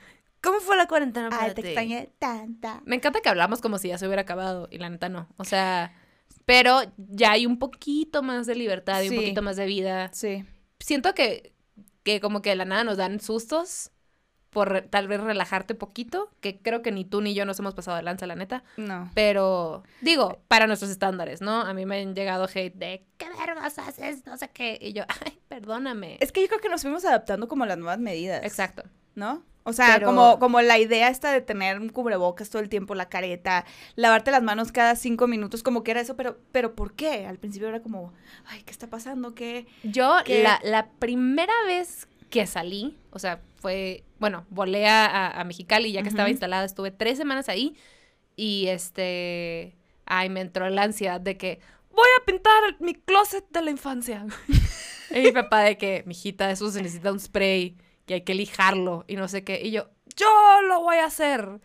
¿Cómo 0.42 0.60
fue 0.60 0.74
la 0.78 0.86
cuarentena 0.86 1.28
para 1.28 1.42
Ay, 1.44 1.54
te 1.54 1.60
ti? 1.60 1.68
extrañé 1.68 2.10
tanta. 2.18 2.80
Me 2.86 2.96
encanta 2.96 3.20
que 3.20 3.28
hablamos 3.28 3.60
como 3.60 3.76
si 3.76 3.88
ya 3.88 3.98
se 3.98 4.06
hubiera 4.06 4.22
acabado 4.22 4.68
y 4.70 4.78
la 4.78 4.88
neta 4.88 5.10
no. 5.10 5.28
O 5.36 5.44
sea, 5.44 5.94
pero 6.46 6.80
ya 6.96 7.32
hay 7.32 7.44
un 7.44 7.58
poquito 7.58 8.22
más 8.22 8.46
de 8.46 8.54
libertad 8.54 9.02
y 9.02 9.08
Sí. 9.08 9.14
un 9.14 9.20
poquito 9.22 9.42
más 9.42 9.56
de 9.56 9.66
vida. 9.66 10.10
Sí. 10.14 10.46
Siento 10.78 11.12
que, 11.14 11.52
que 12.02 12.22
como 12.22 12.40
que 12.40 12.48
de 12.48 12.56
la 12.56 12.64
nada 12.64 12.84
nos 12.84 12.96
dan 12.96 13.20
sustos 13.20 13.90
por 14.50 14.82
tal 14.90 15.06
vez 15.08 15.20
relajarte 15.20 15.74
poquito, 15.74 16.30
que 16.40 16.58
creo 16.60 16.82
que 16.82 16.90
ni 16.92 17.04
tú 17.04 17.20
ni 17.20 17.34
yo 17.34 17.44
nos 17.44 17.58
hemos 17.60 17.74
pasado 17.74 17.96
de 17.96 18.02
lanza, 18.02 18.26
la 18.26 18.34
neta. 18.34 18.64
No. 18.76 19.10
Pero, 19.14 19.84
digo, 20.00 20.40
para 20.48 20.66
nuestros 20.66 20.90
estándares, 20.90 21.40
¿no? 21.40 21.60
A 21.60 21.72
mí 21.72 21.86
me 21.86 22.00
han 22.00 22.14
llegado 22.14 22.48
hate 22.52 22.74
de, 22.74 23.04
¿qué 23.16 23.26
vergas 23.38 23.78
haces? 23.78 24.26
No 24.26 24.36
sé 24.36 24.48
qué. 24.50 24.76
Y 24.80 24.92
yo, 24.92 25.04
ay, 25.24 25.38
perdóname. 25.48 26.16
Es 26.20 26.32
que 26.32 26.42
yo 26.42 26.48
creo 26.48 26.60
que 26.60 26.68
nos 26.68 26.82
fuimos 26.82 27.04
adaptando 27.04 27.46
como 27.48 27.64
a 27.64 27.66
las 27.68 27.78
nuevas 27.78 27.98
medidas. 28.00 28.42
Exacto. 28.44 28.82
¿No? 29.14 29.44
O 29.62 29.72
sea, 29.74 29.94
Pero- 29.94 30.06
como, 30.06 30.38
como 30.38 30.62
la 30.62 30.78
idea 30.78 31.08
esta 31.08 31.30
de 31.32 31.42
tener 31.42 31.78
un 31.78 31.90
cubrebocas 31.90 32.48
todo 32.48 32.62
el 32.62 32.68
tiempo, 32.70 32.94
la 32.94 33.08
careta, 33.10 33.66
lavarte 33.94 34.30
las 34.30 34.42
manos 34.42 34.72
cada 34.72 34.96
cinco 34.96 35.26
minutos, 35.28 35.62
como 35.62 35.84
que 35.84 35.90
era 35.90 36.00
eso, 36.00 36.16
pero, 36.16 36.38
pero 36.50 36.74
¿por 36.74 36.94
qué? 36.94 37.26
Al 37.26 37.38
principio 37.38 37.68
era 37.68 37.82
como, 37.82 38.12
ay, 38.46 38.62
¿qué 38.62 38.70
está 38.72 38.86
pasando? 38.88 39.34
¿Qué? 39.34 39.66
Yo, 39.82 40.16
¿Qué? 40.24 40.42
la, 40.42 40.58
la 40.64 40.88
primera 40.98 41.52
vez 41.66 42.08
que 42.30 42.46
salí, 42.46 42.96
o 43.10 43.18
sea, 43.18 43.40
fue, 43.56 44.04
bueno, 44.18 44.46
volé 44.50 44.86
a, 44.88 45.40
a- 45.40 45.44
Mexicali, 45.44 45.92
ya 45.92 46.02
que 46.02 46.08
estaba 46.08 46.30
instalada, 46.30 46.64
estuve 46.64 46.90
tres 46.90 47.18
semanas 47.18 47.48
ahí 47.48 47.76
y 48.36 48.68
este, 48.68 49.76
ay, 50.06 50.28
me 50.30 50.40
entró 50.40 50.68
la 50.70 50.84
ansiedad 50.84 51.20
de 51.20 51.36
que 51.36 51.60
voy 51.90 52.08
a 52.20 52.24
pintar 52.24 52.76
mi 52.80 52.94
closet 52.94 53.44
de 53.50 53.62
la 53.62 53.70
infancia. 53.70 54.24
y 55.10 55.20
mi 55.20 55.32
papá 55.32 55.62
de 55.62 55.76
que, 55.76 56.04
mijita, 56.06 56.50
eso 56.50 56.70
se 56.70 56.80
necesita 56.82 57.12
un 57.12 57.20
spray 57.20 57.76
y 58.06 58.12
hay 58.12 58.22
que 58.22 58.34
lijarlo 58.34 59.04
y 59.08 59.16
no 59.16 59.28
sé 59.28 59.44
qué. 59.44 59.60
Y 59.62 59.72
yo, 59.72 59.90
yo 60.16 60.28
lo 60.68 60.80
voy 60.82 60.96
a 60.96 61.06
hacer 61.06 61.60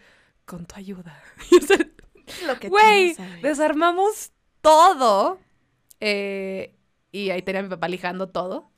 con 0.45 0.65
tu 0.65 0.75
ayuda. 0.75 1.21
Lo 2.47 2.59
que 2.59 2.69
Güey, 2.69 3.15
no 3.19 3.25
desarmamos 3.43 4.31
todo. 4.61 5.39
eh, 5.99 6.75
y 7.11 7.29
ahí 7.29 7.41
tenía 7.43 7.59
a 7.59 7.63
mi 7.63 7.69
papá 7.69 7.87
lijando 7.87 8.29
todo. 8.29 8.71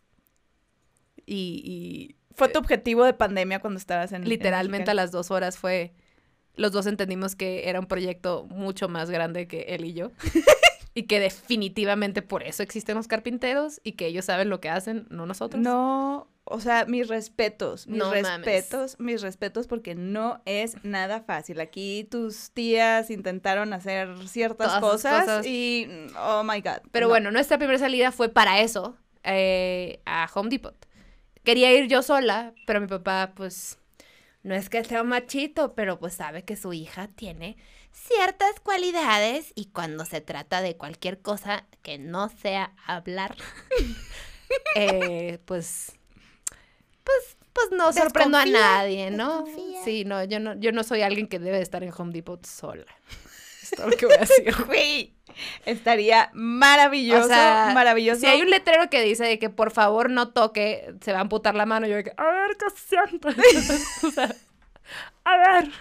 Y, 1.28 2.16
Fue 2.34 2.50
tu 2.50 2.60
objetivo 2.60 3.04
de 3.04 3.14
pandemia 3.14 3.60
cuando 3.60 3.78
estabas 3.78 4.12
en 4.14 4.24
y 4.24 4.28
literalmente 4.28 4.90
a 4.90 4.94
en 4.94 4.98
las 4.98 5.12
dos 5.12 5.30
horas 5.32 5.58
fue. 5.58 5.94
Los 6.56 6.72
dos 6.72 6.88
entendimos 6.88 7.36
que 7.36 7.70
era 7.70 7.80
un 7.80 7.86
proyecto 7.86 8.46
mucho 8.50 8.90
más 8.90 9.12
grande 9.12 9.48
que 9.48 9.62
él 9.70 9.86
y 9.86 9.94
yo. 9.94 10.12
y 10.96 11.04
que 11.04 11.20
definitivamente 11.20 12.24
por 12.24 12.42
eso 12.42 12.64
existen 12.64 12.96
los 12.96 13.08
carpinteros 13.08 13.80
y 13.84 13.92
que 13.92 14.08
ellos 14.08 14.26
saben 14.26 14.50
lo 14.50 14.60
que 14.60 14.70
hacen, 14.70 15.06
no 15.12 15.28
nosotros. 15.28 15.62
No, 15.62 16.28
o 16.44 16.60
sea, 16.60 16.86
mis 16.86 17.08
respetos, 17.08 17.86
mis 17.86 18.00
No 18.00 18.06
mames. 18.06 18.24
respetos, 18.26 19.00
mis 19.00 19.22
respetos, 19.22 19.68
porque 19.68 19.94
no 19.94 20.42
es 20.46 20.84
nada 20.84 21.22
fácil. 21.22 21.60
Aquí 21.60 22.08
tus 22.10 22.50
tías 22.50 23.12
intentaron 23.12 23.74
hacer 23.74 24.10
ciertas 24.28 24.80
cosas, 24.80 25.26
cosas. 25.26 25.46
y, 25.46 25.88
oh 26.20 26.44
my 26.44 26.62
God. 26.62 26.82
Pero 26.92 27.06
no. 27.06 27.10
bueno, 27.12 27.30
nuestra 27.30 27.60
primera 27.60 27.78
salida 27.78 28.12
fue 28.12 28.30
para 28.30 28.62
eso, 28.62 28.98
eh, 29.24 30.02
a 30.06 30.28
Home 30.34 30.50
Depot. 30.50 30.76
Quería 31.48 31.72
ir 31.72 31.88
yo 31.88 32.04
sola, 32.04 32.54
pero 32.66 32.82
mi 32.82 32.88
papá, 32.88 33.32
pues, 33.34 33.78
no 34.44 34.54
es 34.54 34.68
que 34.68 34.84
sea 34.84 35.02
un 35.02 35.08
machito, 35.08 35.76
pero 35.76 35.98
pues 35.98 36.14
sabe 36.14 36.44
que 36.44 36.58
su 36.58 36.74
hija 36.74 37.08
tiene 37.08 37.56
ciertas 37.94 38.60
cualidades 38.60 39.54
y 39.56 39.68
cuando 39.68 40.04
se 40.04 40.20
trata 40.20 40.62
de 40.62 40.76
cualquier 40.76 41.22
cosa 41.22 41.66
que 41.84 42.00
no 42.00 42.28
sea 42.28 42.74
hablar, 42.86 43.38
eh, 44.76 45.40
pues, 45.46 45.94
pues, 47.06 47.38
pues 47.54 47.72
no 47.72 47.94
sorprendo 47.94 48.40
a 48.40 48.42
Desconfía, 48.42 48.68
nadie, 48.68 49.12
¿no? 49.12 49.44
desconfía. 49.44 49.84
Sí, 49.86 50.04
no, 50.04 50.26
yo 50.26 50.42
no, 50.42 50.54
yo 50.60 50.74
no 50.74 50.84
soy 50.84 51.02
alguien 51.02 51.28
que 51.30 51.40
debe 51.40 51.62
estar 51.62 51.82
en 51.82 51.94
Home 51.98 52.12
Depot 52.12 52.46
sola. 52.46 52.84
Es 53.72 53.78
todo 53.78 53.90
lo 53.90 53.98
que 53.98 54.06
voy 54.06 54.16
a 54.16 54.20
decir. 54.20 54.54
Güey, 54.68 55.14
Estaría 55.66 56.32
maravilloso, 56.34 57.26
o 57.26 57.28
sea, 57.28 57.72
maravilloso. 57.74 58.22
Si 58.22 58.26
hay 58.26 58.42
un 58.42 58.50
letrero 58.50 58.90
que 58.90 59.02
dice 59.04 59.24
de 59.26 59.38
que 59.38 59.50
por 59.52 59.72
favor 59.72 60.10
no 60.10 60.30
toque, 60.30 60.96
se 61.02 61.12
va 61.12 61.20
a 61.20 61.22
amputar 61.22 61.54
la 61.56 61.66
mano. 61.68 61.86
Yo 61.88 61.96
de 61.96 62.06
que, 62.06 62.14
a 62.18 62.24
ver, 62.26 62.58
¿qué 62.58 62.66
siento? 62.76 63.28
o 64.08 64.12
sea, 64.12 64.36
a 65.26 65.38
ver. 65.38 65.72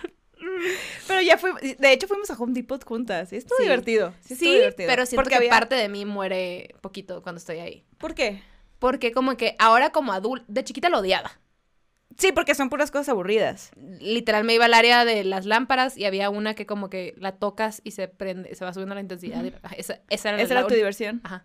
Pero 1.08 1.20
ya 1.22 1.38
fuimos, 1.38 1.60
de 1.62 1.92
hecho 1.92 2.06
fuimos 2.06 2.30
a 2.30 2.34
Home 2.34 2.52
Depot 2.52 2.82
juntas. 2.84 3.32
y 3.32 3.36
Estuvo 3.36 3.56
Sí. 3.56 3.62
divertido. 3.64 4.12
Sí, 4.20 4.34
Sí, 4.36 4.52
divertido. 4.52 4.88
pero 4.88 5.06
siento 5.06 5.22
Porque 5.22 5.30
que 5.30 5.36
había- 5.36 5.50
parte 5.50 5.74
de 5.74 5.88
mí 5.88 6.04
muere 6.04 6.74
poquito 6.82 7.22
cuando 7.22 7.38
estoy 7.38 7.58
ahí. 7.60 7.84
¿Por 7.98 8.14
qué? 8.14 8.42
Porque 8.78 9.12
como 9.12 9.36
que 9.38 9.56
ahora 9.58 9.90
como 9.90 10.12
adulta, 10.12 10.44
de 10.48 10.64
chiquita 10.64 10.90
lo 10.90 10.98
odiaba. 10.98 11.32
Sí, 12.16 12.32
porque 12.32 12.54
son 12.54 12.70
puras 12.70 12.90
cosas 12.90 13.08
aburridas. 13.10 13.70
Literal 14.00 14.44
me 14.44 14.54
iba 14.54 14.64
al 14.64 14.74
área 14.74 15.04
de 15.04 15.22
las 15.24 15.44
lámparas 15.44 15.98
y 15.98 16.04
había 16.06 16.30
una 16.30 16.54
que 16.54 16.64
como 16.64 16.88
que 16.88 17.14
la 17.18 17.32
tocas 17.32 17.82
y 17.84 17.90
se 17.90 18.08
prende, 18.08 18.54
se 18.54 18.64
va 18.64 18.72
subiendo 18.72 18.94
la 18.94 19.02
intensidad. 19.02 19.44
Esa, 19.76 20.00
esa 20.08 20.28
era, 20.30 20.40
Esa 20.42 20.54
la 20.54 20.60
era 20.60 20.68
tu 20.68 20.74
diversión. 20.74 21.20
Ajá. 21.24 21.44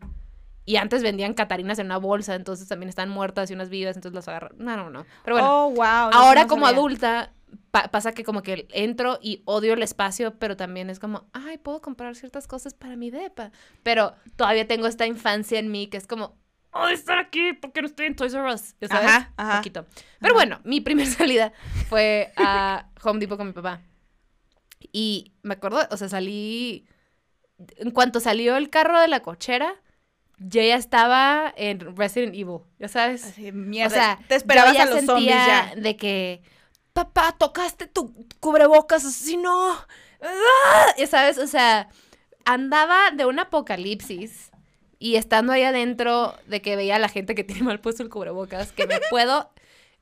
Y 0.63 0.76
antes 0.78 1.02
vendían 1.04 1.34
catarinas 1.34 1.80
en 1.80 1.88
una 1.88 1.97
bolsa, 1.97 2.36
entonces 2.36 2.67
también 2.67 2.88
están 2.88 3.10
muertas 3.10 3.50
y 3.50 3.54
unas 3.54 3.69
vivas, 3.69 3.95
entonces 3.97 4.15
las 4.15 4.28
agarran. 4.28 4.54
No, 4.60 4.78
no, 4.78 4.89
no. 4.89 5.06
Pero 5.26 5.36
bueno, 5.36 5.65
oh, 5.65 5.69
wow. 5.71 6.12
no, 6.12 6.12
ahora 6.13 6.43
no 6.43 6.47
como 6.47 6.65
sabía. 6.67 6.78
adulta 6.78 7.34
pa- 7.71 7.89
pasa 7.89 8.13
que 8.13 8.24
como 8.24 8.43
que 8.43 8.67
entro 8.71 9.17
y 9.21 9.41
odio 9.45 9.74
el 9.74 9.82
espacio, 9.84 10.36
pero 10.38 10.56
también 10.56 10.89
es 10.89 11.00
como, 11.00 11.26
ay, 11.34 11.58
puedo 11.58 11.82
comprar 11.82 12.15
ciertas 12.15 12.47
cosas 12.47 12.76
para 12.76 12.95
mi 12.95 13.10
depa. 13.10 13.52
Pero 13.84 14.13
todavía 14.36 14.67
tengo 14.67 14.86
esta 14.88 15.08
infancia 15.08 15.58
en 15.60 15.71
mí 15.71 15.88
que 15.88 15.97
es 15.97 16.06
como, 16.08 16.38
oh, 16.71 16.88
estar 16.88 17.19
aquí 17.19 17.53
porque 17.53 17.81
no 17.81 17.88
estoy 17.88 18.07
en 18.07 18.15
Toys 18.15 18.34
R 18.34 18.53
Us. 18.53 18.75
¿ya 18.79 18.88
sabes? 18.88 19.10
Ajá, 19.10 19.34
ajá. 19.38 19.57
Poquito. 19.57 19.86
Pero 20.19 20.34
bueno, 20.34 20.60
mi 20.63 20.81
primera 20.81 21.10
salida 21.12 21.53
fue 21.89 22.31
a 22.36 22.88
Home 23.03 23.19
Depot 23.19 23.38
con 23.38 23.47
mi 23.47 23.53
papá. 23.53 23.81
Y 24.91 25.34
me 25.43 25.53
acuerdo, 25.53 25.88
o 25.89 25.97
sea, 25.97 26.10
salí. 26.10 26.88
En 27.77 27.91
cuanto 27.91 28.19
salió 28.19 28.57
el 28.57 28.69
carro 28.69 28.99
de 28.99 29.07
la 29.07 29.19
cochera, 29.21 29.75
yo 30.39 30.62
ya 30.62 30.75
estaba 30.75 31.53
en 31.55 31.95
Resident 31.95 32.34
Evil, 32.34 32.62
ya 32.79 32.88
sabes. 32.88 33.23
Así, 33.25 33.51
mierda. 33.51 33.88
o 33.88 33.93
sea, 33.93 34.19
te 34.27 34.36
esperabas 34.36 34.73
yo 34.73 34.77
ya 34.77 34.84
a 34.84 34.86
los 34.88 35.05
zombies 35.05 35.34
sentía 35.36 35.73
ya. 35.75 35.75
De 35.75 35.95
que, 35.95 36.41
papá, 36.93 37.36
tocaste 37.38 37.86
tu 37.86 38.27
cubrebocas, 38.39 39.03
si 39.03 39.38
no. 39.38 39.73
¡Ah! 40.21 40.86
Ya 40.97 41.07
sabes, 41.07 41.38
o 41.38 41.47
sea, 41.47 41.89
andaba 42.45 43.12
de 43.12 43.25
un 43.25 43.39
apocalipsis. 43.39 44.51
Y 45.04 45.16
estando 45.16 45.52
ahí 45.52 45.64
adentro 45.64 46.36
de 46.46 46.62
que 46.62 46.76
veía 46.76 46.98
a 46.98 47.00
la 47.00 47.10
gente 47.10 47.34
que 47.34 47.44
tiene 47.44 47.64
mal 47.64 47.80
puesto 47.80 48.04
el 48.04 48.10
cubrebocas, 48.10 48.72
que 48.72 48.86
me 48.86 49.00
puedo. 49.10 49.50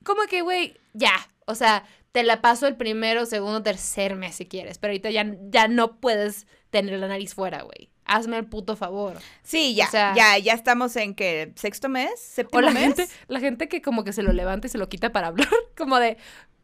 Como 0.04 0.24
que, 0.24 0.42
güey, 0.42 0.76
ya. 0.94 1.14
O 1.46 1.56
sea, 1.56 1.86
te 2.12 2.22
la 2.24 2.42
paso 2.42 2.68
el 2.68 2.76
primero, 2.76 3.26
segundo, 3.26 3.64
tercer 3.64 4.16
mes 4.16 4.36
si 4.36 4.46
quieres. 4.46 4.78
Pero 4.78 4.92
ahorita 4.92 5.10
ya, 5.10 5.26
ya 5.50 5.68
no 5.70 6.02
puedes 6.02 6.48
tener 6.70 7.00
la 7.00 7.08
nariz 7.08 7.34
fuera, 7.34 7.62
güey. 7.62 7.90
Hazme 8.04 8.38
el 8.38 8.46
puto 8.46 8.76
favor. 8.76 9.18
Sí, 9.44 9.74
ya, 9.76 9.86
o 9.86 9.92
sea- 9.92 10.14
ya, 10.16 10.38
ya 10.38 10.54
estamos 10.54 10.96
en 10.98 11.14
que 11.16 11.54
sexto 11.56 11.88
mes, 11.90 12.12
O 12.12 12.18
séptimo 12.18 12.62
la 12.62 12.72
mes. 12.72 12.84
gente, 12.84 13.08
la 13.28 13.40
gente 13.40 13.70
que 13.70 13.82
como 13.82 14.04
que 14.04 14.12
se 14.14 14.22
lo 14.24 14.34
levanta 14.34 14.68
y 14.68 14.70
se 14.70 14.78
lo 14.80 14.90
quita 14.90 15.12
para 15.14 15.28
hablar. 15.28 15.48
Como 15.78 15.98
de, 16.00 16.18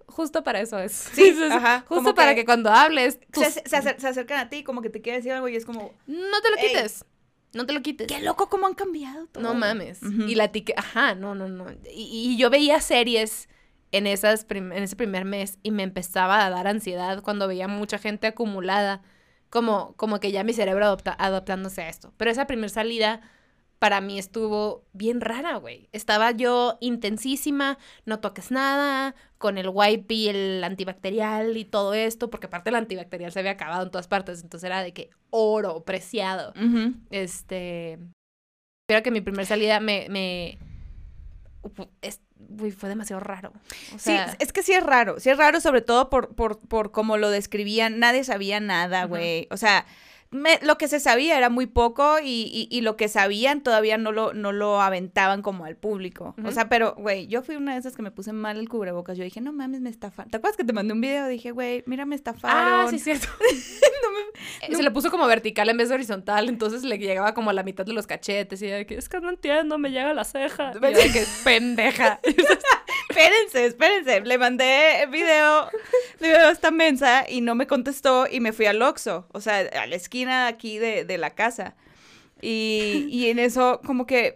justo 0.08 0.44
para 0.44 0.60
eso 0.60 0.78
es. 0.80 0.92
Sí, 0.92 1.38
ajá, 1.52 1.86
Justo 1.88 2.14
para 2.16 2.32
que- 2.36 2.42
que, 2.42 2.46
cuando 2.46 2.70
hables, 2.72 3.14
Se, 3.32 3.46
tus- 3.46 3.54
se 3.54 3.78
acer- 3.78 3.98
se 4.00 4.08
acercan 4.08 4.40
a 4.40 4.50
ti 4.50 4.64
como 4.64 4.82
que 4.82 4.90
te 4.90 5.02
quieren 5.02 5.20
decir 5.22 5.32
algo 5.32 5.48
y 5.48 5.56
es 5.56 5.66
como, 5.66 5.94
no 6.08 6.42
te 6.42 6.50
lo 6.50 6.58
quites. 6.58 7.06
No 7.56 7.66
te 7.66 7.74
lo 7.74 7.82
quites. 7.82 8.06
qué 8.08 8.22
loco 8.22 8.50
cómo 8.50 8.68
han 8.68 8.76
cambiado 8.76 9.26
todo. 9.28 9.42
No 9.42 9.54
mames. 9.56 10.00
Y 10.04 10.36
la 10.36 10.50
tique, 10.50 10.74
ajá, 10.78 11.16
no, 11.16 11.34
no, 11.34 11.48
no. 11.48 11.66
Y, 11.92 12.34
y 12.34 12.38
yo 12.38 12.50
veía 12.52 12.80
series 12.82 13.50
en, 13.92 14.06
esas 14.08 14.46
en 14.50 14.72
ese 14.74 14.96
primer 14.96 15.26
mes 15.26 15.58
y 15.64 15.72
me 15.72 15.84
empezaba 15.84 16.46
a 16.46 16.50
dar 16.50 16.68
ansiedad 16.68 17.24
cuando 17.24 17.48
veía 17.48 17.68
mucha 17.68 17.98
gente 17.98 18.28
acumulada, 18.28 19.02
como, 19.50 19.94
como 19.96 20.20
que 20.20 20.32
ya 20.32 20.44
mi 20.44 20.52
cerebro 20.54 20.86
adopta- 20.86 21.16
adaptándose 21.18 21.82
a 21.84 21.90
esto. 21.90 22.14
Pero 22.18 22.30
esa 22.30 22.46
primera 22.46 22.68
salida 22.70 23.22
para 23.80 24.02
mí 24.02 24.18
estuvo 24.18 24.84
bien 24.94 25.22
rara, 25.22 25.58
güey. 25.58 25.90
Estaba 25.92 26.32
yo 26.32 26.78
intensísima, 26.80 27.78
no 28.06 28.20
toques 28.20 28.52
nada, 28.52 29.16
con 29.38 29.58
el 29.58 29.70
wipe 29.72 30.14
y 30.14 30.30
el 30.30 30.64
antibacterial 30.64 31.58
y 31.58 31.66
todo 31.66 31.94
esto, 31.94 32.30
porque 32.30 32.48
aparte 32.48 32.70
el 32.70 32.76
antibacterial 32.78 33.32
se 33.32 33.40
había 33.40 33.52
acabado 33.52 33.84
en 33.84 33.92
todas 33.92 34.08
partes, 34.08 34.42
entonces 34.42 34.66
era 34.66 34.82
de 34.82 34.94
que 34.94 35.10
oro, 35.30 35.84
preciado. 35.84 36.54
Este. 37.12 38.00
Creo 38.88 39.04
que 39.04 39.12
mi 39.12 39.22
primera 39.22 39.46
salida 39.46 39.80
me. 39.80 40.08
me 40.10 40.58
es- 42.02 42.22
uy, 42.60 42.72
fue 42.72 42.90
demasiado 42.90 43.20
raro. 43.20 43.52
O 43.96 44.00
sea, 44.00 44.30
sí, 44.30 44.38
es 44.40 44.54
que 44.54 44.62
sí 44.64 44.74
es 44.74 44.84
raro, 44.84 45.20
sí 45.20 45.30
es 45.30 45.38
raro 45.38 45.60
sobre 45.62 45.82
todo 45.82 46.10
por, 46.10 46.36
por, 46.36 46.60
por 46.60 46.92
cómo 46.92 47.18
lo 47.18 47.30
describían, 47.32 48.00
nadie 48.00 48.24
sabía 48.24 48.60
nada, 48.60 49.06
güey, 49.06 49.48
o 49.52 49.58
sea, 49.58 49.86
me- 50.36 50.60
lo 50.62 50.78
que 50.78 50.88
se 50.88 51.00
sabía 51.00 51.38
era 51.38 51.50
muy 51.50 51.66
poco 51.66 52.20
y, 52.20 52.26
y- 52.54 52.68
y 52.70 52.82
lo 52.82 52.96
que 52.98 53.08
sabían 53.08 53.62
todavía 53.62 53.98
no 53.98 54.12
lo, 54.12 54.34
no 54.34 54.52
lo 54.52 54.82
aventaban 54.82 55.42
como 55.42 55.66
al 55.66 55.76
público, 55.76 56.36
o 56.44 56.52
sea, 56.52 56.70
pero, 56.70 56.94
güey, 56.96 57.28
yo 57.28 57.42
fui 57.42 57.56
una 57.56 57.74
de 57.74 57.80
esas 57.80 57.96
que 57.96 58.02
me 58.02 58.12
puse 58.12 58.34
mal 58.34 58.58
el 58.58 58.70
cubrebocas, 58.70 59.18
yo 59.18 59.24
dije, 59.24 59.42
no 59.42 59.52
mames, 59.54 59.82
me 59.82 59.90
estafaron, 59.90 60.30
¿te 60.32 60.38
acuerdas 60.38 60.58
que 60.58 60.64
te 60.64 60.74
mandé 60.74 60.94
un 60.94 61.02
video? 61.02 61.28
Dije, 61.28 61.52
güey, 61.52 61.84
mira, 61.88 62.06
me 62.06 62.16
estafaron. 62.16 62.86
Ah, 62.86 62.88
sí, 62.90 63.00
cierto. 63.00 63.28
No 64.04 64.12
me- 64.12 64.66
Eh, 64.66 64.70
no- 64.70 64.78
Se 64.78 64.84
le 64.84 64.92
puso 64.92 65.10
como 65.10 65.26
vertical 65.28 65.68
en 65.70 65.78
vez 65.78 65.90
de 65.90 65.96
horizontal, 65.96 66.48
entonces 66.50 66.84
le 66.84 66.98
llegaba 67.00 67.34
como 67.34 67.50
a 67.50 67.54
la 67.54 67.64
mitad 67.64 67.86
de 67.86 67.94
los 67.94 68.06
cachetes 68.06 68.62
y 68.62 68.68
de 68.68 68.86
que 68.86 68.96
es 68.98 69.10
que 69.10 69.20
no 69.20 69.30
entiendo, 69.30 69.78
me 69.78 69.90
llega 69.90 70.14
la 70.14 70.24
ceja. 70.26 70.74
Y 70.76 70.80
de 70.80 71.12
que 71.12 71.24
pendeja. 71.44 72.20
espérense, 73.10 73.66
espérense. 73.66 74.22
Le 74.22 74.38
mandé 74.38 75.08
video, 75.12 75.70
video 76.20 76.48
a 76.48 76.52
esta 76.52 76.72
mensa 76.72 77.26
y 77.30 77.42
no 77.42 77.56
me 77.56 77.68
contestó 77.68 78.28
y 78.30 78.40
me 78.40 78.54
fui 78.54 78.66
al 78.66 78.82
Oxxo, 78.82 79.28
o 79.32 79.42
sea, 79.42 79.60
a 79.60 79.88
la 79.88 79.96
esquina 79.96 80.25
aquí 80.30 80.78
de, 80.78 81.06
de 81.06 81.18
la 81.18 81.32
casa. 81.32 81.76
Y, 82.42 83.08
y 83.10 83.30
en 83.30 83.40
eso 83.40 83.82
como 83.86 84.06
que 84.06 84.36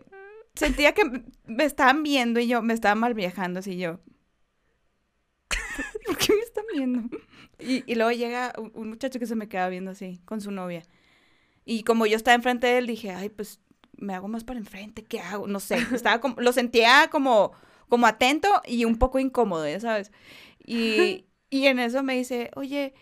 sentía 0.55 0.93
que 0.93 1.03
me 1.45 1.63
estaban 1.63 2.03
viendo 2.03 2.39
y 2.39 2.47
yo 2.47 2.61
me 2.61 2.73
estaba 2.73 2.95
mal 2.95 3.13
viajando 3.13 3.59
así 3.59 3.77
yo. 3.77 3.99
¿Por 6.05 6.17
qué 6.17 6.33
me 6.33 6.41
están 6.41 6.65
viendo? 6.73 7.17
Y, 7.59 7.83
y 7.91 7.95
luego 7.95 8.11
llega 8.11 8.53
un, 8.57 8.89
muchacho 8.89 9.19
que 9.19 9.25
se 9.25 9.35
me 9.35 9.47
queda 9.47 9.69
viendo 9.69 9.91
así, 9.91 10.21
con 10.25 10.41
su 10.41 10.51
novia. 10.51 10.83
Y 11.65 11.83
como 11.83 12.05
yo 12.05 12.15
estaba 12.15 12.35
enfrente 12.35 12.67
de 12.67 12.77
él, 12.79 12.87
dije, 12.87 13.11
ay, 13.11 13.29
pues 13.29 13.59
me 13.97 14.13
hago 14.13 14.27
más 14.27 14.43
para 14.43 14.59
enfrente, 14.59 15.03
¿qué 15.03 15.19
hago? 15.19 15.47
No 15.47 15.59
sé, 15.59 15.77
estaba 15.93 16.19
como, 16.21 16.35
lo 16.39 16.53
sentía 16.53 17.09
como, 17.11 17.51
como 17.89 18.07
atento 18.07 18.49
y 18.65 18.85
un 18.85 18.97
poco 18.97 19.19
incómodo, 19.19 19.65
sabes. 19.79 20.11
Y, 20.65 21.25
y 21.49 21.67
en 21.67 21.79
eso 21.79 22.03
me 22.03 22.15
dice, 22.15 22.51
oye, 22.55 22.93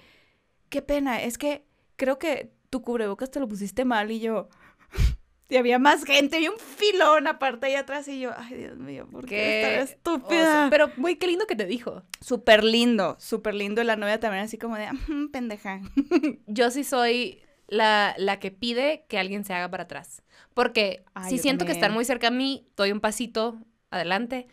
qué 0.69 0.81
pena, 0.81 1.21
es 1.21 1.37
que 1.37 1.65
creo 1.95 2.19
que 2.19 2.51
tu 2.69 2.81
cubrebocas 2.81 3.31
te 3.31 3.39
lo 3.39 3.47
pusiste 3.47 3.85
mal 3.85 4.11
y 4.11 4.19
yo... 4.19 4.49
Y 5.49 5.55
había 5.55 5.79
más 5.79 6.03
gente, 6.03 6.41
y 6.41 6.49
un 6.49 6.59
filón 6.59 7.25
aparte 7.25 7.67
ahí 7.67 7.75
atrás 7.75 8.05
y 8.09 8.19
yo, 8.19 8.31
ay 8.35 8.53
Dios 8.53 8.77
mío, 8.77 9.07
¿por 9.09 9.25
qué 9.25 9.35
Qué 9.61 9.79
estúpida? 9.79 10.67
Pero, 10.69 10.91
güey, 10.97 11.15
qué 11.15 11.27
lindo 11.27 11.47
que 11.47 11.55
te 11.55 11.65
dijo. 11.65 12.03
Súper 12.19 12.65
lindo, 12.65 13.15
súper 13.17 13.53
lindo. 13.55 13.81
Y 13.81 13.85
la 13.85 13.95
novia 13.95 14.19
también 14.19 14.43
así 14.43 14.57
como 14.57 14.75
de, 14.75 14.89
"Ujú, 14.91 15.31
pendeja. 15.31 15.79
Yo 16.47 16.69
sí 16.69 16.83
soy 16.83 17.39
la, 17.67 18.13
la 18.17 18.41
que 18.41 18.51
pide 18.51 19.05
que 19.07 19.19
alguien 19.19 19.45
se 19.45 19.53
haga 19.53 19.69
para 19.71 19.83
atrás. 19.83 20.21
Porque 20.53 21.05
Ay, 21.13 21.29
si 21.29 21.37
siento 21.37 21.63
que 21.65 21.71
están 21.71 21.93
muy 21.93 22.03
cerca 22.03 22.27
a 22.27 22.31
mí, 22.31 22.67
doy 22.75 22.91
un 22.91 22.99
pasito 22.99 23.57
adelante, 23.89 24.47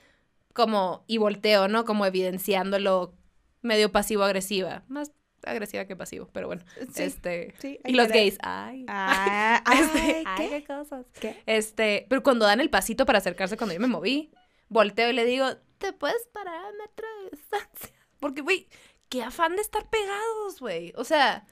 como, 0.52 1.02
y 1.08 1.18
volteo, 1.18 1.66
¿no? 1.66 1.84
Como 1.84 2.06
evidenciándolo 2.06 3.16
medio 3.62 3.90
pasivo-agresiva. 3.90 4.84
Más 4.86 5.10
agresiva 5.46 5.84
que 5.86 5.96
pasivo, 5.96 6.28
pero 6.32 6.46
bueno. 6.46 6.62
Sí, 6.92 7.02
Este. 7.02 7.54
sí. 7.58 7.78
Y 7.84 7.92
los 7.92 8.06
ay, 8.06 8.12
gays. 8.12 8.38
Ay. 8.42 8.84
Ah, 8.88 9.62
Este, 9.78 10.22
ay, 10.26 10.48
qué 10.48 10.64
cosas. 10.64 11.06
¿Qué? 11.20 11.42
Este, 11.46 12.06
pero 12.08 12.22
cuando 12.22 12.46
dan 12.46 12.60
el 12.60 12.70
pasito 12.70 13.06
para 13.06 13.18
acercarse 13.18 13.56
cuando 13.56 13.74
yo 13.74 13.80
me 13.80 13.86
moví, 13.86 14.32
volteo 14.68 15.10
y 15.10 15.12
le 15.12 15.24
digo, 15.24 15.46
¿te 15.78 15.92
puedes 15.92 16.26
parar 16.32 16.54
a 16.56 16.72
metro 16.72 17.06
de 17.22 17.30
distancia? 17.36 17.94
Porque, 18.20 18.40
güey, 18.42 18.68
qué 19.08 19.22
afán 19.22 19.56
de 19.56 19.62
estar 19.62 19.88
pegados, 19.90 20.60
güey. 20.60 20.92
O 20.96 21.04
sea, 21.04 21.46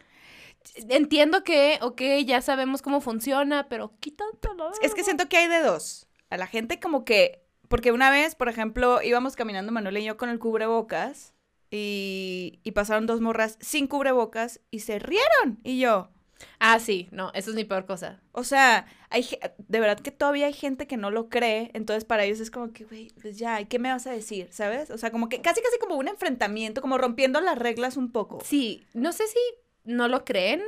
entiendo 0.88 1.44
que, 1.44 1.78
ok, 1.82 2.00
ya 2.24 2.40
sabemos 2.40 2.82
cómo 2.82 3.00
funciona, 3.00 3.68
pero 3.68 3.94
quítatelo. 4.00 4.70
Es 4.80 4.94
que 4.94 5.04
siento 5.04 5.28
que 5.28 5.36
hay 5.36 5.48
de 5.48 5.60
dos. 5.60 6.08
A 6.30 6.36
la 6.36 6.46
gente 6.46 6.80
como 6.80 7.04
que, 7.04 7.44
porque 7.68 7.92
una 7.92 8.10
vez, 8.10 8.34
por 8.34 8.48
ejemplo, 8.48 9.02
íbamos 9.02 9.36
caminando 9.36 9.70
Manuel 9.72 9.98
y 9.98 10.04
yo 10.04 10.16
con 10.16 10.28
el 10.30 10.38
cubrebocas 10.38 11.34
y, 11.72 12.60
y 12.62 12.70
pasaron 12.72 13.06
dos 13.06 13.20
morras 13.20 13.56
sin 13.60 13.88
cubrebocas 13.88 14.60
y 14.70 14.80
se 14.80 14.98
rieron. 15.00 15.58
Y 15.64 15.80
yo, 15.80 16.10
Ah, 16.58 16.80
sí, 16.80 17.08
no, 17.12 17.30
eso 17.34 17.50
es 17.50 17.56
mi 17.56 17.62
peor 17.64 17.86
cosa. 17.86 18.20
o 18.32 18.42
sea, 18.44 18.86
hay, 19.10 19.24
de 19.58 19.80
verdad 19.80 20.00
que 20.00 20.10
todavía 20.10 20.46
hay 20.46 20.52
gente 20.52 20.86
que 20.88 20.96
no 20.96 21.10
lo 21.12 21.28
cree, 21.28 21.70
entonces 21.72 22.04
para 22.04 22.24
ellos 22.24 22.40
es 22.40 22.50
como 22.50 22.72
que, 22.72 22.84
güey, 22.84 23.10
pues 23.22 23.38
ya, 23.38 23.60
¿y 23.60 23.66
¿qué 23.66 23.78
me 23.78 23.90
vas 23.92 24.06
a 24.08 24.12
decir? 24.12 24.48
¿Sabes? 24.50 24.90
O 24.90 24.98
sea, 24.98 25.12
como 25.12 25.28
que 25.28 25.40
casi, 25.40 25.60
casi 25.62 25.78
como 25.78 25.94
un 25.96 26.08
enfrentamiento, 26.08 26.80
como 26.80 26.98
rompiendo 26.98 27.40
las 27.40 27.56
reglas 27.58 27.96
un 27.96 28.10
poco. 28.10 28.40
Sí, 28.44 28.84
no 28.92 29.12
sé 29.12 29.26
si 29.28 29.38
no 29.84 30.08
lo 30.08 30.24
creen 30.24 30.62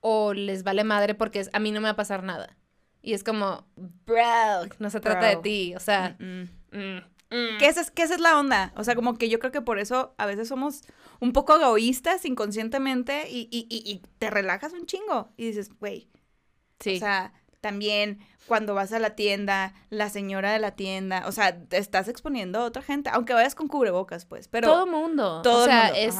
o 0.00 0.34
les 0.34 0.62
vale 0.62 0.84
madre 0.84 1.14
porque 1.14 1.40
es- 1.40 1.50
a 1.54 1.58
mí 1.58 1.72
no 1.72 1.80
me 1.80 1.84
va 1.86 1.92
a 1.92 1.96
pasar 1.96 2.22
nada. 2.22 2.56
Y 3.00 3.14
es 3.14 3.24
como, 3.24 3.64
bro, 3.76 4.68
no 4.78 4.90
se 4.90 5.00
trata 5.00 5.26
de 5.26 5.36
ti, 5.36 5.74
o 5.74 5.80
sea, 5.80 6.16
Mm, 6.18 6.42
mm. 6.72 6.78
mm, 6.78 7.02
mm. 7.30 7.58
Que 7.58 7.66
esa, 7.66 7.80
es, 7.80 7.90
que 7.90 8.02
esa 8.02 8.14
es 8.14 8.20
la 8.20 8.38
onda. 8.38 8.72
O 8.76 8.84
sea, 8.84 8.94
como 8.94 9.16
que 9.18 9.28
yo 9.28 9.38
creo 9.38 9.52
que 9.52 9.60
por 9.62 9.78
eso 9.78 10.14
a 10.18 10.26
veces 10.26 10.48
somos 10.48 10.82
un 11.20 11.32
poco 11.32 11.56
egoístas 11.56 12.24
inconscientemente 12.24 13.28
y, 13.30 13.48
y, 13.50 13.66
y, 13.68 13.90
y 13.90 14.02
te 14.18 14.30
relajas 14.30 14.72
un 14.72 14.86
chingo. 14.86 15.30
Y 15.36 15.46
dices, 15.46 15.70
güey, 15.78 16.08
Sí. 16.80 16.96
O 16.96 16.98
sea, 17.00 17.32
también 17.60 18.20
cuando 18.46 18.72
vas 18.72 18.92
a 18.92 18.98
la 19.00 19.16
tienda, 19.16 19.74
la 19.90 20.08
señora 20.10 20.52
de 20.52 20.60
la 20.60 20.76
tienda, 20.76 21.24
o 21.26 21.32
sea, 21.32 21.58
te 21.64 21.76
estás 21.76 22.06
exponiendo 22.08 22.60
a 22.60 22.64
otra 22.64 22.82
gente, 22.82 23.10
aunque 23.12 23.32
vayas 23.34 23.56
con 23.56 23.66
cubrebocas, 23.66 24.24
pues, 24.26 24.46
pero... 24.46 24.68
todo 24.68 24.86
mundo. 24.86 25.42
todo 25.42 25.62
o 25.62 25.64
el 25.64 25.70
sea, 25.70 25.82
mundo, 25.86 25.98
es. 25.98 26.16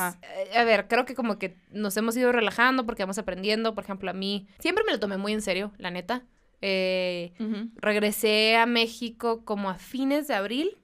eh, 0.51 0.59
A 0.59 0.65
ver, 0.65 0.89
creo 0.89 1.05
que 1.05 1.15
como 1.15 1.39
que 1.39 1.57
nos 1.71 1.97
hemos 1.97 2.17
ido 2.17 2.33
relajando 2.33 2.85
porque 2.87 3.05
vamos 3.05 3.19
aprendiendo. 3.19 3.75
Por 3.75 3.85
ejemplo, 3.85 4.11
a 4.11 4.15
mí. 4.15 4.49
Siempre 4.59 4.83
me 4.85 4.91
lo 4.93 4.99
tomé 4.99 5.17
muy 5.17 5.33
en 5.33 5.41
serio, 5.43 5.73
la 5.79 5.93
neta. 5.93 6.25
Eh, 6.61 7.33
regresé 7.77 8.57
a 8.57 8.67
México 8.67 9.45
como 9.45 9.71
a 9.71 9.75
fines 9.77 10.27
de 10.27 10.35
abril. 10.35 10.77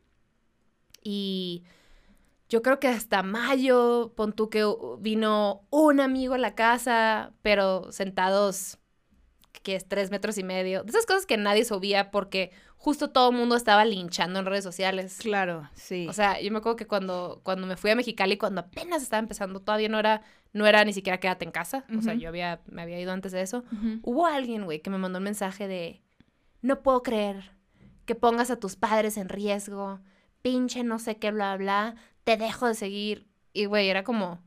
Y 1.05 1.63
yo 2.49 2.63
creo 2.63 2.81
que 2.81 2.89
hasta 2.89 3.23
mayo, 3.23 4.13
pon 4.17 4.33
tú 4.33 4.51
que 4.51 4.65
vino 4.99 5.67
un 5.71 6.01
amigo 6.01 6.35
a 6.35 6.39
la 6.39 6.55
casa, 6.55 7.33
pero 7.43 7.93
sentados, 7.93 8.79
que 9.63 9.77
es 9.77 9.87
tres 9.87 10.11
metros 10.11 10.39
y 10.39 10.43
medio. 10.43 10.83
De 10.83 10.91
esas 10.91 11.07
cosas 11.07 11.27
que 11.27 11.37
nadie 11.37 11.65
subía 11.65 12.11
porque 12.11 12.51
justo 12.77 13.11
todo 13.11 13.31
el 13.31 13.37
mundo 13.37 13.57
estaba 13.57 13.85
linchando 13.85 14.39
en 14.39 14.47
redes 14.47 14.65
sociales. 14.65 15.19
Claro, 15.21 15.71
sí. 15.75 16.07
O 16.09 16.13
sea, 16.13 16.41
yo 16.41 16.51
me 16.51 16.59
acuerdo 16.59 16.77
que 16.77 16.87
cuando, 16.87 17.41
cuando 17.43 17.67
me 17.67 17.77
fui 17.77 17.91
a 17.91 17.97
Mexicali, 17.97 18.37
cuando 18.37 18.63
apenas 18.63 19.03
estaba 19.03 19.21
empezando, 19.21 19.61
todavía 19.61 19.89
no 19.89 19.99
era, 19.99 20.23
no 20.53 20.67
era 20.67 20.85
ni 20.85 20.93
siquiera 20.93 21.19
quédate 21.19 21.45
en 21.45 21.51
casa. 21.51 21.85
O 21.97 22.03
sea, 22.03 22.15
yo 22.15 22.29
había, 22.29 22.61
me 22.67 22.83
había 22.83 23.01
ido 23.01 23.13
antes 23.13 23.33
de 23.33 23.41
eso. 23.41 23.65
Hubo 24.03 24.27
alguien, 24.27 24.65
güey, 24.65 24.81
que 24.81 24.91
me 24.91 24.99
mandó 24.99 25.19
un 25.19 25.25
mensaje 25.25 25.67
de, 25.67 26.03
no 26.61 26.83
puedo 26.83 27.03
creer 27.03 27.53
que 28.05 28.15
pongas 28.15 28.51
a 28.51 28.57
tus 28.57 28.77
padres 28.77 29.17
en 29.17 29.29
riesgo, 29.29 30.01
pinche 30.45 30.85
no 30.85 30.99
sé 30.99 31.17
qué, 31.17 31.31
bla, 31.31 31.57
bla, 31.57 31.95
te 32.25 32.37
dejo 32.37 32.69
de 32.69 32.75
seguir. 32.75 33.27
Y, 33.55 33.65
güey, 33.65 33.89
era 33.89 34.05
como, 34.05 34.43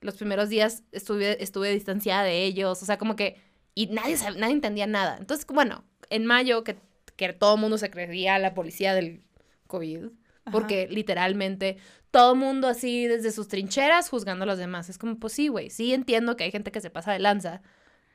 los 0.00 0.16
primeros 0.16 0.48
días 0.48 0.84
estuve, 0.90 1.42
estuve 1.42 1.70
distanciada 1.70 2.22
de 2.22 2.44
ellos, 2.44 2.82
o 2.82 2.86
sea, 2.86 2.96
como 2.96 3.14
que, 3.14 3.36
y 3.74 3.88
nadie, 3.88 4.16
nadie 4.38 4.54
entendía 4.54 4.86
nada. 4.86 5.18
Entonces, 5.18 5.46
bueno, 5.46 5.84
en 6.08 6.24
mayo, 6.24 6.64
que, 6.64 6.78
que 7.16 7.34
todo 7.34 7.56
el 7.56 7.60
mundo 7.60 7.76
se 7.76 7.90
creía 7.90 8.38
la 8.38 8.54
policía 8.54 8.94
del 8.94 9.22
COVID, 9.66 10.06
Ajá. 10.46 10.50
porque 10.50 10.88
literalmente 10.88 11.76
todo 12.10 12.32
el 12.32 12.38
mundo 12.38 12.66
así 12.66 13.06
desde 13.06 13.30
sus 13.30 13.46
trincheras 13.48 14.08
juzgando 14.08 14.44
a 14.44 14.46
los 14.46 14.56
demás. 14.56 14.88
Es 14.88 14.96
como, 14.96 15.18
pues 15.18 15.34
sí, 15.34 15.48
güey, 15.48 15.68
sí 15.68 15.92
entiendo 15.92 16.36
que 16.36 16.44
hay 16.44 16.52
gente 16.52 16.72
que 16.72 16.80
se 16.80 16.88
pasa 16.88 17.12
de 17.12 17.18
lanza, 17.18 17.60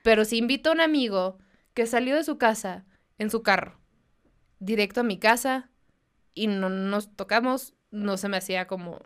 pero 0.02 0.26
si 0.26 0.38
invito 0.38 0.72
a 0.72 0.74
un 0.74 0.82
amigo 0.82 1.38
que 1.76 1.86
salió 1.86 2.16
de 2.16 2.24
su 2.24 2.40
casa 2.40 2.86
en 3.20 3.30
su 3.30 3.44
carro, 3.44 3.80
directo 4.58 5.02
a 5.02 5.04
mi 5.04 5.20
casa, 5.20 5.70
y 6.34 6.48
no 6.48 6.70
nos 6.70 7.16
tocamos, 7.16 7.74
no 7.92 8.18
se 8.18 8.30
me 8.30 8.38
hacía 8.38 8.68
como 8.68 9.00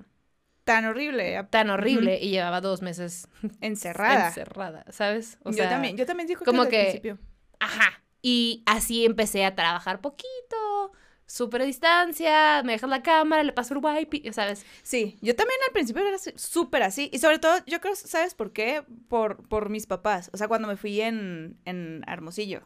Tan 0.64 0.86
horrible, 0.86 1.44
tan 1.50 1.70
horrible 1.70 2.20
y 2.22 2.30
llevaba 2.30 2.62
dos 2.62 2.82
meses 2.82 3.28
encerrada. 3.62 4.28
encerrada, 4.30 4.86
¿sabes? 4.92 5.38
O 5.44 5.50
yo 5.52 5.58
sea, 5.58 5.70
también, 5.70 5.98
yo 5.98 6.06
también 6.06 6.28
digo 6.28 6.46
como 6.46 6.64
que, 6.64 6.70
que- 6.70 6.82
principio. 6.84 7.20
Ajá. 7.60 8.02
Y 8.22 8.64
así 8.66 9.04
empecé 9.04 9.44
a 9.44 9.56
trabajar 9.56 10.00
poquito, 10.00 10.94
súper 11.26 11.64
a 11.64 11.66
distancia, 11.66 12.64
me 12.64 12.72
dejas 12.72 12.90
la 12.90 13.04
cámara, 13.04 13.44
le 13.44 13.52
paso 13.52 13.74
el 13.74 13.82
wipe, 13.84 14.32
¿sabes? 14.32 14.66
Sí, 14.84 15.18
yo 15.22 15.36
también 15.36 15.60
al 15.68 15.74
principio 15.74 16.08
era 16.08 16.18
súper 16.38 16.84
así. 16.84 17.10
Y 17.12 17.20
sobre 17.20 17.40
todo, 17.40 17.58
yo 17.68 17.82
creo, 17.82 17.96
¿sabes 17.98 18.34
por 18.34 18.54
qué? 18.54 18.86
Por, 19.10 19.46
por 19.50 19.70
mis 19.70 19.86
papás. 19.86 20.30
O 20.34 20.38
sea, 20.38 20.48
cuando 20.48 20.70
me 20.70 20.78
fui 20.78 21.02
en, 21.02 21.58
en 21.66 22.06
Hermosillo. 22.08 22.62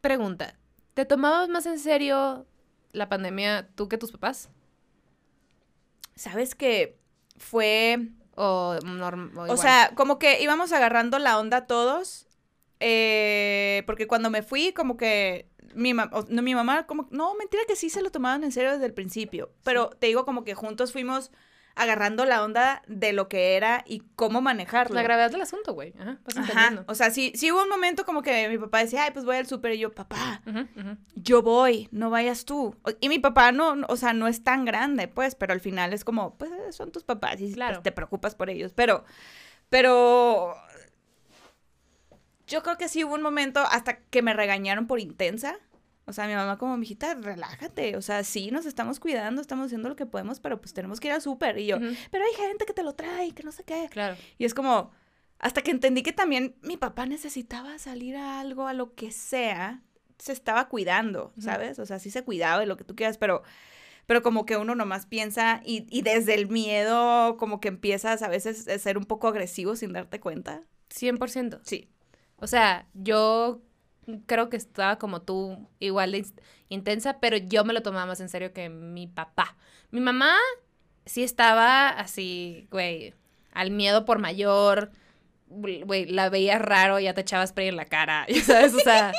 Pregunta, 0.00 0.56
¿te 0.94 1.04
tomabas 1.04 1.48
más 1.48 1.66
en 1.66 1.78
serio 1.78 2.44
la 2.92 3.08
pandemia 3.08 3.68
tú 3.74 3.88
que 3.88 3.98
tus 3.98 4.12
papás? 4.12 4.48
¿Sabes 6.14 6.54
que 6.54 6.98
fue 7.36 8.08
O, 8.34 8.76
norm- 8.82 9.36
o 9.36 9.52
O 9.52 9.56
sea, 9.56 9.92
como 9.94 10.18
que 10.18 10.42
íbamos 10.42 10.72
agarrando 10.72 11.18
la 11.18 11.38
onda 11.38 11.66
todos. 11.66 12.26
eh, 12.80 13.82
porque 13.86 14.06
cuando 14.06 14.28
me 14.28 14.42
fui, 14.42 14.72
como 14.74 14.96
que 14.98 15.48
mi, 15.74 15.94
ma- 15.94 16.10
no, 16.28 16.42
mi 16.42 16.54
mamá, 16.54 16.86
como, 16.86 17.08
no, 17.10 17.34
mentira 17.34 17.62
que 17.66 17.74
sí 17.76 17.88
se 17.88 18.02
lo 18.02 18.10
tomaban 18.10 18.44
en 18.44 18.52
serio 18.52 18.72
desde 18.72 18.84
el 18.86 18.92
principio. 18.94 19.50
Pero 19.64 19.88
te 19.90 20.08
digo, 20.08 20.24
como 20.26 20.44
que 20.44 20.54
juntos 20.54 20.92
fuimos 20.92 21.30
agarrando 21.76 22.24
la 22.24 22.42
onda 22.42 22.82
de 22.88 23.12
lo 23.12 23.28
que 23.28 23.54
era 23.56 23.84
y 23.86 24.02
cómo 24.16 24.40
manejarlo. 24.40 24.94
la 24.96 25.02
gravedad 25.02 25.30
del 25.30 25.42
asunto, 25.42 25.74
güey. 25.74 25.92
Ajá, 26.00 26.18
vas 26.24 26.36
Ajá. 26.36 26.48
entendiendo. 26.50 26.84
O 26.90 26.94
sea, 26.94 27.10
sí, 27.10 27.32
sí 27.36 27.52
hubo 27.52 27.62
un 27.62 27.68
momento 27.68 28.04
como 28.04 28.22
que 28.22 28.48
mi 28.48 28.58
papá 28.58 28.78
decía, 28.78 29.04
ay, 29.04 29.10
pues 29.12 29.24
voy 29.24 29.36
al 29.36 29.46
súper. 29.46 29.72
Y 29.74 29.78
yo, 29.78 29.92
papá, 29.94 30.40
yo 31.14 31.42
voy, 31.42 31.88
no 31.92 32.10
vayas 32.10 32.44
tú. 32.46 32.74
Y 33.00 33.08
mi 33.08 33.18
papá 33.18 33.52
no, 33.52 33.76
o 33.88 33.96
sea, 33.96 34.12
no 34.14 34.26
es 34.26 34.42
tan 34.42 34.64
grande, 34.64 35.06
pues, 35.06 35.34
pero 35.34 35.52
al 35.52 35.60
final 35.60 35.92
es 35.92 36.02
como, 36.04 36.36
pues 36.38 36.50
son 36.74 36.90
tus 36.90 37.04
papás 37.04 37.34
y 37.40 37.44
pues, 37.44 37.54
Claro. 37.54 37.82
te 37.82 37.92
preocupas 37.92 38.34
por 38.34 38.48
ellos. 38.50 38.72
Pero, 38.74 39.04
pero 39.68 40.54
yo 42.46 42.62
creo 42.62 42.78
que 42.78 42.88
sí 42.88 43.04
hubo 43.04 43.14
un 43.14 43.22
momento 43.22 43.60
hasta 43.60 43.98
que 43.98 44.22
me 44.22 44.32
regañaron 44.32 44.86
por 44.86 45.00
intensa. 45.00 45.56
O 46.08 46.12
sea, 46.12 46.28
mi 46.28 46.34
mamá 46.34 46.56
como, 46.56 46.76
mijita, 46.76 47.14
relájate. 47.14 47.96
O 47.96 48.02
sea, 48.02 48.22
sí, 48.22 48.52
nos 48.52 48.64
estamos 48.64 49.00
cuidando, 49.00 49.40
estamos 49.40 49.66
haciendo 49.66 49.88
lo 49.88 49.96
que 49.96 50.06
podemos, 50.06 50.38
pero 50.38 50.60
pues 50.60 50.72
tenemos 50.72 51.00
que 51.00 51.08
ir 51.08 51.14
al 51.14 51.20
súper. 51.20 51.58
Y 51.58 51.66
yo, 51.66 51.78
pero 52.10 52.24
hay 52.24 52.34
gente 52.34 52.64
que 52.64 52.72
te 52.72 52.84
lo 52.84 52.94
trae, 52.94 53.32
que 53.32 53.42
no 53.42 53.50
sé 53.50 53.64
qué. 53.64 53.88
Claro. 53.90 54.16
Y 54.38 54.44
es 54.44 54.54
como, 54.54 54.92
hasta 55.40 55.62
que 55.62 55.72
entendí 55.72 56.04
que 56.04 56.12
también 56.12 56.54
mi 56.62 56.76
papá 56.76 57.06
necesitaba 57.06 57.78
salir 57.78 58.16
a 58.16 58.38
algo, 58.38 58.68
a 58.68 58.72
lo 58.72 58.94
que 58.94 59.10
sea, 59.10 59.82
se 60.18 60.32
estaba 60.32 60.68
cuidando. 60.68 61.32
¿sabes? 61.40 61.80
O 61.80 61.86
sea, 61.86 61.98
sí 61.98 62.10
se 62.10 62.22
cuidaba 62.22 62.60
de 62.60 62.66
lo 62.66 62.76
que 62.76 62.84
tú 62.84 62.94
quieras, 62.94 63.18
pero, 63.18 63.42
pero 64.06 64.22
como 64.22 64.46
que 64.46 64.56
uno 64.56 64.76
nomás 64.76 65.06
piensa 65.06 65.60
y, 65.64 65.88
y 65.90 66.02
desde 66.02 66.34
el 66.34 66.46
miedo 66.46 67.36
como 67.36 67.60
que 67.60 67.66
empiezas 67.66 68.22
a 68.22 68.28
veces 68.28 68.68
a 68.68 68.78
ser 68.78 68.96
un 68.96 69.06
poco 69.06 69.26
agresivo 69.26 69.74
sin 69.74 69.92
darte 69.92 70.20
cuenta. 70.20 70.62
100%. 70.90 71.60
Sí. 71.64 71.90
O 72.36 72.46
sea, 72.46 72.86
yo 72.94 73.62
creo 74.26 74.48
que 74.48 74.56
estaba 74.56 74.98
como 74.98 75.22
tú, 75.22 75.68
igual 75.78 76.12
de 76.12 76.26
intensa, 76.68 77.18
pero 77.20 77.36
yo 77.36 77.64
me 77.64 77.72
lo 77.72 77.82
tomaba 77.82 78.06
más 78.06 78.20
en 78.20 78.28
serio 78.28 78.52
que 78.52 78.68
mi 78.68 79.06
papá. 79.06 79.56
Mi 79.90 80.00
mamá 80.00 80.36
sí 81.04 81.22
estaba 81.22 81.88
así, 81.88 82.68
güey, 82.70 83.14
al 83.52 83.70
miedo 83.70 84.04
por 84.04 84.18
mayor, 84.18 84.90
güey, 85.48 86.06
la 86.06 86.28
veías 86.28 86.60
raro, 86.60 86.98
ya 86.98 87.14
te 87.14 87.22
echabas 87.22 87.50
spray 87.50 87.68
en 87.68 87.76
la 87.76 87.86
cara, 87.86 88.26
sabes, 88.44 88.74
o 88.74 88.80
sea, 88.80 89.12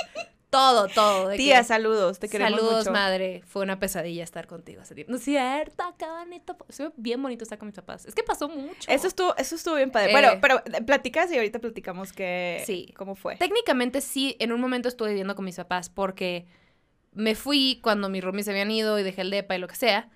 todo, 0.50 0.88
todo. 0.88 1.30
que, 1.32 1.38
Tía, 1.38 1.64
saludos, 1.64 2.20
te 2.20 2.30
queremos 2.30 2.60
Saludos, 2.60 2.80
mucho. 2.86 2.92
madre. 2.92 3.42
Fue 3.46 3.64
una 3.64 3.80
pesadilla 3.80 4.24
estar 4.24 4.48
contigo 4.48 4.82
ese 4.82 4.96
tiempo. 4.96 5.12
No 5.12 5.18
es 5.18 5.24
cierto, 5.24 5.84
qué 5.98 6.06
bonito. 6.06 6.56
Estuvo 6.70 6.94
bien 6.98 7.22
bonito 7.22 7.44
estar 7.44 7.58
con 7.58 7.68
mis 7.68 7.76
papás. 7.76 8.06
Es 8.06 8.16
que 8.16 8.24
pasó 8.24 8.48
mucho. 8.50 8.90
Eso 8.90 9.08
estuvo, 9.08 9.36
eso 9.38 9.56
estuvo 9.56 9.76
bien 9.76 9.92
padre. 9.92 10.10
Eh. 10.10 10.14
Bueno, 10.14 10.30
pero 10.42 10.62
eh, 10.66 10.82
platicas 10.84 11.32
y 11.32 11.36
ahorita 11.36 11.60
platicamos 11.60 12.14
que, 12.14 12.64
Sí. 12.66 12.94
cómo 12.98 13.16
fue. 13.16 13.36
Técnicamente 13.36 14.02
sí, 14.02 14.36
en 14.40 14.52
un 14.52 14.62
momento 14.62 14.88
estuve 14.88 15.10
viviendo 15.10 15.36
con 15.36 15.44
mis 15.46 15.58
papás 15.58 15.90
porque 15.90 16.46
me 17.12 17.36
fui 17.36 17.80
cuando 17.84 18.10
mis 18.10 18.24
roomies 18.24 18.46
se 18.46 18.52
habían 18.52 18.72
ido 18.72 18.98
y 19.00 19.04
dejé 19.04 19.22
el 19.22 19.32
depa 19.32 19.56
y 19.56 19.60
lo 19.60 19.68
que 19.68 19.76
sea. 19.76 20.10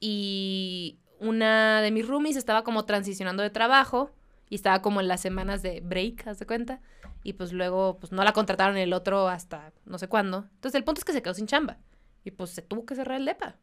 Y 0.00 0.98
una 1.18 1.80
de 1.80 1.90
mis 1.90 2.06
roomies 2.06 2.36
estaba 2.36 2.62
como 2.64 2.84
transicionando 2.84 3.42
de 3.42 3.50
trabajo 3.50 4.10
y 4.48 4.54
estaba 4.54 4.80
como 4.82 5.00
en 5.00 5.08
las 5.08 5.20
semanas 5.20 5.62
de 5.62 5.80
break, 5.80 6.26
haz 6.28 6.38
de 6.38 6.46
cuenta. 6.46 6.80
Y 7.26 7.32
pues 7.34 7.52
luego 7.52 7.98
pues 7.98 8.12
no 8.12 8.22
la 8.24 8.32
contrataron 8.32 8.76
el 8.76 8.92
otro 8.92 9.28
hasta 9.28 9.72
no 9.84 9.98
sé 9.98 10.08
cuándo. 10.08 10.48
Entonces 10.54 10.76
el 10.76 10.84
punto 10.84 11.00
es 11.00 11.04
que 11.04 11.12
se 11.12 11.22
quedó 11.22 11.34
sin 11.34 11.46
chamba. 11.46 11.78
Y 12.24 12.30
pues 12.32 12.50
se 12.50 12.62
tuvo 12.62 12.86
que 12.86 12.94
cerrar 12.94 13.18
el 13.18 13.24
depa. 13.26 13.56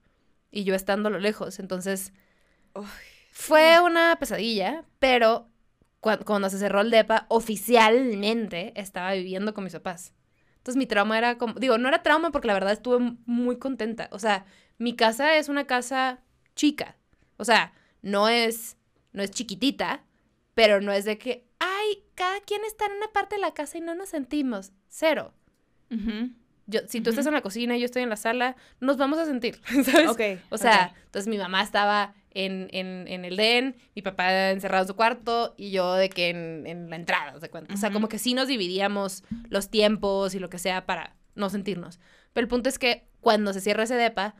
Y 0.52 0.63
yo 0.65 0.76
estando 0.76 1.10
a 1.10 1.12
lo 1.12 1.19
lejos. 1.19 1.60
Entonces 1.60 2.13
Uy, 2.76 2.86
fue 3.32 3.80
una 3.82 4.15
pesadilla, 4.19 4.86
pero 4.99 5.49
cua- 6.02 6.23
cuando 6.26 6.49
se 6.49 6.60
cerró 6.60 6.82
el 6.82 6.91
DEPA, 6.91 7.26
oficialmente 7.30 8.73
estaba 8.80 9.13
viviendo 9.13 9.54
con 9.54 9.63
mis 9.63 9.73
papás. 9.73 10.13
Entonces 10.58 10.78
mi 10.78 10.86
trauma 10.86 11.17
era 11.17 11.38
como, 11.38 11.56
digo, 11.56 11.78
no 11.78 11.88
era 11.88 12.04
trauma 12.04 12.32
porque 12.32 12.47
la 12.47 12.54
verdad 12.54 12.73
estuve 12.73 13.17
muy 13.26 13.58
contenta. 13.58 14.10
O 14.12 14.19
sea, 14.19 14.45
mi 14.78 14.95
casa 14.95 15.36
es 15.38 15.49
una 15.49 15.65
casa 15.67 16.21
chica. 16.56 16.97
O 17.38 17.45
sea, 17.45 17.73
no 18.02 18.30
es, 18.30 18.78
no 19.12 19.23
es 19.23 19.32
chiquitita, 19.32 20.04
pero 20.54 20.82
no 20.82 20.91
es 20.91 21.06
de 21.06 21.17
que, 21.17 21.47
cada 22.15 22.39
quien 22.41 22.63
está 22.65 22.86
en 22.86 22.93
una 22.93 23.08
parte 23.12 23.36
de 23.36 23.41
la 23.41 23.54
casa 23.54 23.78
y 23.78 23.82
no 23.82 23.95
nos 23.95 24.10
sentimos. 24.10 24.71
Cero. 24.89 25.34
ujú. 25.91 26.32
Yo, 26.65 26.80
si 26.88 27.02
tú 27.02 27.10
estás 27.10 27.26
en 27.26 27.34
la 27.34 27.41
cocina 27.41 27.76
y 27.76 27.82
yo 27.82 27.86
estoy 27.86 28.04
en 28.04 28.10
la 28.10 28.15
sala, 28.15 28.56
nos 28.80 28.95
vamos 28.95 29.19
a 29.19 29.26
sentir, 29.26 29.60
¿sabes? 29.84 30.10
Ok. 30.10 30.21
O 30.49 30.58
sea, 30.58 30.91
ok. 30.91 30.97
entonces 31.08 31.28
mi 31.28 31.38
mamá 31.38 31.62
estaba 31.62 32.13
en, 32.32 32.69
en, 32.71 33.06
en 33.10 33.26
el 33.26 33.36
den, 33.36 33.76
mi 33.95 34.02
papá 34.02 34.49
encerrado 34.52 34.84
en 34.84 34.88
su 34.88 34.95
cuarto 34.95 35.56
y 35.58 35.71
yo 35.71 35.93
de 35.93 36.10
que 36.10 36.30
en, 36.30 36.65
en 36.65 36.89
la 36.89 36.95
entrada, 36.95 37.38
¿se 37.39 37.49
cuenta? 37.49 37.73
O 37.73 37.78
sea, 37.78 37.91
como 37.91 38.08
que 38.08 38.17
sí 38.17 38.34
nos 38.34 38.47
dividíamos 38.47 39.26
los 39.49 39.69
tiempos 39.69 40.36
y 40.36 40.39
lo 40.39 40.49
que 40.49 40.58
sea 40.58 40.86
para 40.86 41.17
no 41.36 41.49
sentirnos. 41.49 41.99
Pero 42.32 42.45
el 42.45 42.49
punto 42.49 42.69
es 42.69 42.80
que 42.80 43.10
cuando 43.19 43.52
se 43.52 43.60
cierra 43.60 43.84
ese 43.84 43.95
depa, 43.95 44.36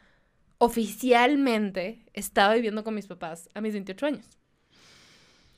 oficialmente 0.60 2.06
estaba 2.14 2.54
viviendo 2.54 2.84
con 2.84 2.96
mis 2.96 3.08
papás 3.08 3.50
a 3.54 3.62
mis 3.62 3.74
28 3.74 4.06
años. 4.06 4.38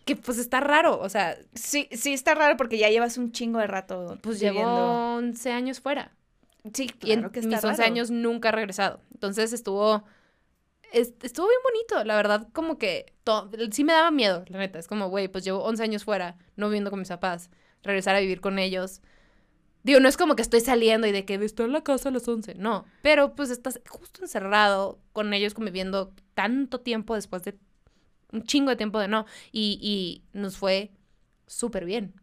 Que 0.05 0.15
pues 0.15 0.37
está 0.37 0.59
raro, 0.59 0.99
o 0.99 1.09
sea, 1.09 1.37
Sí, 1.55 1.89
sí 1.91 2.13
está 2.13 2.35
raro 2.35 2.57
porque 2.57 2.77
ya 2.77 2.89
llevas 2.89 3.17
un 3.17 3.31
chingo 3.31 3.59
de 3.59 3.67
rato 3.67 4.17
pues 4.21 4.39
viviendo. 4.39 4.61
llevo 4.61 5.15
11 5.17 5.51
años 5.51 5.81
fuera. 5.81 6.11
Sí, 6.73 6.91
y 7.03 7.11
en 7.11 7.19
claro 7.21 7.31
que 7.31 7.39
está 7.39 7.49
mis 7.55 7.63
11 7.63 7.81
raro. 7.81 7.91
años 7.91 8.11
nunca 8.11 8.49
he 8.49 8.51
regresado. 8.51 9.01
Entonces 9.13 9.51
estuvo. 9.53 10.03
es- 10.91 11.13
estuvo 11.23 11.47
bien 11.47 11.59
bonito, 11.63 12.03
la 12.05 12.15
verdad, 12.15 12.47
como 12.53 12.77
que. 12.77 13.13
to- 13.23 13.49
sí 13.71 13.83
me 13.83 13.93
daba 13.93 14.11
miedo, 14.11 14.45
la 14.47 14.59
neta. 14.59 14.77
Es 14.79 14.87
como, 14.87 15.09
güey, 15.09 15.27
pues 15.27 15.43
llevo 15.43 15.63
11 15.63 15.81
años 15.83 16.03
fuera, 16.05 16.37
no 16.55 16.67
viviendo 16.67 16.91
con 16.91 16.99
mis 16.99 17.09
papás. 17.09 17.49
Regresar 17.83 18.15
a 18.15 18.19
vivir 18.19 18.39
con 18.41 18.59
ellos. 18.59 19.01
Digo, 19.83 19.99
no 19.99 20.07
es 20.09 20.17
como 20.17 20.35
que 20.35 20.41
estoy 20.41 20.61
saliendo 20.61 21.05
y 21.07 21.11
de 21.11 21.25
que 21.25 21.35
estoy 21.35 21.65
en 21.65 21.73
la 21.73 21.83
casa 21.83 22.09
a 22.09 22.11
las 22.11 22.27
11, 22.27 22.55
no. 22.55 22.85
Pero 23.03 23.35
pues 23.35 23.49
estás 23.51 23.79
justo 23.87 24.21
encerrado 24.23 24.99
con 25.13 25.33
ellos 25.33 25.53
conviviendo 25.53 26.11
tanto 26.33 26.79
tiempo 26.81 27.13
después 27.15 27.43
de 27.43 27.55
un 28.35 28.43
chingo 28.43 28.69
de 28.69 28.75
tiempo 28.75 28.99
de 28.99 29.07
no. 29.07 29.25
Y, 29.51 29.79
y 29.81 30.37
nos 30.37 30.57
fue 30.57 30.91
súper 31.47 31.85
bien. 31.85 32.13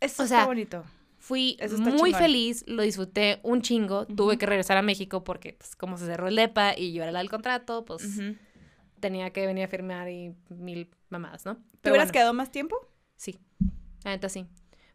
Eso 0.00 0.22
O 0.22 0.24
está 0.24 0.46
bonito. 0.46 0.84
Fui 1.18 1.56
muy 1.78 2.10
chingón. 2.10 2.20
feliz, 2.20 2.64
lo 2.66 2.82
disfruté 2.82 3.38
un 3.44 3.62
chingo. 3.62 4.06
Tuve 4.06 4.38
que 4.38 4.46
regresar 4.46 4.76
a 4.76 4.82
México 4.82 5.22
porque, 5.22 5.52
pues, 5.52 5.76
como 5.76 5.96
se 5.96 6.06
cerró 6.06 6.26
el 6.26 6.34
DEPA 6.34 6.76
y 6.76 6.92
yo 6.92 7.02
era 7.04 7.12
la 7.12 7.20
del 7.20 7.30
contrato, 7.30 7.84
pues 7.84 8.18
tenía 8.98 9.30
que 9.30 9.46
venir 9.46 9.64
a 9.64 9.68
firmar 9.68 10.08
y 10.08 10.34
mil 10.48 10.90
mamadas, 11.10 11.44
¿no? 11.44 11.56
¿Te 11.56 11.62
Pero 11.82 11.92
hubieras 11.92 12.08
bueno, 12.08 12.12
quedado 12.12 12.34
más 12.34 12.50
tiempo? 12.50 12.76
Sí, 13.16 13.38
la 14.04 14.10
neta 14.12 14.28
sí. 14.28 14.46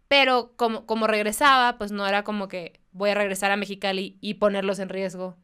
Pero 0.10 0.54
como, 0.56 0.86
como 0.86 1.08
regresaba, 1.08 1.78
pues 1.78 1.92
no 1.92 2.06
era 2.08 2.24
como 2.24 2.48
que 2.48 2.82
voy 2.92 3.10
a 3.10 3.16
regresar 3.16 3.52
a 3.52 3.58
Mexicali 3.58 4.18
y 4.22 4.36
ponerlos 4.36 4.80
en 4.80 4.90
riesgo, 4.90 5.38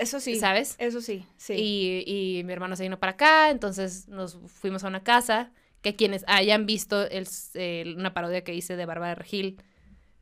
Eso 0.00 0.20
sí. 0.20 0.36
¿sabes? 0.36 0.76
Eso 0.78 1.00
sí, 1.00 1.26
sí. 1.36 1.54
Y, 1.54 2.04
y 2.38 2.44
mi 2.44 2.52
hermano 2.52 2.76
se 2.76 2.82
vino 2.84 2.98
para 2.98 3.12
acá, 3.12 3.50
entonces 3.50 4.08
nos 4.08 4.38
fuimos 4.46 4.84
a 4.84 4.88
una 4.88 5.02
casa 5.02 5.52
que 5.82 5.96
quienes 5.96 6.24
hayan 6.26 6.66
visto 6.66 7.02
el, 7.08 7.28
el- 7.54 7.96
una 7.96 8.14
parodia 8.14 8.42
que 8.44 8.54
hice 8.54 8.76
de 8.76 8.86
Bárbara 8.86 9.14
Regil, 9.14 9.60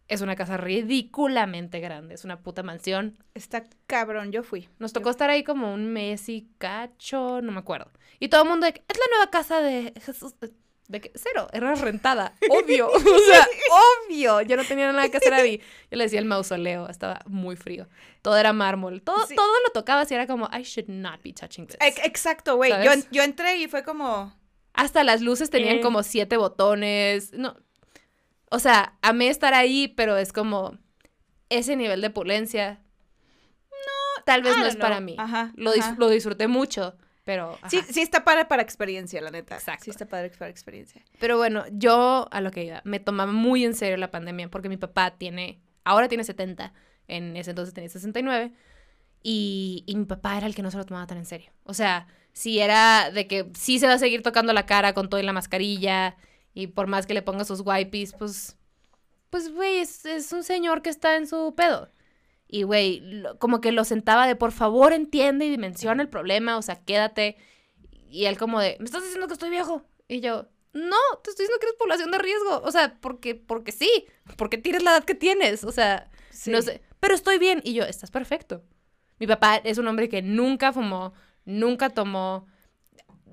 es 0.08 0.20
una 0.20 0.36
casa 0.36 0.56
ridículamente 0.58 1.80
grande, 1.80 2.14
es 2.14 2.24
una 2.24 2.40
puta 2.42 2.62
mansión. 2.62 3.18
Está 3.34 3.64
cabrón, 3.86 4.30
yo 4.32 4.42
fui. 4.42 4.68
Nos 4.78 4.92
tocó 4.92 5.10
estar 5.10 5.30
ahí 5.30 5.42
como 5.44 5.72
un 5.72 5.92
mes 5.92 6.28
y 6.28 6.48
cacho, 6.58 7.40
no 7.40 7.52
me 7.52 7.60
acuerdo. 7.60 7.90
Y 8.20 8.28
todo 8.28 8.42
el 8.42 8.48
mundo 8.48 8.66
de 8.66 8.70
es 8.70 8.98
la 8.98 9.04
nueva 9.16 9.30
casa 9.30 9.60
de 9.62 9.94
Jesús. 10.04 10.34
De 10.92 11.00
que, 11.00 11.10
cero, 11.14 11.48
era 11.52 11.74
rentada, 11.74 12.34
obvio. 12.50 12.88
o 12.90 12.98
sea, 13.00 13.48
obvio. 14.06 14.42
Yo 14.42 14.56
no 14.56 14.64
tenía 14.64 14.92
nada 14.92 15.08
que 15.08 15.16
hacer 15.16 15.32
ahí. 15.34 15.58
Yo 15.90 15.96
le 15.96 16.04
decía 16.04 16.18
el 16.20 16.26
mausoleo, 16.26 16.88
estaba 16.88 17.20
muy 17.26 17.56
frío. 17.56 17.88
Todo 18.20 18.36
era 18.36 18.52
mármol. 18.52 19.00
Todo, 19.02 19.26
Sí. 19.26 19.34
todo 19.34 19.52
lo 19.66 19.72
tocabas 19.72 20.10
y 20.10 20.14
era 20.14 20.26
como, 20.26 20.48
I 20.52 20.62
should 20.62 20.88
not 20.90 21.22
be 21.22 21.32
touching 21.32 21.66
this. 21.66 21.76
Ex- 21.80 22.04
Exacto, 22.04 22.56
güey. 22.56 22.70
Yo, 22.84 22.92
yo 23.10 23.22
entré 23.22 23.56
y 23.56 23.68
fue 23.68 23.82
como... 23.84 24.36
Hasta 24.74 25.02
las 25.02 25.20
luces 25.22 25.50
tenían 25.50 25.76
Eh. 25.76 25.80
como 25.80 26.02
siete 26.02 26.36
botones. 26.36 27.32
No. 27.32 27.56
O 28.50 28.58
sea, 28.58 28.98
amé 29.02 29.28
estar 29.28 29.54
ahí, 29.54 29.88
pero 29.88 30.16
es 30.18 30.32
como 30.32 30.76
ese 31.48 31.74
nivel 31.76 32.02
de 32.02 32.08
opulencia. 32.08 32.80
No, 33.70 34.22
tal 34.24 34.42
vez 34.42 34.56
no 34.58 34.66
es 34.66 34.76
para 34.76 35.00
mí. 35.00 35.16
Ajá, 35.18 35.52
Lo, 35.56 35.72
dis- 35.72 35.96
lo 35.96 36.08
disfruté 36.10 36.48
mucho, 36.48 36.96
pero. 37.24 37.58
Sí, 37.68 37.78
ajá. 37.78 37.92
sí 37.92 38.00
está 38.00 38.24
padre 38.24 38.44
para 38.44 38.62
experiencia, 38.62 39.20
la 39.20 39.30
neta. 39.30 39.56
Exacto. 39.56 39.84
Sí 39.84 39.90
está 39.90 40.06
padre 40.06 40.30
para 40.30 40.50
experiencia. 40.50 41.02
Pero 41.18 41.36
bueno, 41.36 41.64
yo 41.72 42.28
a 42.30 42.40
lo 42.40 42.50
que 42.50 42.64
iba, 42.64 42.82
me 42.84 43.00
tomaba 43.00 43.32
muy 43.32 43.64
en 43.64 43.74
serio 43.74 43.96
la 43.96 44.10
pandemia 44.10 44.48
porque 44.48 44.68
mi 44.68 44.76
papá 44.76 45.12
tiene, 45.12 45.60
ahora 45.84 46.08
tiene 46.08 46.24
70, 46.24 46.72
en 47.08 47.36
ese 47.36 47.50
entonces 47.50 47.74
tenía 47.74 47.90
69, 47.90 48.52
y, 49.22 49.84
y 49.86 49.96
mi 49.96 50.04
papá 50.04 50.36
era 50.36 50.46
el 50.46 50.54
que 50.54 50.62
no 50.62 50.70
se 50.70 50.78
lo 50.78 50.84
tomaba 50.84 51.06
tan 51.06 51.18
en 51.18 51.26
serio. 51.26 51.52
O 51.64 51.74
sea, 51.74 52.08
si 52.32 52.58
era 52.58 53.10
de 53.10 53.26
que 53.26 53.50
sí 53.54 53.78
se 53.78 53.86
va 53.86 53.94
a 53.94 53.98
seguir 53.98 54.22
tocando 54.22 54.52
la 54.52 54.66
cara 54.66 54.94
con 54.94 55.08
todo 55.08 55.20
y 55.20 55.24
la 55.24 55.32
mascarilla, 55.32 56.16
y 56.54 56.66
por 56.68 56.86
más 56.86 57.06
que 57.06 57.14
le 57.14 57.22
ponga 57.22 57.44
sus 57.44 57.62
wipes, 57.64 58.12
pues, 58.14 58.56
pues, 59.30 59.52
güey, 59.52 59.78
es, 59.78 60.04
es 60.04 60.32
un 60.32 60.42
señor 60.42 60.82
que 60.82 60.90
está 60.90 61.16
en 61.16 61.26
su 61.26 61.54
pedo. 61.54 61.88
Y, 62.52 62.64
güey, 62.64 63.02
como 63.38 63.62
que 63.62 63.72
lo 63.72 63.82
sentaba 63.82 64.26
de, 64.26 64.36
por 64.36 64.52
favor, 64.52 64.92
entiende 64.92 65.46
y 65.46 65.50
dimensiona 65.50 66.02
el 66.02 66.10
problema, 66.10 66.58
o 66.58 66.62
sea, 66.62 66.84
quédate. 66.84 67.38
Y 68.10 68.26
él 68.26 68.36
como 68.36 68.60
de, 68.60 68.76
¿me 68.78 68.84
estás 68.84 69.02
diciendo 69.02 69.26
que 69.26 69.32
estoy 69.32 69.48
viejo? 69.48 69.82
Y 70.06 70.20
yo, 70.20 70.48
no, 70.74 70.96
te 71.24 71.30
estoy 71.30 71.44
diciendo 71.44 71.58
que 71.58 71.64
eres 71.68 71.78
población 71.78 72.10
de 72.10 72.18
riesgo. 72.18 72.60
O 72.62 72.70
sea, 72.70 72.98
porque, 73.00 73.34
porque 73.34 73.72
sí, 73.72 74.04
porque 74.36 74.58
tienes 74.58 74.82
la 74.82 74.90
edad 74.90 75.04
que 75.04 75.14
tienes. 75.14 75.64
O 75.64 75.72
sea, 75.72 76.10
no 76.44 76.60
sé, 76.60 76.82
pero 77.00 77.14
estoy 77.14 77.38
bien. 77.38 77.62
Y 77.64 77.72
yo, 77.72 77.84
estás 77.84 78.10
perfecto. 78.10 78.62
Mi 79.18 79.26
papá 79.26 79.56
es 79.56 79.78
un 79.78 79.88
hombre 79.88 80.10
que 80.10 80.20
nunca 80.20 80.74
fumó, 80.74 81.14
nunca 81.46 81.88
tomó 81.88 82.46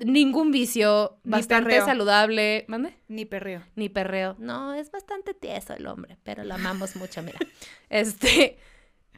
ningún 0.06 0.52
vicio, 0.52 1.20
Ni 1.26 1.32
bastante 1.32 1.72
perreo. 1.72 1.86
saludable. 1.86 2.64
¿Mande? 2.70 2.96
Ni 3.10 3.26
perreo. 3.26 3.66
Ni 3.76 3.90
perreo. 3.90 4.38
No, 4.40 4.74
es 4.74 4.92
bastante 4.92 5.34
tieso 5.34 5.74
el 5.74 5.88
hombre, 5.88 6.18
pero 6.24 6.46
lo 6.46 6.54
amamos 6.54 6.96
mucho, 6.96 7.22
mira. 7.22 7.40
Este, 7.90 8.58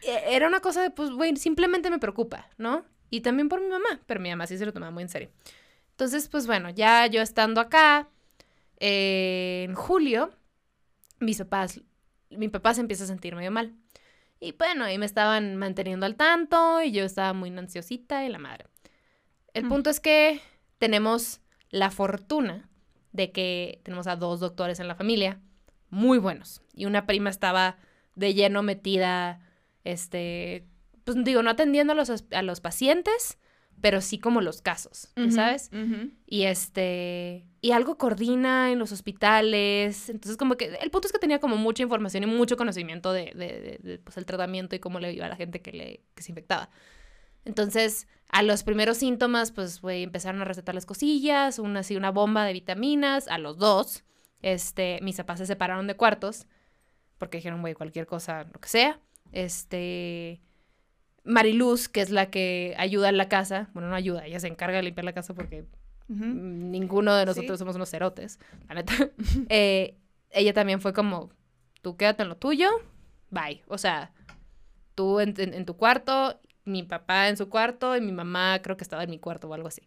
era 0.07 0.47
una 0.47 0.59
cosa 0.59 0.81
de, 0.81 0.89
pues, 0.91 1.11
güey, 1.11 1.35
simplemente 1.35 1.89
me 1.89 1.99
preocupa, 1.99 2.47
¿no? 2.57 2.85
Y 3.09 3.21
también 3.21 3.49
por 3.49 3.61
mi 3.61 3.67
mamá, 3.67 3.99
pero 4.05 4.19
mi 4.19 4.29
mamá 4.29 4.47
sí 4.47 4.57
se 4.57 4.65
lo 4.65 4.73
tomaba 4.73 4.91
muy 4.91 5.03
en 5.03 5.09
serio. 5.09 5.29
Entonces, 5.91 6.27
pues 6.29 6.47
bueno, 6.47 6.69
ya 6.69 7.05
yo 7.07 7.21
estando 7.21 7.61
acá, 7.61 8.07
eh, 8.79 9.65
en 9.67 9.75
julio, 9.75 10.31
mis 11.19 11.37
papás, 11.37 11.81
mi 12.29 12.47
papá 12.47 12.73
se 12.73 12.81
empieza 12.81 13.03
a 13.03 13.07
sentir 13.07 13.35
medio 13.35 13.51
mal. 13.51 13.75
Y 14.39 14.53
bueno, 14.53 14.85
ahí 14.85 14.97
me 14.97 15.05
estaban 15.05 15.55
manteniendo 15.57 16.05
al 16.05 16.15
tanto 16.15 16.81
y 16.81 16.91
yo 16.91 17.03
estaba 17.03 17.33
muy 17.33 17.55
ansiosita 17.55 18.25
y 18.25 18.29
la 18.29 18.39
madre. 18.39 18.65
El 19.53 19.65
Mm. 19.65 19.69
punto 19.69 19.89
es 19.91 19.99
que 19.99 20.41
tenemos 20.79 21.41
la 21.69 21.91
fortuna 21.91 22.67
de 23.11 23.31
que 23.31 23.81
tenemos 23.83 24.07
a 24.07 24.15
dos 24.15 24.39
doctores 24.39 24.79
en 24.79 24.87
la 24.87 24.95
familia, 24.95 25.39
muy 25.89 26.17
buenos. 26.17 26.61
Y 26.73 26.85
una 26.85 27.05
prima 27.05 27.29
estaba 27.29 27.77
de 28.15 28.33
lleno 28.33 28.63
metida, 28.63 29.41
este, 29.83 30.65
pues 31.03 31.17
digo, 31.23 31.41
no 31.43 31.49
atendiendo 31.49 31.93
a 31.93 31.95
los, 31.95 32.09
a 32.31 32.41
los 32.41 32.61
pacientes, 32.61 33.37
pero 33.81 33.99
sí 34.01 34.19
como 34.19 34.41
los 34.41 34.61
casos, 34.61 35.11
¿sabes? 35.31 35.69
Y 36.27 36.43
este, 36.43 37.47
y 37.61 37.71
algo 37.71 37.97
coordina 37.97 38.71
en 38.71 38.77
los 38.77 38.91
hospitales. 38.91 40.09
Entonces, 40.09 40.37
como 40.37 40.55
que 40.55 40.65
el 40.81 40.91
punto 40.91 41.07
es 41.07 41.11
que 41.11 41.17
tenía 41.17 41.39
como 41.39 41.55
mucha 41.57 41.81
información 41.81 42.23
y 42.23 42.27
mucho 42.27 42.57
conocimiento 42.57 43.11
de, 43.11 43.31
de, 43.35 43.47
de- 43.61 43.79
de, 43.81 43.97
pues, 43.99 44.17
el 44.17 44.25
tratamiento 44.27 44.75
y 44.75 44.79
cómo 44.79 44.99
le 44.99 45.11
iba 45.13 45.25
a 45.25 45.29
la 45.29 45.35
gente 45.35 45.61
que, 45.61 45.71
le, 45.71 46.03
que 46.13 46.21
se 46.21 46.31
infectaba. 46.31 46.69
Entonces, 47.43 48.07
a 48.29 48.43
los 48.43 48.63
primeros 48.63 48.97
síntomas, 48.97 49.51
pues, 49.51 49.81
güey, 49.81 50.03
empezaron 50.03 50.41
a 50.41 50.45
recetarles 50.45 50.85
cosillas, 50.85 51.57
una 51.57 51.79
así, 51.79 51.95
una 51.95 52.11
bomba 52.11 52.45
de 52.45 52.53
vitaminas, 52.53 53.27
a 53.27 53.39
los 53.39 53.57
dos. 53.57 54.03
Este, 54.43 54.99
mis 55.01 55.17
papás 55.17 55.39
se 55.39 55.47
separaron 55.47 55.87
de 55.87 55.95
cuartos, 55.95 56.45
porque 57.17 57.37
dijeron, 57.37 57.61
güey, 57.61 57.73
cualquier 57.73 58.05
cosa, 58.05 58.43
lo 58.53 58.59
que 58.59 58.69
sea. 58.69 58.99
Este, 59.31 60.41
Mariluz, 61.23 61.87
que 61.89 62.01
es 62.01 62.09
la 62.09 62.29
que 62.29 62.75
ayuda 62.77 63.09
en 63.09 63.17
la 63.17 63.29
casa, 63.29 63.69
bueno, 63.73 63.89
no 63.89 63.95
ayuda, 63.95 64.25
ella 64.25 64.39
se 64.39 64.47
encarga 64.47 64.77
de 64.77 64.83
limpiar 64.83 65.05
la 65.05 65.13
casa 65.13 65.33
porque 65.33 65.65
ninguno 66.71 67.15
de 67.15 67.25
nosotros 67.25 67.59
somos 67.59 67.75
unos 67.75 67.89
cerotes, 67.89 68.39
la 68.67 68.75
neta. 68.75 68.93
Eh, 69.49 69.97
ella 70.31 70.53
también 70.53 70.81
fue 70.81 70.93
como, 70.93 71.29
tú 71.81 71.95
quédate 71.97 72.23
en 72.23 72.29
lo 72.29 72.37
tuyo, 72.37 72.69
bye. 73.29 73.61
O 73.67 73.77
sea, 73.77 74.11
tú 74.95 75.19
en, 75.19 75.33
en- 75.37 75.53
en 75.53 75.65
tu 75.65 75.75
cuarto, 75.77 76.39
mi 76.65 76.83
papá 76.83 77.27
en 77.29 77.37
su 77.37 77.49
cuarto 77.49 77.95
y 77.97 78.01
mi 78.01 78.11
mamá 78.11 78.59
creo 78.61 78.77
que 78.77 78.83
estaba 78.83 79.03
en 79.03 79.09
mi 79.09 79.19
cuarto 79.19 79.47
o 79.49 79.53
algo 79.53 79.67
así. 79.67 79.81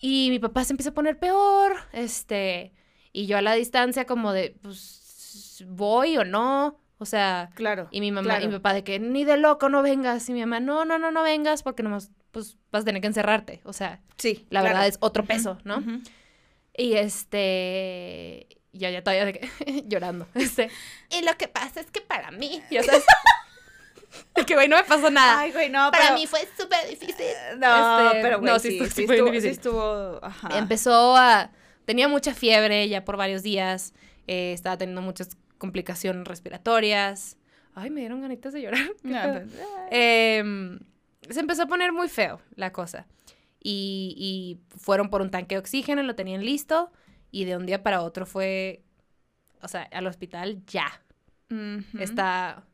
Y 0.00 0.28
mi 0.30 0.38
papá 0.38 0.64
se 0.64 0.72
empieza 0.72 0.90
a 0.90 0.94
poner 0.94 1.18
peor, 1.18 1.72
este, 1.92 2.72
y 3.12 3.26
yo 3.26 3.38
a 3.38 3.42
la 3.42 3.54
distancia 3.54 4.04
como 4.06 4.32
de, 4.32 4.56
pues, 4.62 5.64
voy 5.68 6.16
o 6.18 6.24
no, 6.24 6.80
o 6.98 7.04
sea, 7.04 7.50
Claro. 7.54 7.88
y 7.90 8.00
mi 8.00 8.10
mamá 8.12 8.24
claro. 8.28 8.44
y 8.44 8.48
mi 8.48 8.54
papá 8.54 8.72
de 8.74 8.84
que 8.84 8.98
ni 8.98 9.24
de 9.24 9.36
loco 9.36 9.68
no 9.68 9.82
vengas, 9.82 10.28
y 10.28 10.32
mi 10.32 10.40
mamá, 10.40 10.60
no, 10.60 10.84
no, 10.84 10.98
no, 10.98 11.10
no 11.10 11.22
vengas 11.22 11.62
porque 11.62 11.82
nomás, 11.82 12.10
pues, 12.30 12.56
vas 12.72 12.82
a 12.82 12.84
tener 12.86 13.00
que 13.00 13.08
encerrarte, 13.08 13.60
o 13.64 13.72
sea, 13.72 14.00
Sí. 14.16 14.46
la 14.50 14.60
claro. 14.60 14.74
verdad 14.74 14.86
es 14.88 14.96
otro 15.00 15.24
peso, 15.24 15.58
¿no? 15.64 15.82
Y 16.76 16.94
este. 16.94 18.48
Yo 18.72 18.88
ya 18.88 19.02
todavía 19.04 19.24
de 19.26 19.32
que, 19.34 19.48
llorando. 19.88 20.26
Este. 20.34 20.68
Y 21.10 21.22
lo 21.24 21.36
que 21.36 21.46
pasa 21.48 21.80
es 21.80 21.90
que 21.90 22.00
para 22.00 22.30
mí. 22.32 22.60
Ya 22.70 22.82
sabes. 22.82 23.04
que, 24.46 24.54
güey, 24.54 24.68
no 24.68 24.76
me 24.76 24.84
pasó 24.84 25.10
nada. 25.10 25.40
Ay, 25.40 25.52
güey, 25.52 25.70
no, 25.70 25.90
para 25.92 26.04
pero- 26.04 26.14
mí 26.16 26.26
fue 26.26 26.40
súper 26.58 26.88
difícil. 26.88 27.24
No, 27.58 28.06
Este, 28.08 28.20
pero 28.22 28.40
güey, 28.40 28.52
no, 28.52 28.58
sí, 28.58 28.70
sí 28.70 28.78
sí, 28.78 28.84
estuvo- 28.84 28.94
sí 28.94 29.06
fue 29.06 29.14
estuvo, 29.16 29.30
difícil. 29.30 29.50
sí 29.50 29.56
estuvo, 29.56 30.18
ajá. 30.24 30.58
Empezó 30.58 31.16
a. 31.16 31.50
Tenía 31.84 32.08
mucha 32.08 32.34
fiebre 32.34 32.88
ya 32.88 33.04
por 33.04 33.16
varios 33.16 33.42
días. 33.42 33.92
eh, 34.26 34.52
estaba 34.54 34.78
teniendo 34.78 35.02
muchas 35.02 35.36
complicaciones 35.58 36.26
respiratorias. 36.26 37.36
Ay, 37.74 37.90
me 37.90 38.00
dieron 38.00 38.20
ganitas 38.20 38.52
de 38.52 38.62
llorar. 38.62 38.80
No, 39.02 39.18
Em, 39.90 40.78
se 41.28 41.40
empezó 41.40 41.62
a 41.62 41.66
poner 41.66 41.92
muy 41.92 42.08
feo 42.08 42.40
la 42.54 42.72
cosa. 42.72 43.06
Y, 43.60 44.14
y 44.16 44.76
fueron 44.78 45.08
por 45.08 45.22
un 45.22 45.30
tanque 45.30 45.54
de 45.54 45.60
oxígeno, 45.60 46.02
lo 46.02 46.14
tenían 46.14 46.44
listo. 46.44 46.92
Y 47.30 47.44
de 47.46 47.56
un 47.56 47.66
día 47.66 47.82
para 47.82 48.02
otro 48.02 48.26
fue, 48.26 48.84
o 49.60 49.68
sea, 49.68 49.82
al 49.92 50.06
hospital 50.06 50.62
ya. 50.66 51.02
Está 51.98 52.64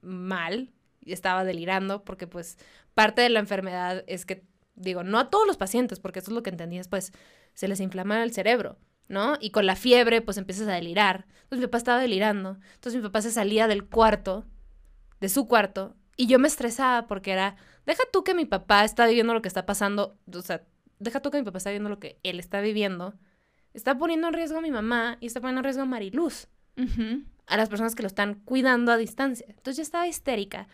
mal. 0.00 0.72
Estaba 1.04 1.44
delirando 1.44 2.04
porque 2.04 2.26
pues 2.26 2.58
parte 2.94 3.22
de 3.22 3.28
la 3.30 3.40
enfermedad 3.40 4.04
es 4.06 4.26
que, 4.26 4.44
digo, 4.74 5.02
no 5.02 5.18
a 5.18 5.30
todos 5.30 5.46
los 5.46 5.56
pacientes, 5.56 6.00
porque 6.00 6.18
eso 6.18 6.30
es 6.30 6.34
lo 6.34 6.42
que 6.42 6.50
entendí 6.50 6.76
después, 6.76 7.12
se 7.54 7.68
les 7.68 7.80
inflama 7.80 8.22
el 8.22 8.32
cerebro. 8.32 8.76
¿No? 9.08 9.36
Y 9.40 9.50
con 9.50 9.66
la 9.66 9.76
fiebre, 9.76 10.22
pues 10.22 10.36
empiezas 10.36 10.68
a 10.68 10.72
delirar. 10.72 11.26
Entonces 11.42 11.60
mi 11.60 11.66
papá 11.66 11.78
estaba 11.78 12.00
delirando. 12.00 12.58
Entonces 12.74 12.96
mi 12.96 13.06
papá 13.06 13.22
se 13.22 13.30
salía 13.30 13.66
del 13.66 13.86
cuarto, 13.86 14.44
de 15.20 15.28
su 15.28 15.48
cuarto, 15.48 15.96
y 16.16 16.26
yo 16.26 16.38
me 16.38 16.48
estresaba 16.48 17.06
porque 17.06 17.32
era, 17.32 17.56
deja 17.86 18.02
tú 18.12 18.24
que 18.24 18.34
mi 18.34 18.44
papá 18.44 18.84
está 18.84 19.06
viviendo 19.06 19.34
lo 19.34 19.40
que 19.40 19.48
está 19.48 19.66
pasando, 19.66 20.18
o 20.32 20.42
sea, 20.42 20.62
deja 20.98 21.20
tú 21.20 21.30
que 21.30 21.38
mi 21.38 21.44
papá 21.44 21.58
está 21.58 21.70
viviendo 21.70 21.88
lo 21.88 22.00
que 22.00 22.18
él 22.22 22.40
está 22.40 22.60
viviendo. 22.60 23.14
Está 23.72 23.96
poniendo 23.96 24.26
en 24.26 24.34
riesgo 24.34 24.58
a 24.58 24.60
mi 24.60 24.72
mamá 24.72 25.16
y 25.20 25.26
está 25.26 25.40
poniendo 25.40 25.60
en 25.60 25.64
riesgo 25.64 25.82
a 25.82 25.86
Mariluz. 25.86 26.48
A 27.46 27.56
las 27.56 27.68
personas 27.68 27.94
que 27.94 28.02
lo 28.02 28.08
están 28.08 28.34
cuidando 28.34 28.92
a 28.92 28.96
distancia. 28.96 29.46
Entonces 29.48 29.76
yo 29.76 29.82
estaba 29.82 30.06
histérica 30.06 30.68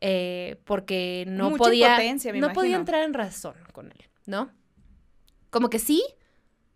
eh, 0.00 0.60
porque 0.64 1.24
no 1.26 1.50
Mucha 1.50 1.64
podía, 1.64 1.98
no 2.34 2.52
podía 2.52 2.76
entrar 2.76 3.02
en 3.04 3.14
razón 3.14 3.54
con 3.72 3.86
él, 3.86 4.04
¿no? 4.26 4.50
Como 5.48 5.70
que 5.70 5.78
sí, 5.78 6.04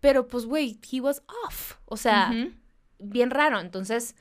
pero 0.00 0.28
pues, 0.28 0.46
güey, 0.46 0.78
he 0.90 1.00
was 1.00 1.22
off. 1.46 1.74
O 1.86 1.96
sea, 1.96 2.30
bien 2.98 3.30
raro. 3.30 3.60
Entonces, 3.60 4.14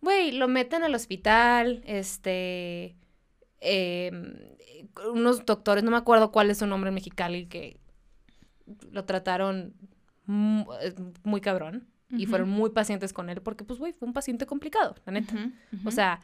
güey, 0.00 0.32
lo 0.32 0.48
meten 0.48 0.82
al 0.82 0.94
hospital, 0.94 1.82
este, 1.86 2.96
em, 3.60 4.34
unos 5.12 5.44
doctores, 5.46 5.82
no 5.84 5.90
me 5.90 5.96
acuerdo 5.96 6.30
cuál 6.30 6.50
es 6.50 6.58
su 6.58 6.66
nombre 6.66 6.88
en 6.88 6.94
Mexicali, 6.94 7.46
que 7.46 7.80
lo 8.90 9.04
trataron 9.04 9.74
eh, 10.80 10.94
muy 11.22 11.40
cabrón 11.40 11.86
y 12.10 12.26
fueron 12.26 12.48
muy 12.48 12.70
pacientes 12.70 13.12
con 13.12 13.28
él 13.28 13.40
porque, 13.42 13.64
pues, 13.64 13.78
güey, 13.78 13.92
fue 13.92 14.06
un 14.06 14.14
paciente 14.14 14.46
complicado, 14.46 14.94
la 15.04 15.12
neta. 15.12 15.34
O 15.86 15.90
sea, 15.90 16.20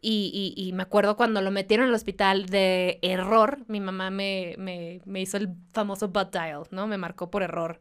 y, 0.00 0.52
y- 0.56 0.62
y 0.68 0.72
me 0.72 0.82
acuerdo 0.82 1.16
cuando 1.16 1.40
lo 1.40 1.50
metieron 1.50 1.86
al 1.88 1.94
hospital 1.94 2.46
de 2.46 2.98
error, 3.02 3.64
mi 3.68 3.80
mamá 3.80 4.10
me, 4.10 4.56
me, 4.58 5.00
me 5.04 5.20
hizo 5.20 5.36
el 5.38 5.48
famoso 5.72 6.08
butt 6.08 6.32
dial, 6.32 6.64
¿no? 6.72 6.86
Me 6.86 6.98
marcó 6.98 7.30
por 7.30 7.42
error 7.42 7.78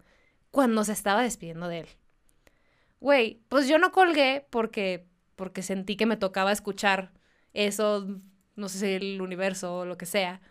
cuando 0.51 0.83
se 0.83 0.93
estaba 0.93 1.23
despidiendo 1.23 1.67
de 1.67 1.79
él. 1.79 1.87
Güey, 2.99 3.41
pues 3.49 3.67
yo 3.67 3.77
no 3.79 3.91
colgué 3.91 4.45
porque, 4.49 5.07
porque 5.35 5.63
sentí 5.63 5.95
que 5.95 6.05
me 6.05 6.17
tocaba 6.17 6.51
escuchar 6.51 7.13
eso, 7.53 8.07
no 8.55 8.69
sé 8.69 8.79
si 8.79 8.85
el 8.85 9.21
universo 9.21 9.79
o 9.79 9.85
lo 9.85 9.97
que 9.97 10.05
sea. 10.05 10.41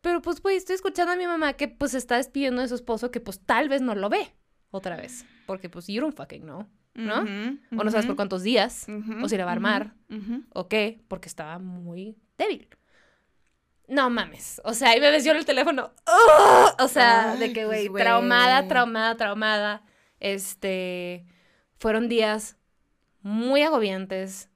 Pero 0.00 0.22
pues, 0.22 0.40
güey, 0.40 0.56
estoy 0.56 0.74
escuchando 0.74 1.12
a 1.12 1.16
mi 1.16 1.26
mamá 1.26 1.52
que 1.52 1.68
pues 1.68 1.92
se 1.92 1.98
está 1.98 2.16
despidiendo 2.16 2.62
de 2.62 2.68
su 2.68 2.74
esposo 2.74 3.10
que 3.10 3.20
pues 3.20 3.40
tal 3.40 3.68
vez 3.68 3.82
no 3.82 3.94
lo 3.94 4.08
ve 4.08 4.34
otra 4.70 4.96
vez. 4.96 5.24
Porque 5.46 5.68
pues 5.68 5.86
you 5.86 6.00
don't 6.00 6.16
fucking 6.16 6.42
know, 6.42 6.66
¿no? 6.94 7.20
O 7.76 7.84
no 7.84 7.90
sabes 7.90 8.06
por 8.06 8.16
cuántos 8.16 8.42
días. 8.42 8.86
o 9.22 9.28
si 9.28 9.36
la 9.36 9.44
va 9.44 9.50
a 9.50 9.54
armar. 9.54 9.94
¿O 10.54 10.68
qué? 10.68 11.02
Porque 11.08 11.28
estaba 11.28 11.58
muy 11.58 12.16
débil. 12.38 12.68
No 13.92 14.08
mames. 14.10 14.60
O 14.64 14.72
sea, 14.74 14.90
ahí 14.90 15.00
me 15.00 15.10
ves 15.10 15.24
yo 15.24 15.32
en 15.32 15.38
el 15.38 15.44
teléfono. 15.44 15.92
¡Ugh! 16.06 16.74
O 16.78 16.88
sea, 16.88 17.36
de 17.36 17.52
que, 17.52 17.66
pues, 17.66 17.88
güey, 17.90 18.02
traumada, 18.02 18.66
traumada, 18.68 19.16
traumada. 19.16 19.82
Este. 20.20 21.26
Fueron 21.78 22.08
días 22.08 22.56
muy 23.20 23.62
agobiantes. 23.62 24.48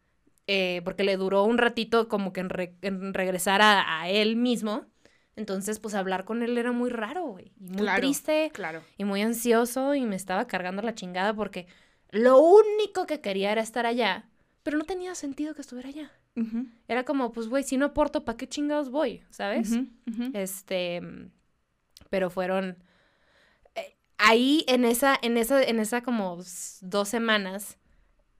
eh, 0.48 0.80
porque 0.84 1.02
le 1.02 1.16
duró 1.16 1.42
un 1.42 1.58
ratito 1.58 2.08
como 2.08 2.32
que 2.32 2.38
en, 2.40 2.50
re- 2.50 2.76
en 2.82 3.12
regresar 3.14 3.60
a, 3.62 4.00
a 4.00 4.08
él 4.08 4.36
mismo. 4.36 4.86
Entonces, 5.34 5.80
pues 5.80 5.94
hablar 5.94 6.24
con 6.24 6.42
él 6.44 6.56
era 6.56 6.70
muy 6.72 6.88
raro, 6.88 7.24
güey. 7.26 7.52
Y 7.60 7.68
muy 7.70 7.78
Claro. 7.82 7.98
triste 8.00 8.50
Claro. 8.54 8.80
y 8.96 9.02
muy 9.04 9.22
ansioso 9.22 9.94
y 9.96 10.02
me 10.06 10.14
estaba 10.16 10.46
cargando 10.46 10.82
la 10.82 10.94
chingada 10.94 11.34
porque 11.34 11.66
lo 12.10 12.38
único 12.38 13.06
que 13.06 13.20
quería 13.20 13.50
era 13.50 13.60
estar 13.60 13.86
allá, 13.86 14.28
pero 14.62 14.78
no 14.78 14.84
tenía 14.84 15.14
sentido 15.16 15.52
que 15.54 15.62
estuviera 15.62 15.88
allá. 15.88 16.12
Era 16.88 17.04
como, 17.04 17.32
pues, 17.32 17.48
güey, 17.48 17.64
si 17.64 17.76
no 17.76 17.86
aporto, 17.86 18.24
¿para 18.24 18.36
qué 18.36 18.46
chingados 18.46 18.90
voy? 18.90 19.22
¿Sabes? 19.30 19.78
Este, 20.34 21.00
pero 22.10 22.30
fueron 22.30 22.76
eh, 23.74 23.96
ahí 24.18 24.64
en 24.68 24.84
esa, 24.84 25.18
en 25.20 25.36
esa, 25.36 25.62
en 25.62 25.80
esa 25.80 26.02
como 26.02 26.38
dos 26.82 27.08
semanas 27.08 27.78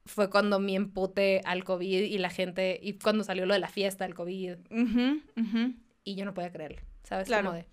fue 0.05 0.31
cuando 0.31 0.61
mi 0.61 0.77
empute 0.77 1.41
al 1.45 1.65
COVID 1.65 2.05
y 2.05 2.19
la 2.19 2.31
gente, 2.31 2.79
y 2.81 2.95
cuando 2.99 3.25
salió 3.25 3.45
lo 3.45 3.55
de 3.55 3.61
la 3.61 3.69
fiesta 3.69 4.05
del 4.05 4.15
COVID 4.15 4.57
y 6.05 6.15
yo 6.15 6.25
no 6.25 6.35
podía 6.35 6.53
creerlo, 6.53 6.81
¿sabes? 7.03 7.27
Claro. 7.27 7.47
Como 7.47 7.57
de, 7.57 7.67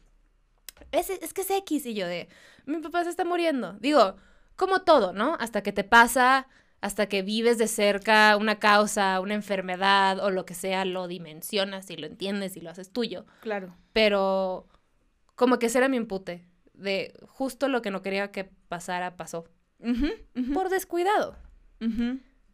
es, 0.92 1.10
es 1.10 1.34
que 1.34 1.42
es 1.42 1.52
X 1.52 1.86
y 1.86 1.94
yo 1.94 2.08
de, 2.08 2.28
mi 2.66 2.80
papá 2.80 3.04
se 3.04 3.12
está 3.12 3.24
muriendo. 3.24 3.74
Digo, 3.74 4.16
como 4.56 4.82
todo, 4.82 5.14
¿no? 5.14 5.36
Hasta 5.40 5.62
que 5.62 5.72
te 5.72 5.84
pasa, 5.84 6.48
hasta 6.84 7.08
que 7.08 7.22
vives 7.22 7.58
de 7.58 7.70
cerca 7.70 8.36
una 8.36 8.60
causa, 8.60 9.22
una 9.22 9.36
enfermedad 9.36 10.20
o 10.20 10.30
lo 10.30 10.46
que 10.46 10.54
sea, 10.54 10.84
lo 10.84 11.08
dimensionas 11.08 11.90
y 11.90 11.96
lo 11.96 12.08
entiendes 12.08 12.58
y 12.58 12.60
lo 12.60 12.70
haces 12.70 12.92
tuyo. 12.92 13.26
Claro. 13.40 13.74
Pero 13.94 14.68
como 15.36 15.60
que 15.60 15.68
ese 15.68 15.78
era 15.78 15.88
mi 15.88 15.96
empute, 15.96 16.46
de 16.74 17.14
justo 17.26 17.70
lo 17.70 17.82
que 17.82 17.90
no 17.90 18.02
quería 18.02 18.34
que 18.34 18.44
pasara, 18.68 19.16
pasó. 19.16 19.46
Por 20.54 20.68
descuidado. 20.68 21.38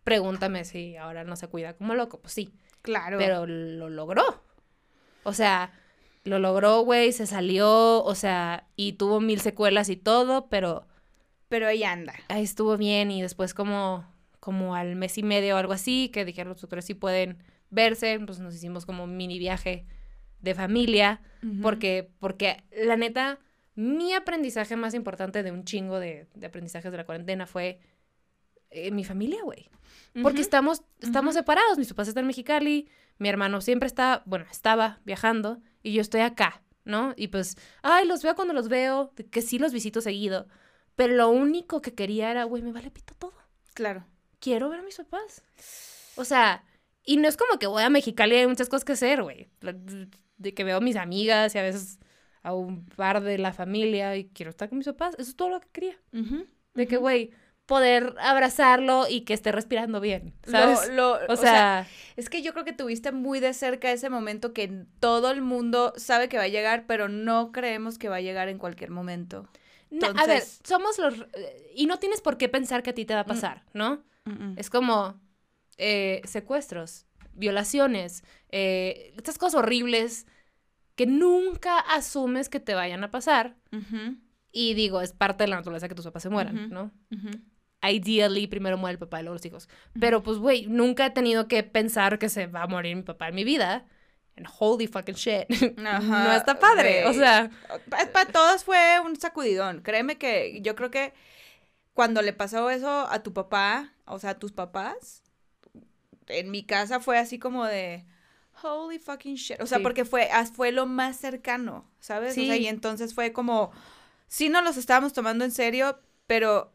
Pregúntame 0.03 0.63
si 0.63 0.95
ahora 0.95 1.23
no 1.23 1.35
se 1.35 1.47
cuida 1.47 1.73
como 1.73 1.95
loco, 1.95 2.21
pues 2.21 2.31
sí. 2.35 2.53
Claro. 2.83 3.17
Pero 3.17 3.47
lo 3.47 3.89
logró. 3.89 4.43
O 5.23 5.33
sea, 5.33 5.71
lo 6.23 6.37
logró, 6.37 6.81
güey, 6.81 7.13
se 7.13 7.25
salió, 7.25 8.03
o 8.03 8.13
sea, 8.13 8.67
y 8.75 8.93
tuvo 8.93 9.21
mil 9.21 9.41
secuelas 9.41 9.89
y 9.89 9.95
todo, 9.95 10.49
pero 10.49 10.85
Pero 11.47 11.65
ahí 11.65 11.83
anda. 11.83 12.13
ahí 12.27 12.43
estuvo 12.43 12.77
bien 12.77 13.09
y 13.09 13.23
después 13.23 13.55
como, 13.55 14.05
como 14.39 14.75
al 14.75 14.95
mes 14.95 15.17
y 15.17 15.23
medio 15.23 15.55
o 15.55 15.57
algo 15.57 15.73
así, 15.73 16.09
que 16.09 16.25
dijeron 16.25 16.53
los 16.53 16.61
doctores 16.61 16.85
sí 16.85 16.93
pueden 16.93 17.43
verse, 17.69 18.19
pues 18.25 18.39
nos 18.39 18.55
hicimos 18.55 18.85
como 18.85 19.03
un 19.03 19.17
mini 19.17 19.37
viaje 19.39 19.85
de 20.41 20.55
familia, 20.55 21.21
porque, 21.61 22.09
porque 22.19 22.63
la 22.71 22.95
neta, 22.95 23.39
mi 23.75 24.13
aprendizaje 24.13 24.75
más 24.75 24.93
importante 24.93 25.43
de 25.43 25.51
un 25.51 25.65
chingo 25.65 25.99
de, 25.99 26.27
de 26.33 26.47
aprendizajes 26.47 26.91
de 26.91 26.97
la 26.97 27.05
cuarentena 27.05 27.45
fue 27.45 27.79
eh, 28.69 28.91
mi 28.91 29.03
familia, 29.03 29.41
güey. 29.43 29.69
Porque 30.21 30.41
estamos, 30.41 30.83
estamos 30.99 31.35
Ujú. 31.35 31.39
separados. 31.41 31.77
Mis 31.77 31.89
papás 31.89 32.07
están 32.07 32.23
en 32.23 32.27
Mexicali, 32.27 32.89
mi 33.17 33.29
hermano 33.29 33.61
siempre 33.61 33.87
está, 33.87 34.23
bueno, 34.25 34.45
estaba 34.49 34.99
viajando 35.05 35.61
y 35.83 35.93
yo 35.93 36.01
estoy 36.01 36.21
acá, 36.21 36.61
¿no? 36.83 37.13
Y 37.15 37.27
pues, 37.27 37.57
ay, 37.83 38.07
los 38.07 38.23
veo 38.23 38.35
cuando 38.35 38.53
los 38.53 38.69
veo, 38.69 39.13
que 39.31 39.41
sí 39.41 39.59
los 39.59 39.71
visito 39.73 40.01
seguido. 40.01 40.47
Pero 40.95 41.13
lo 41.13 41.29
único 41.29 41.81
que 41.81 41.93
quería 41.93 42.31
era, 42.31 42.43
güey, 42.45 42.63
me 42.63 42.71
vale 42.71 42.91
pito 42.91 43.13
todo. 43.17 43.33
Claro. 43.73 44.05
Quiero 44.39 44.69
ver 44.69 44.79
a 44.79 44.83
mis 44.83 44.97
papás. 44.97 45.43
O 46.15 46.25
sea, 46.25 46.63
y 47.03 47.17
no 47.17 47.27
es 47.27 47.37
como 47.37 47.59
que 47.59 47.67
voy 47.67 47.83
a 47.83 47.89
Mexicali 47.89 48.35
y 48.35 48.39
hay 48.39 48.47
muchas 48.47 48.69
cosas 48.69 48.85
que 48.85 48.93
hacer, 48.93 49.23
güey. 49.23 49.49
De 50.37 50.53
que 50.53 50.63
veo 50.63 50.77
a 50.77 50.81
mis 50.81 50.95
amigas 50.95 51.53
y 51.55 51.57
a 51.57 51.63
veces 51.63 51.99
a 52.41 52.53
un 52.53 52.85
par 52.85 53.21
de 53.21 53.37
la 53.37 53.51
familia 53.53 54.15
y 54.15 54.25
quiero 54.29 54.49
estar 54.51 54.69
con 54.69 54.77
mis 54.77 54.87
papás. 54.87 55.15
Eso 55.17 55.29
es 55.31 55.35
todo 55.35 55.49
lo 55.49 55.59
que 55.59 55.67
quería. 55.71 55.97
De 56.73 56.87
que, 56.87 56.97
güey, 56.97 57.31
poder 57.65 58.15
abrazarlo 58.19 59.05
y 59.09 59.21
que 59.21 59.33
esté 59.33 59.51
respirando 59.51 59.99
bien, 60.01 60.33
¿sabes? 60.43 60.79
lo- 60.89 61.19
o, 61.27 61.35
sea, 61.35 61.87
Es 62.15 62.29
que 62.29 62.41
yo 62.41 62.53
creo 62.53 62.65
que 62.65 62.73
tuviste 62.73 63.11
muy 63.11 63.39
de 63.39 63.53
cerca 63.53 63.91
ese 63.91 64.09
momento 64.09 64.53
que 64.53 64.85
todo 64.99 65.29
el 65.31 65.41
mundo 65.41 65.93
sabe 65.95 66.29
que 66.29 66.37
va 66.37 66.43
a 66.43 66.47
llegar, 66.47 66.85
pero 66.87 67.09
no 67.09 67.51
creemos 67.51 67.97
que 67.99 68.09
va 68.09 68.15
a 68.17 68.21
llegar 68.21 68.47
en 68.49 68.57
cualquier 68.57 68.89
momento. 68.91 69.47
na- 69.91 70.07
a 70.21 70.25
ver, 70.27 70.43
somos 70.67 70.97
los... 70.99 71.13
eh, 71.33 71.71
Y 71.75 71.85
no 71.87 71.97
tienes 71.99 72.21
por 72.21 72.37
qué 72.37 72.49
pensar 72.49 72.81
que 72.83 72.89
a 72.91 72.93
ti 72.93 73.05
te 73.05 73.13
va 73.13 73.21
a 73.21 73.25
pasar, 73.25 73.63
¿no? 73.73 74.03
Es 74.57 74.69
como 74.69 75.19
eh, 75.77 76.21
secuestros, 76.25 77.05
violaciones, 77.33 78.23
eh, 78.49 79.13
estas 79.17 79.37
cosas 79.37 79.59
horribles 79.59 80.27
que 80.95 81.05
nunca 81.07 81.79
asumes 81.79 82.49
que 82.49 82.59
te 82.59 82.75
vayan 82.75 83.03
a 83.03 83.11
pasar. 83.11 83.55
Ujú, 83.71 84.17
Y 84.51 84.73
digo, 84.73 85.01
es 85.01 85.13
parte 85.13 85.43
de 85.45 85.49
la 85.49 85.55
naturaleza 85.55 85.87
que 85.87 85.95
tus 85.95 86.05
papás 86.05 86.23
se 86.23 86.29
mueran, 86.29 86.65
Ujú. 86.65 86.73
¿no? 86.73 86.91
ujú. 87.11 87.29
Ideally, 87.81 88.47
primero 88.47 88.77
muere 88.77 88.93
el 88.93 88.99
papá 88.99 89.19
y 89.21 89.23
luego 89.23 89.35
los 89.35 89.45
hijos. 89.45 89.69
Pero 90.01 90.21
pues, 90.21 90.37
güey, 90.37 90.67
nunca 90.67 91.05
he 91.05 91.09
tenido 91.11 91.47
que 91.47 91.63
pensar 91.63 92.19
que 92.19 92.27
se 92.27 92.47
va 92.47 92.63
a 92.63 92.67
morir 92.67 92.95
mi 92.97 93.03
papá 93.03 93.29
en 93.29 93.35
mi 93.35 93.45
vida. 93.45 93.85
And 94.35 94.45
holy 94.59 94.87
fucking 94.87 95.15
shit. 95.15 95.47
no 95.77 96.33
está 96.33 96.59
padre. 96.59 97.03
O 97.05 97.13
güey. 97.13 97.19
sea, 97.19 97.49
Para 98.11 98.25
todos 98.31 98.65
fue 98.65 98.99
un 99.05 99.15
sacudidón. 99.15 99.81
Créeme 99.81 100.17
que 100.17 100.59
yo 100.61 100.75
creo 100.75 100.91
que 100.91 101.13
cuando 101.99 102.21
le 102.21 102.31
pasó 102.31 102.69
eso 102.69 102.89
a 103.09 103.21
tu 103.23 103.33
papá, 103.33 103.91
o 104.05 104.19
sea, 104.19 104.29
a 104.29 104.39
tus 104.39 104.53
papás, 104.53 105.21
en 106.27 106.49
mi 106.49 106.63
casa 106.65 107.01
fue 107.01 107.17
así 107.17 107.39
como 107.39 107.65
de 107.65 108.05
holy 108.63 108.99
fucking 108.99 109.35
shit. 109.35 109.59
O 109.59 109.65
sea, 109.65 109.79
Sí. 109.79 109.83
porque 109.83 110.05
fue, 110.05 110.29
fue 110.55 110.71
lo 110.71 110.85
más 110.85 111.17
cercano, 111.17 111.91
¿sabes? 111.99 112.31
O 112.31 112.35
sea, 112.35 112.55
Sí. 112.55 112.61
y 112.61 112.67
entonces 112.67 113.13
fue 113.13 113.33
como, 113.33 113.71
sí 114.27 114.47
nos 114.47 114.63
los 114.63 114.77
estábamos 114.77 115.11
tomando 115.11 115.43
en 115.43 115.51
serio, 115.51 115.99
pero 116.25 116.71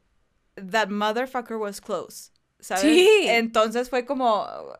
that 0.70 0.88
motherfucker 0.90 1.56
was 1.56 1.80
close, 1.80 2.30
¿sabes? 2.60 2.82
Sí. 2.82 3.08
Entonces 3.22 3.88
fue 3.88 4.04
como, 4.04 4.42
ah, 4.44 4.76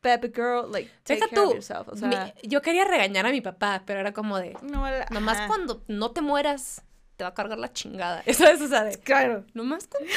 baby 0.00 0.30
girl, 0.32 0.70
like, 0.70 0.92
take 1.02 1.14
deja 1.18 1.28
care 1.28 1.40
of 1.42 1.48
tú. 1.48 1.54
yourself. 1.56 1.88
O 1.88 1.94
mi- 2.06 2.14
sea, 2.14 2.32
yo 2.44 2.62
quería 2.62 2.84
regañar 2.84 3.26
a 3.26 3.30
mi 3.30 3.40
papá, 3.40 3.82
pero 3.84 3.98
era 3.98 4.12
como 4.12 4.38
de, 4.38 4.56
no, 4.62 4.84
nomás 5.10 5.38
ajá. 5.38 5.46
cuando 5.48 5.82
no 5.88 6.12
te 6.12 6.20
mueras, 6.20 6.84
te 7.18 7.24
va 7.24 7.30
a 7.30 7.34
cargar 7.34 7.58
la 7.58 7.70
chingada. 7.72 8.22
¿Sabes? 8.32 8.62
O 8.62 8.68
sea, 8.68 8.84
de, 8.84 8.96
Claro. 8.98 9.44
nomás 9.52 9.86
cuando 9.88 10.08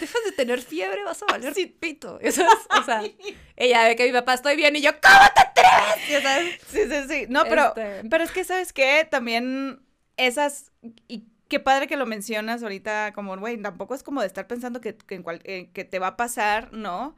dejas 0.00 0.24
de 0.24 0.32
tener 0.32 0.62
fiebre 0.62 1.04
vas 1.04 1.22
a 1.22 1.26
valer 1.26 1.52
pito. 1.80 2.18
Eso 2.20 2.42
es, 2.42 2.78
o 2.80 2.82
sea, 2.84 3.02
ella 3.56 3.84
ve 3.84 3.96
que 3.96 4.06
mi 4.06 4.12
papá 4.12 4.34
estoy 4.34 4.56
bien 4.56 4.74
y 4.76 4.80
yo, 4.80 4.92
¿cómo 4.92 5.18
te 5.34 5.40
atreves? 5.40 6.22
Sabes. 6.22 6.60
Sí, 6.68 6.80
sí, 6.88 7.08
sí. 7.08 7.26
No, 7.28 7.42
pero, 7.44 7.68
Este- 7.76 8.08
pero 8.08 8.24
es 8.24 8.30
que, 8.30 8.44
¿sabes 8.44 8.72
qué? 8.72 9.06
También 9.10 9.82
esas, 10.16 10.70
y 11.08 11.26
qué 11.48 11.58
padre 11.60 11.88
que 11.88 11.96
lo 11.96 12.06
mencionas 12.06 12.62
ahorita, 12.62 13.12
como, 13.14 13.36
güey, 13.36 13.60
tampoco 13.60 13.94
es 13.96 14.02
como 14.04 14.20
de 14.20 14.28
estar 14.28 14.46
pensando 14.46 14.80
que, 14.80 14.96
que, 14.96 15.16
en 15.16 15.22
cual- 15.24 15.42
eh, 15.44 15.70
que 15.74 15.84
te 15.84 15.98
va 15.98 16.06
a 16.08 16.16
pasar, 16.16 16.72
¿no? 16.72 17.16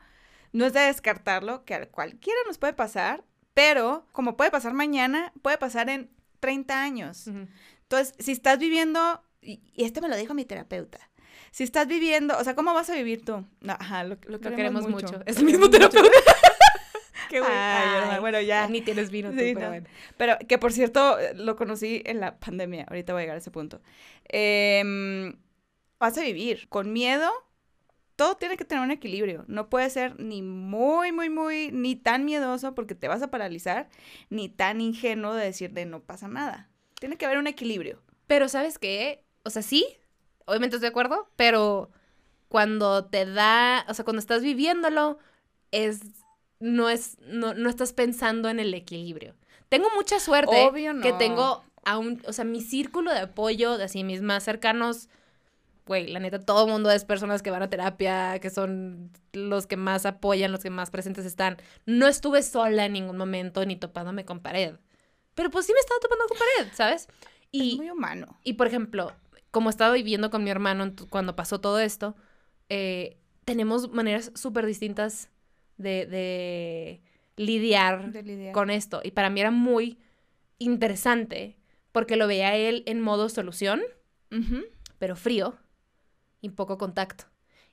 No 0.53 0.65
es 0.65 0.73
de 0.73 0.81
descartarlo, 0.81 1.65
que 1.67 1.75
a 1.75 1.87
cualquiera 1.91 2.39
nos 2.47 2.57
puede 2.57 2.73
pasar, 2.73 3.23
pero 3.53 4.07
como 4.13 4.37
puede 4.39 4.51
pasar 4.51 4.73
mañana, 4.73 5.33
puede 5.43 5.59
pasar 5.59 5.91
en 5.91 6.11
30 6.41 6.83
años. 6.83 7.27
Entonces, 7.27 8.15
si 8.19 8.33
estás 8.33 8.59
viviendo, 8.59 9.23
y, 9.47 9.61
y 9.75 9.85
este 9.85 10.01
me 10.01 10.09
lo 10.09 10.17
dijo 10.17 10.35
mi 10.35 10.45
terapeuta, 10.45 10.99
si 11.51 11.65
estás 11.65 11.87
viviendo, 11.87 12.37
o 12.37 12.45
sea, 12.45 12.55
¿cómo 12.55 12.75
vas 12.75 12.91
a 12.91 12.95
vivir 12.95 13.25
tú? 13.25 13.45
No, 13.61 13.73
ajá, 13.79 14.05
lo, 14.05 14.17
lo 14.27 14.33
Lo 14.33 14.41
queremos, 14.41 14.57
queremos 14.85 14.89
mucho. 14.89 15.23
Es 15.27 15.39
el 15.39 15.45
mismo 15.45 15.71
terapeuta. 15.71 16.11
Qué 17.31 17.41
güey. 17.41 17.51
Ay, 17.53 17.89
Ay, 17.89 17.97
hermana, 17.97 18.21
bueno, 18.21 18.41
ya. 18.41 18.69
Ni 18.69 18.81
tienes 18.83 19.11
vino 19.11 19.31
tú, 19.31 19.39
Sí, 19.39 19.53
pero 19.55 19.67
no. 19.67 19.69
bueno. 19.69 19.87
Pero 20.17 20.37
que 20.47 20.59
por 20.59 20.73
cierto, 20.73 21.17
lo 21.35 21.57
conocí 21.57 22.03
en 22.05 22.21
la 22.21 22.39
pandemia. 22.39 22.85
Ahorita 22.89 23.13
voy 23.13 23.21
a 23.21 23.23
llegar 23.25 23.35
a 23.37 23.39
ese 23.39 23.51
punto. 23.51 23.81
Em, 24.29 25.37
vas 25.99 26.17
a 26.19 26.23
vivir 26.23 26.69
con 26.69 26.93
miedo. 26.93 27.29
Todo 28.15 28.37
tiene 28.37 28.57
que 28.57 28.65
tener 28.65 28.83
un 28.85 28.91
equilibrio. 28.93 29.45
No 29.49 29.69
puede 29.69 29.91
ser 29.91 30.19
ni 30.21 30.41
muy, 30.41 31.13
muy, 31.13 31.29
muy, 31.29 31.71
ni 31.73 31.97
tan 31.97 32.25
miedoso 32.25 32.75
porque 32.75 32.95
te 32.95 33.09
vas 33.09 33.23
a 33.23 33.31
paralizar, 33.31 33.89
ni 34.31 34.49
tan 34.49 34.81
ingenuo 34.81 35.35
de 35.35 35.45
decir 35.45 35.73
de 35.73 35.85
no 35.85 36.01
pasa 36.01 36.29
nada. 36.29 36.71
Tiene 36.99 37.17
que 37.17 37.27
haber 37.27 37.39
un 37.39 37.47
equilibrio. 37.47 38.03
Pero 38.27 38.49
¿sabes 38.49 38.79
qué? 38.79 39.26
O 39.47 39.51
sea, 39.51 39.63
sí, 39.63 39.87
obviamente 40.45 40.77
estoy 40.77 40.87
de 40.87 40.91
acuerdo, 40.91 41.29
pero 41.37 41.91
cuando 42.49 43.05
te 43.05 43.27
da, 43.27 43.85
o 43.89 43.95
sea, 43.95 44.05
cuando 44.05 44.21
estás 44.21 44.43
viviéndolo, 44.43 45.19
es, 45.71 46.01
no 46.59 46.89
es, 46.89 47.19
no, 47.21 47.55
no 47.55 47.69
estás 47.69 47.93
pensando 47.93 48.49
en 48.49 48.59
el 48.59 48.75
equilibrio. 48.75 49.35
Tengo 49.69 49.89
mucha 49.95 50.19
suerte 50.21 50.67
Obvio 50.67 50.95
no. 50.95 51.03
que 51.03 51.13
tengo 51.13 51.65
a 51.85 51.99
un, 51.99 52.23
o 52.27 52.33
sea, 52.33 52.45
mi 52.45 52.61
círculo 52.61 53.13
de 53.13 53.21
apoyo, 53.21 53.79
de 53.79 53.85
así 53.85 54.03
mis 54.05 54.21
más 54.21 54.43
cercanos, 54.43 55.09
güey, 55.87 56.09
la 56.09 56.19
neta, 56.19 56.41
todo 56.41 56.67
el 56.67 56.73
mundo 56.73 56.91
es 56.91 57.05
personas 57.05 57.43
que 57.43 57.51
van 57.51 57.63
a 57.63 57.71
terapia, 57.71 58.41
que 58.41 58.51
son 58.51 59.13
los 59.33 59.67
que 59.67 59.77
más 59.77 60.07
apoyan, 60.07 60.51
los 60.51 60.63
que 60.63 60.71
más 60.71 60.91
presentes 60.91 61.25
están. 61.25 61.57
No 61.85 62.09
estuve 62.09 62.43
sola 62.43 62.87
en 62.87 62.95
ningún 62.95 63.17
momento, 63.17 63.65
ni 63.65 63.77
topándome 63.77 64.25
con 64.25 64.41
pared. 64.41 64.75
Pero 65.35 65.51
pues 65.51 65.67
sí 65.67 65.73
me 65.73 65.79
estaba 65.79 66.01
topando 66.01 66.25
con 66.27 66.39
pared, 66.39 66.73
¿sabes? 66.75 67.09
Y, 67.53 67.73
es 67.73 67.77
muy 67.77 67.91
humano. 67.91 68.37
y 68.43 68.55
por 68.55 68.67
ejemplo, 68.67 69.13
como 69.57 69.71
estaba 69.71 69.95
viviendo 69.95 70.29
con 70.29 70.45
mi 70.45 70.51
hermano 70.51 70.93
cuando 71.09 71.35
pasó 71.35 71.63
todo 71.63 71.81
esto, 71.81 72.15
eh, 72.69 73.17
tenemos 73.47 73.91
maneras 73.91 74.31
súper 74.35 74.67
distintas 74.67 75.31
de, 75.79 76.05
de 76.05 77.01
lidiar 77.37 78.13
de 78.13 78.23
lidiar. 78.23 78.53
con 78.53 78.69
esto. 78.69 79.01
Y 79.03 79.13
para 79.13 79.31
mí 79.31 79.41
era 79.41 79.51
muy 79.51 79.99
interesante 80.59 81.57
porque 81.91 82.17
lo 82.17 82.27
veía 82.27 82.55
él 82.55 82.83
en 82.85 83.01
modo 83.01 83.31
solución, 83.31 83.81
pero 84.99 85.17
frío 85.17 85.57
y 86.43 86.51
poco 86.51 86.77
contacto. 86.77 87.25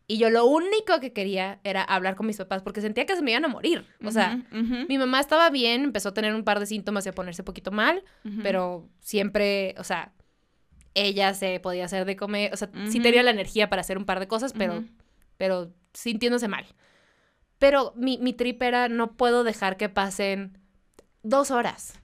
Y 0.08 0.20
yo 0.20 0.30
lo 0.30 0.46
único 0.46 1.02
que 1.02 1.12
quería 1.12 1.60
era 1.66 1.84
hablar 1.84 2.16
con 2.16 2.28
mis 2.28 2.38
papás 2.38 2.62
porque 2.62 2.80
sentía 2.80 3.06
que 3.06 3.18
se 3.18 3.22
me 3.22 3.32
iban 3.32 3.44
a 3.44 3.50
morir. 3.50 3.86
O 4.06 4.12
sea, 4.12 4.42
mi 4.88 4.98
mamá 4.98 5.20
estaba 5.20 5.50
bien, 5.50 5.84
empezó 5.84 6.10
a 6.10 6.14
tener 6.14 6.34
un 6.34 6.46
par 6.46 6.62
de 6.62 6.66
síntomas 6.66 7.06
y 7.06 7.10
a 7.10 7.14
ponerse 7.14 7.42
un 7.42 7.46
poquito 7.46 7.72
mal 7.72 8.06
pero 8.42 8.88
siempre, 9.02 9.76
o 9.78 9.84
sea, 9.84 10.14
ella 10.96 11.34
se 11.34 11.60
podía 11.60 11.86
hacer 11.86 12.06
de 12.06 12.16
comer, 12.16 12.54
o 12.54 12.58
sea, 12.58 12.70
sí 12.90 13.00
tenía 13.00 13.24
la 13.24 13.32
energía 13.32 13.70
para 13.70 13.82
hacer 13.82 13.98
un 13.98 14.06
par 14.06 14.20
de 14.20 14.28
cosas, 14.28 14.54
pero, 14.54 14.84
pero 15.38 15.72
sintiéndose 15.94 16.48
mal. 16.48 16.66
Pero 17.60 17.94
mi, 17.96 18.18
mi 18.18 18.34
trip 18.34 18.62
era, 18.62 18.90
no 18.90 19.14
puedo 19.16 19.44
dejar 19.44 19.78
que 19.78 19.90
pasen 19.90 20.58
dos 21.22 21.52
horas. 21.52 22.00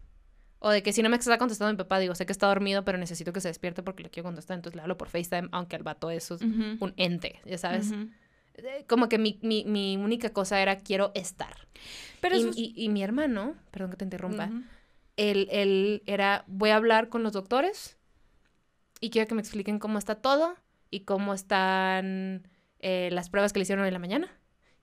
O 0.59 0.69
de 0.71 0.83
que 0.83 0.91
si 0.91 1.01
no 1.01 1.09
me 1.09 1.15
está 1.17 1.37
contestando 1.37 1.71
mi 1.73 1.77
papá, 1.77 1.99
digo, 1.99 2.15
sé 2.15 2.25
que 2.25 2.31
está 2.33 2.47
dormido, 2.47 2.83
pero 2.83 2.97
necesito 2.97 3.31
que 3.31 3.39
se 3.41 3.47
despierte 3.47 3.81
porque 3.83 4.03
le 4.03 4.09
quiero 4.09 4.27
contestar, 4.27 4.55
entonces 4.55 4.75
le 4.75 4.81
hablo 4.81 4.97
por 4.97 5.07
FaceTime, 5.09 5.47
aunque 5.51 5.75
el 5.77 5.83
vato 5.83 6.09
eso 6.09 6.35
es 6.35 6.41
un 6.81 6.93
ente, 6.97 7.39
ya 7.45 7.57
sabes. 7.57 7.91
Eh, 8.55 8.83
Como 8.87 9.07
que 9.07 9.17
mi, 9.17 9.39
mi, 9.41 9.63
mi 9.65 9.95
única 9.97 10.31
cosa 10.31 10.61
era, 10.61 10.77
quiero 10.79 11.11
estar. 11.15 11.55
Pero 12.19 12.35
y, 12.35 12.39
es- 12.49 12.57
y- 12.57 12.73
y 12.75 12.89
mi 12.89 13.03
hermano, 13.03 13.55
perdón 13.71 13.91
que 13.91 13.97
te 13.97 14.03
interrumpa, 14.05 14.49
él, 15.15 15.47
él 15.51 16.03
era, 16.07 16.43
voy 16.47 16.71
a 16.71 16.75
hablar 16.75 17.07
con 17.09 17.23
los 17.23 17.31
doctores 17.31 17.97
y 18.99 19.09
quiero 19.09 19.27
que 19.27 19.35
me 19.35 19.41
expliquen 19.41 19.79
cómo 19.79 19.97
está 19.97 20.15
todo 20.15 20.55
y 20.91 21.01
cómo 21.01 21.33
están 21.33 22.47
eh, 22.79 23.09
las 23.11 23.29
pruebas 23.29 23.53
que 23.53 23.59
le 23.59 23.63
hicieron 23.63 23.83
hoy 23.83 23.89
en 23.89 23.93
la 23.93 23.99
mañana 23.99 24.27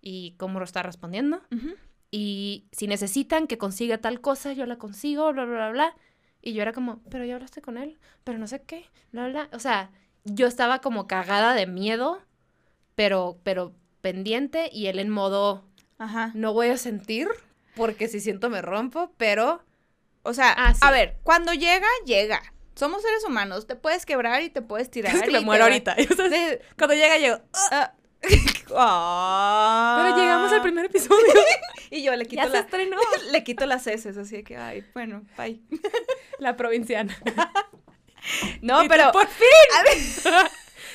y 0.01 0.33
cómo 0.39 0.59
lo 0.59 0.64
está 0.64 0.83
respondiendo. 0.83 1.43
Ujú. 1.53 1.75
Y 2.11 2.67
si 2.73 2.87
necesitan 2.87 3.47
que 3.47 3.59
consiga 3.59 3.99
tal 3.99 4.21
cosa, 4.21 4.53
yo 4.53 4.64
la 4.67 4.77
consigo, 4.79 5.33
bla, 5.33 5.45
bla, 5.45 5.55
bla, 5.57 5.71
bla. 5.71 5.97
Y 6.43 6.53
yo 6.53 6.62
era 6.62 6.73
como, 6.73 7.01
pero 7.11 7.25
ya 7.25 7.35
hablaste 7.35 7.61
con 7.61 7.77
él, 7.77 7.99
pero 8.23 8.39
no 8.39 8.47
sé 8.47 8.62
qué, 8.62 8.87
bla, 9.12 9.29
bla. 9.29 9.49
O 9.53 9.59
sea, 9.59 9.91
yo 10.25 10.47
estaba 10.47 10.81
como 10.81 11.07
cagada 11.09 11.55
de 11.55 11.67
miedo, 11.67 12.23
pero, 12.95 13.39
pero 13.43 13.73
pendiente 14.01 14.71
y 14.73 14.87
él 14.87 14.99
en 15.01 15.11
modo, 15.11 15.64
Ajá. 15.99 16.31
no 16.35 16.53
voy 16.53 16.69
a 16.69 16.77
sentir 16.77 17.29
porque 17.75 18.07
si 18.09 18.21
siento 18.21 18.49
me 18.49 18.62
rompo, 18.62 19.12
pero... 19.17 19.62
O 20.23 20.33
sea, 20.35 20.55
Ah, 20.57 20.73
sí. 20.75 20.81
a 20.83 20.91
ver, 20.91 21.19
cuando 21.23 21.53
llega, 21.53 21.87
llega. 22.05 22.41
Somos 22.77 23.01
seres 23.01 23.24
humanos, 23.24 23.66
te 23.66 23.74
puedes 23.74 24.05
quebrar 24.05 24.43
y 24.43 24.51
te 24.51 24.61
puedes 24.61 24.91
tirar. 24.91 25.16
Es 25.16 25.22
que 25.22 25.31
y 25.31 25.33
me 25.33 25.41
muero 25.41 25.64
ahorita. 25.64 25.97
Cuando 26.79 26.95
llega, 26.95 27.16
llego. 27.18 27.41
Ah. 27.72 27.93
Ah. 28.74 30.03
Pero 30.03 30.16
llegamos 30.16 30.53
al 30.53 30.61
primer 30.62 30.85
episodio. 30.87 31.33
Y 31.91 32.03
yo 32.03 32.16
le 32.16 32.27
quito, 32.27 32.43
ya 32.43 32.49
se 32.49 32.55
la, 32.55 32.59
estrenó. 32.61 32.97
le 33.31 33.45
quito 33.45 33.64
las 33.64 33.87
heces, 33.87 34.16
así 34.18 34.43
que, 34.43 34.57
ay, 34.57 34.85
bueno, 34.93 35.22
bye. 35.39 35.61
La 36.41 36.57
provinciana. 36.57 37.16
No, 38.61 38.81
Y 38.81 38.83
tú, 38.83 38.89
pero... 38.89 39.12
¡Por 39.12 39.29
fin! 39.29 40.49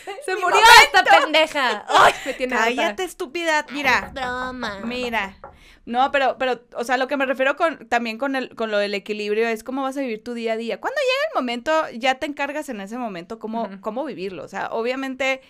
¡Se 0.25 0.35
murió 0.35 0.59
esta 0.85 1.03
pendeja! 1.19 1.85
¡Ay! 1.87 2.13
Me 2.25 2.33
tiene. 2.33 2.55
Cállate, 2.55 3.03
estúpida. 3.03 3.65
Mira, 3.71 4.11
Broma. 4.13 4.79
mira. 4.83 5.37
No, 5.85 6.11
pero, 6.11 6.37
pero, 6.37 6.61
o 6.75 6.83
sea, 6.83 6.97
lo 6.97 7.07
que 7.07 7.17
me 7.17 7.25
refiero 7.25 7.55
con, 7.55 7.87
también 7.89 8.17
con, 8.17 8.35
el, 8.35 8.55
con 8.55 8.69
lo 8.69 8.77
del 8.77 8.93
equilibrio 8.93 9.47
es 9.47 9.63
cómo 9.63 9.81
vas 9.81 9.97
a 9.97 10.01
vivir 10.01 10.23
tu 10.23 10.33
día 10.33 10.53
a 10.53 10.57
día. 10.57 10.79
Cuando 10.79 10.99
llega 10.99 11.29
el 11.31 11.41
momento, 11.41 11.89
ya 11.97 12.15
te 12.15 12.27
encargas 12.27 12.69
en 12.69 12.81
ese 12.81 12.97
momento 12.97 13.39
cómo, 13.39 13.67
cómo 13.81 14.05
vivirlo. 14.05 14.43
O 14.43 14.47
sea, 14.47 14.67
obviamente, 14.71 15.41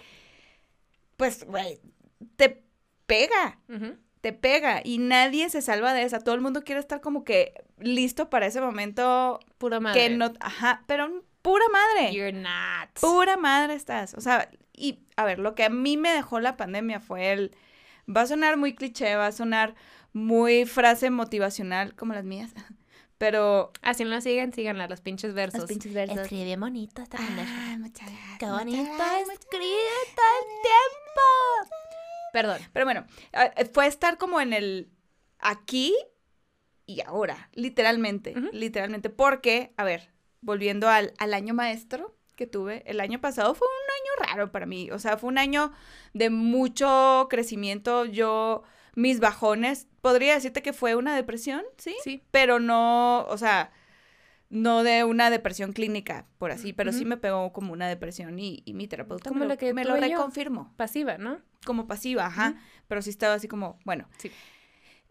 pues, 1.17 1.43
güey, 1.45 1.79
te 2.37 2.63
pega. 3.05 3.59
Te 4.21 4.33
pega 4.33 4.81
y 4.83 4.99
nadie 4.99 5.49
se 5.49 5.61
salva 5.61 5.93
de 5.93 6.03
esa. 6.03 6.19
Todo 6.19 6.35
el 6.35 6.41
mundo 6.41 6.63
quiere 6.63 6.79
estar 6.79 7.01
como 7.01 7.23
que 7.23 7.53
listo 7.79 8.29
para 8.29 8.45
ese 8.45 8.61
momento 8.61 9.39
Pura 9.57 9.79
madre. 9.79 9.99
que 9.99 10.09
no, 10.15 10.31
ajá, 10.39 10.83
pero 10.87 11.23
pura 11.41 11.65
madre. 11.71 12.13
You're 12.13 12.37
not. 12.37 12.89
Pura 12.99 13.37
madre 13.37 13.75
estás. 13.75 14.13
O 14.13 14.21
sea, 14.21 14.49
y 14.73 14.99
a 15.15 15.25
ver, 15.25 15.39
lo 15.39 15.55
que 15.55 15.63
a 15.63 15.69
mí 15.69 15.97
me 15.97 16.11
dejó 16.11 16.39
la 16.39 16.57
pandemia 16.57 16.99
fue 16.99 17.31
el 17.31 17.55
va 18.07 18.21
a 18.21 18.27
sonar 18.27 18.57
muy 18.57 18.73
cliché, 18.73 19.15
va 19.15 19.27
a 19.27 19.31
sonar 19.31 19.75
muy 20.13 20.65
frase 20.65 21.09
motivacional 21.09 21.95
como 21.95 22.13
las 22.13 22.25
mías. 22.25 22.51
Pero 23.17 23.71
si 23.95 24.03
no 24.03 24.09
la 24.09 24.21
siguen, 24.21 24.51
síganla, 24.51 24.87
los 24.87 25.01
pinches 25.01 25.35
versos. 25.35 25.61
los 25.61 25.69
pinches 25.69 25.93
versos. 25.93 26.17
Escribe 26.17 26.45
bien 26.45 26.59
bonito 26.59 27.03
esta. 27.03 27.17
Ah, 27.19 27.77
muchas 27.77 28.09
gracias. 28.09 28.39
Qué 28.39 28.45
bonito 28.47 28.83
gracias, 28.83 29.29
escribe 29.29 29.91
todo 30.15 30.25
el 30.39 30.61
tiempo. 30.63 31.75
Perdón. 32.33 32.61
Pero 32.73 32.85
bueno, 32.85 33.05
ah, 33.33 33.51
eh, 33.55 33.69
fue 33.71 33.85
estar 33.85 34.17
como 34.17 34.41
en 34.41 34.53
el 34.53 34.89
aquí 35.37 35.93
y 36.87 37.01
ahora, 37.01 37.49
literalmente, 37.53 38.33
literalmente, 38.51 39.11
porque, 39.11 39.71
a 39.77 39.83
ver, 39.83 40.11
volviendo 40.41 40.89
al, 40.89 41.13
al 41.17 41.33
año 41.33 41.53
maestro 41.53 42.15
que 42.35 42.47
tuve, 42.47 42.83
el 42.85 42.99
año 42.99 43.21
pasado 43.21 43.53
fue 43.53 43.67
un 43.67 44.23
año 44.25 44.31
raro 44.31 44.51
para 44.51 44.65
mí, 44.65 44.89
o 44.91 44.99
sea, 44.99 45.17
fue 45.17 45.29
un 45.29 45.37
año 45.37 45.71
de 46.13 46.29
mucho 46.29 47.27
crecimiento, 47.29 48.05
yo, 48.05 48.63
mis 48.95 49.19
bajones, 49.19 49.87
podría 50.01 50.33
decirte 50.33 50.61
que 50.61 50.73
fue 50.73 50.95
una 50.95 51.15
depresión, 51.15 51.61
¿sí? 51.77 51.95
Sí. 52.03 52.23
Pero 52.31 52.59
no, 52.59 53.25
o 53.27 53.37
sea, 53.37 53.71
no 54.49 54.83
de 54.83 55.03
una 55.03 55.29
depresión 55.29 55.71
clínica, 55.71 56.25
por 56.37 56.51
así, 56.51 56.73
pero 56.73 56.91
sí 56.91 57.05
me 57.05 57.17
pegó 57.17 57.53
como 57.53 57.73
una 57.73 57.87
depresión 57.87 58.37
y, 58.39 58.63
y 58.65 58.73
mi 58.73 58.87
terapeuta 58.87 59.29
Como 59.29 59.41
me, 59.41 59.47
lo, 59.47 59.57
que 59.57 59.73
me 59.73 59.85
lo 59.85 59.95
reconfirmó 59.95 60.73
Pasiva, 60.77 61.17
¿no? 61.17 61.39
como 61.65 61.87
pasiva, 61.87 62.25
ajá, 62.25 62.55
pero 62.87 63.01
sí 63.01 63.09
estaba 63.09 63.35
así 63.35 63.47
como, 63.47 63.79
bueno. 63.85 64.07
Sí. 64.17 64.31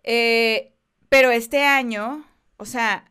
Eh, 0.02 0.74
pero 1.08 1.30
este 1.30 1.64
año, 1.64 2.24
o 2.56 2.64
sea, 2.64 3.10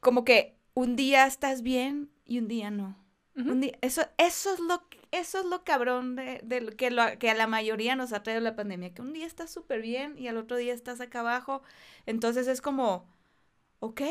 como 0.00 0.24
que 0.24 0.55
un 0.76 0.94
día 0.94 1.26
estás 1.26 1.62
bien 1.62 2.10
y 2.26 2.38
un 2.38 2.48
día 2.48 2.70
no. 2.70 2.96
Ujú. 3.34 3.50
Un 3.50 3.60
día, 3.62 3.72
eso, 3.80 4.02
eso 4.18 4.52
es 4.52 4.60
lo 4.60 4.82
eso 5.10 5.40
es 5.40 5.46
lo 5.46 5.64
cabrón 5.64 6.16
de, 6.16 6.40
de 6.44 6.60
lo 6.60 6.72
que, 6.76 6.90
lo, 6.90 7.02
que 7.18 7.30
a 7.30 7.34
la 7.34 7.46
mayoría 7.46 7.96
nos 7.96 8.12
ha 8.12 8.22
traído 8.22 8.42
la 8.42 8.54
pandemia, 8.56 8.92
que 8.92 9.00
un 9.00 9.14
día 9.14 9.24
estás 9.26 9.50
súper 9.50 9.80
bien 9.80 10.18
y 10.18 10.28
al 10.28 10.36
otro 10.36 10.58
día 10.58 10.74
estás 10.74 11.00
acá 11.00 11.20
abajo. 11.20 11.62
Entonces 12.04 12.46
es 12.46 12.60
como, 12.60 13.08
ok, 13.78 14.02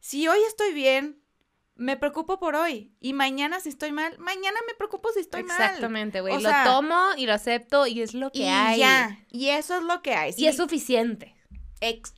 si 0.00 0.26
hoy 0.28 0.38
estoy 0.48 0.72
bien, 0.72 1.20
me 1.74 1.98
preocupo 1.98 2.38
por 2.38 2.54
hoy. 2.54 2.90
Y 3.00 3.12
mañana 3.12 3.60
si 3.60 3.68
estoy 3.68 3.92
mal, 3.92 4.18
mañana 4.18 4.58
me 4.66 4.74
preocupo 4.74 5.10
si 5.12 5.20
estoy 5.20 5.42
mal. 5.42 5.60
Exactamente, 5.60 6.22
güey. 6.22 6.34
Lo 6.34 6.48
sea, 6.48 6.64
tomo 6.64 6.98
y 7.18 7.26
lo 7.26 7.34
acepto 7.34 7.86
y 7.86 8.00
es 8.00 8.14
lo 8.14 8.30
que 8.30 8.38
y 8.38 8.44
hay. 8.44 8.78
ya. 8.78 9.18
Y 9.30 9.48
eso 9.48 9.76
es 9.76 9.82
lo 9.82 10.00
que 10.00 10.14
hay. 10.14 10.32
Y 10.36 10.46
es 10.46 10.56
suficiente. 10.56 11.34
Ex- 11.80 12.14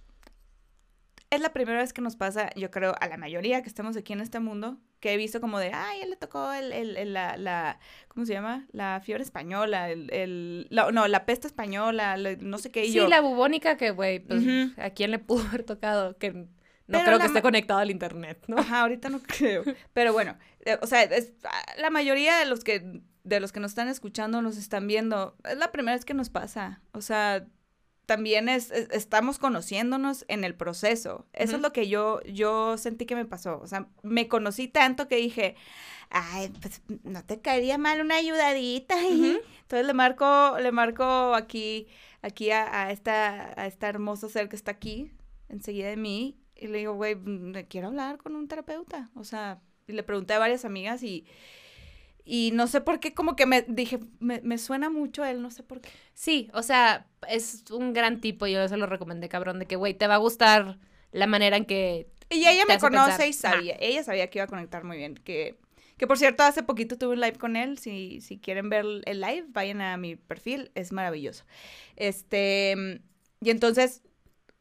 es 1.30 1.40
la 1.40 1.52
primera 1.52 1.78
vez 1.78 1.92
que 1.92 2.02
nos 2.02 2.16
pasa, 2.16 2.50
yo 2.56 2.70
creo, 2.70 2.94
a 3.00 3.06
la 3.08 3.16
mayoría 3.16 3.62
que 3.62 3.68
estamos 3.68 3.96
aquí 3.96 4.12
en 4.12 4.20
este 4.20 4.40
mundo, 4.40 4.78
que 4.98 5.12
he 5.14 5.16
visto 5.16 5.40
como 5.40 5.58
de, 5.58 5.70
ay, 5.72 6.00
él 6.02 6.10
le 6.10 6.16
tocó 6.16 6.52
el, 6.52 6.72
el- 6.72 6.96
el- 6.96 7.12
la, 7.12 7.36
la, 7.36 7.78
¿cómo 8.08 8.26
se 8.26 8.32
llama? 8.32 8.66
La 8.72 9.00
fiebre 9.04 9.22
española, 9.22 9.90
el, 9.90 10.12
el- 10.12 10.66
la- 10.70 10.90
no, 10.90 11.06
la 11.08 11.26
peste 11.26 11.46
española, 11.46 12.16
la- 12.16 12.36
no 12.36 12.58
sé 12.58 12.70
qué, 12.70 12.84
y 12.84 12.88
Sí, 12.88 12.94
yo, 12.94 13.08
la 13.08 13.20
bubónica 13.20 13.76
que, 13.76 13.90
güey, 13.92 14.18
pues. 14.20 14.42
¿a 14.76 14.90
quién 14.90 15.10
le 15.12 15.18
pudo 15.20 15.46
haber 15.48 15.62
tocado? 15.62 16.16
Que 16.18 16.32
no 16.32 16.48
Pero 16.86 17.04
creo 17.04 17.18
que 17.20 17.26
esté 17.26 17.42
conectado 17.42 17.78
al 17.78 17.90
internet, 17.92 18.42
¿no? 18.48 18.58
Ajá, 18.58 18.80
ahorita 18.80 19.08
no 19.08 19.20
creo. 19.22 19.62
Pero 19.92 20.12
bueno, 20.12 20.36
eh, 20.64 20.76
o 20.82 20.86
sea, 20.88 21.02
es- 21.04 21.32
la 21.78 21.90
mayoría 21.90 22.36
de 22.38 22.46
los 22.46 22.64
que 22.64 23.02
de 23.22 23.38
los 23.38 23.52
que 23.52 23.60
nos 23.60 23.72
están 23.72 23.88
escuchando, 23.88 24.40
nos 24.42 24.56
están 24.56 24.86
viendo, 24.86 25.36
es 25.44 25.56
la 25.58 25.70
primera 25.70 25.94
vez 25.94 26.06
que 26.06 26.14
nos 26.14 26.30
pasa. 26.30 26.80
O 26.92 27.02
sea, 27.02 27.46
también 28.10 28.48
es, 28.48 28.72
es- 28.72 28.90
estamos 28.90 29.38
conociéndonos 29.38 30.24
en 30.26 30.42
el 30.42 30.56
proceso. 30.56 31.28
Eso 31.32 31.54
es 31.54 31.62
lo 31.62 31.72
que 31.72 31.86
yo, 31.88 32.20
yo 32.24 32.76
sentí 32.76 33.06
que 33.06 33.14
me 33.14 33.24
pasó. 33.24 33.60
O 33.60 33.68
sea, 33.68 33.86
me 34.02 34.26
conocí 34.26 34.66
tanto 34.66 35.06
que 35.06 35.14
dije, 35.14 35.54
ay, 36.10 36.48
pues 36.60 36.82
no 37.04 37.24
te 37.24 37.40
caería 37.40 37.78
mal 37.78 38.00
una 38.00 38.16
ayudadita. 38.16 38.98
ahí". 38.98 39.20
Ujú. 39.36 39.40
Entonces 39.62 39.86
le 39.86 39.94
marco, 39.94 40.56
le 40.58 40.72
marco 40.72 41.34
aquí, 41.36 41.86
aquí 42.20 42.50
a, 42.50 42.86
a 42.86 42.90
esta, 42.90 43.54
a 43.60 43.66
esta 43.68 43.88
hermosa 43.88 44.28
ser 44.28 44.48
que 44.48 44.56
está 44.56 44.72
aquí, 44.72 45.12
enseguida 45.48 45.88
de 45.88 45.96
mí, 45.96 46.36
y 46.56 46.66
le 46.66 46.78
digo, 46.78 46.94
güey, 46.94 47.14
mm, 47.14 47.52
quiero 47.68 47.86
hablar 47.86 48.18
con 48.18 48.34
un 48.34 48.48
terapeuta. 48.48 49.10
O 49.14 49.22
sea, 49.22 49.60
y 49.86 49.92
le 49.92 50.02
pregunté 50.02 50.34
a 50.34 50.40
varias 50.40 50.64
amigas 50.64 51.04
y, 51.04 51.24
y 52.32 52.52
no 52.52 52.68
sé 52.68 52.80
por 52.80 53.00
qué, 53.00 53.12
como 53.12 53.34
que 53.34 53.44
me 53.44 53.62
dije, 53.62 53.98
me, 54.20 54.40
me 54.42 54.56
suena 54.56 54.88
mucho 54.88 55.24
él, 55.24 55.42
no 55.42 55.50
sé 55.50 55.64
por 55.64 55.80
qué. 55.80 55.88
Sí, 56.14 56.48
o 56.54 56.62
sea, 56.62 57.08
es 57.28 57.64
un 57.72 57.92
gran 57.92 58.20
tipo, 58.20 58.46
yo 58.46 58.68
se 58.68 58.76
lo 58.76 58.86
recomendé, 58.86 59.28
cabrón, 59.28 59.58
de 59.58 59.66
que, 59.66 59.74
güey, 59.74 59.94
te 59.94 60.06
va 60.06 60.14
a 60.14 60.18
gustar 60.18 60.78
la 61.10 61.26
manera 61.26 61.56
en 61.56 61.64
que... 61.64 62.06
Y 62.28 62.46
ella 62.46 62.66
me 62.68 62.78
conoce 62.78 63.18
pensar. 63.18 63.28
y 63.28 63.32
sabía, 63.32 63.76
ella 63.80 64.04
sabía 64.04 64.30
que 64.30 64.38
iba 64.38 64.44
a 64.44 64.46
conectar 64.46 64.84
muy 64.84 64.96
bien, 64.96 65.16
que, 65.16 65.58
que 65.96 66.06
por 66.06 66.18
cierto, 66.18 66.44
hace 66.44 66.62
poquito 66.62 66.96
tuve 66.96 67.14
un 67.14 67.20
live 67.20 67.36
con 67.36 67.56
él, 67.56 67.78
si, 67.78 68.20
si 68.20 68.38
quieren 68.38 68.70
ver 68.70 68.84
el 69.06 69.20
live, 69.20 69.46
vayan 69.48 69.80
a 69.80 69.96
mi 69.96 70.14
perfil, 70.14 70.70
es 70.76 70.92
maravilloso. 70.92 71.44
Este, 71.96 73.00
y 73.40 73.50
entonces, 73.50 74.02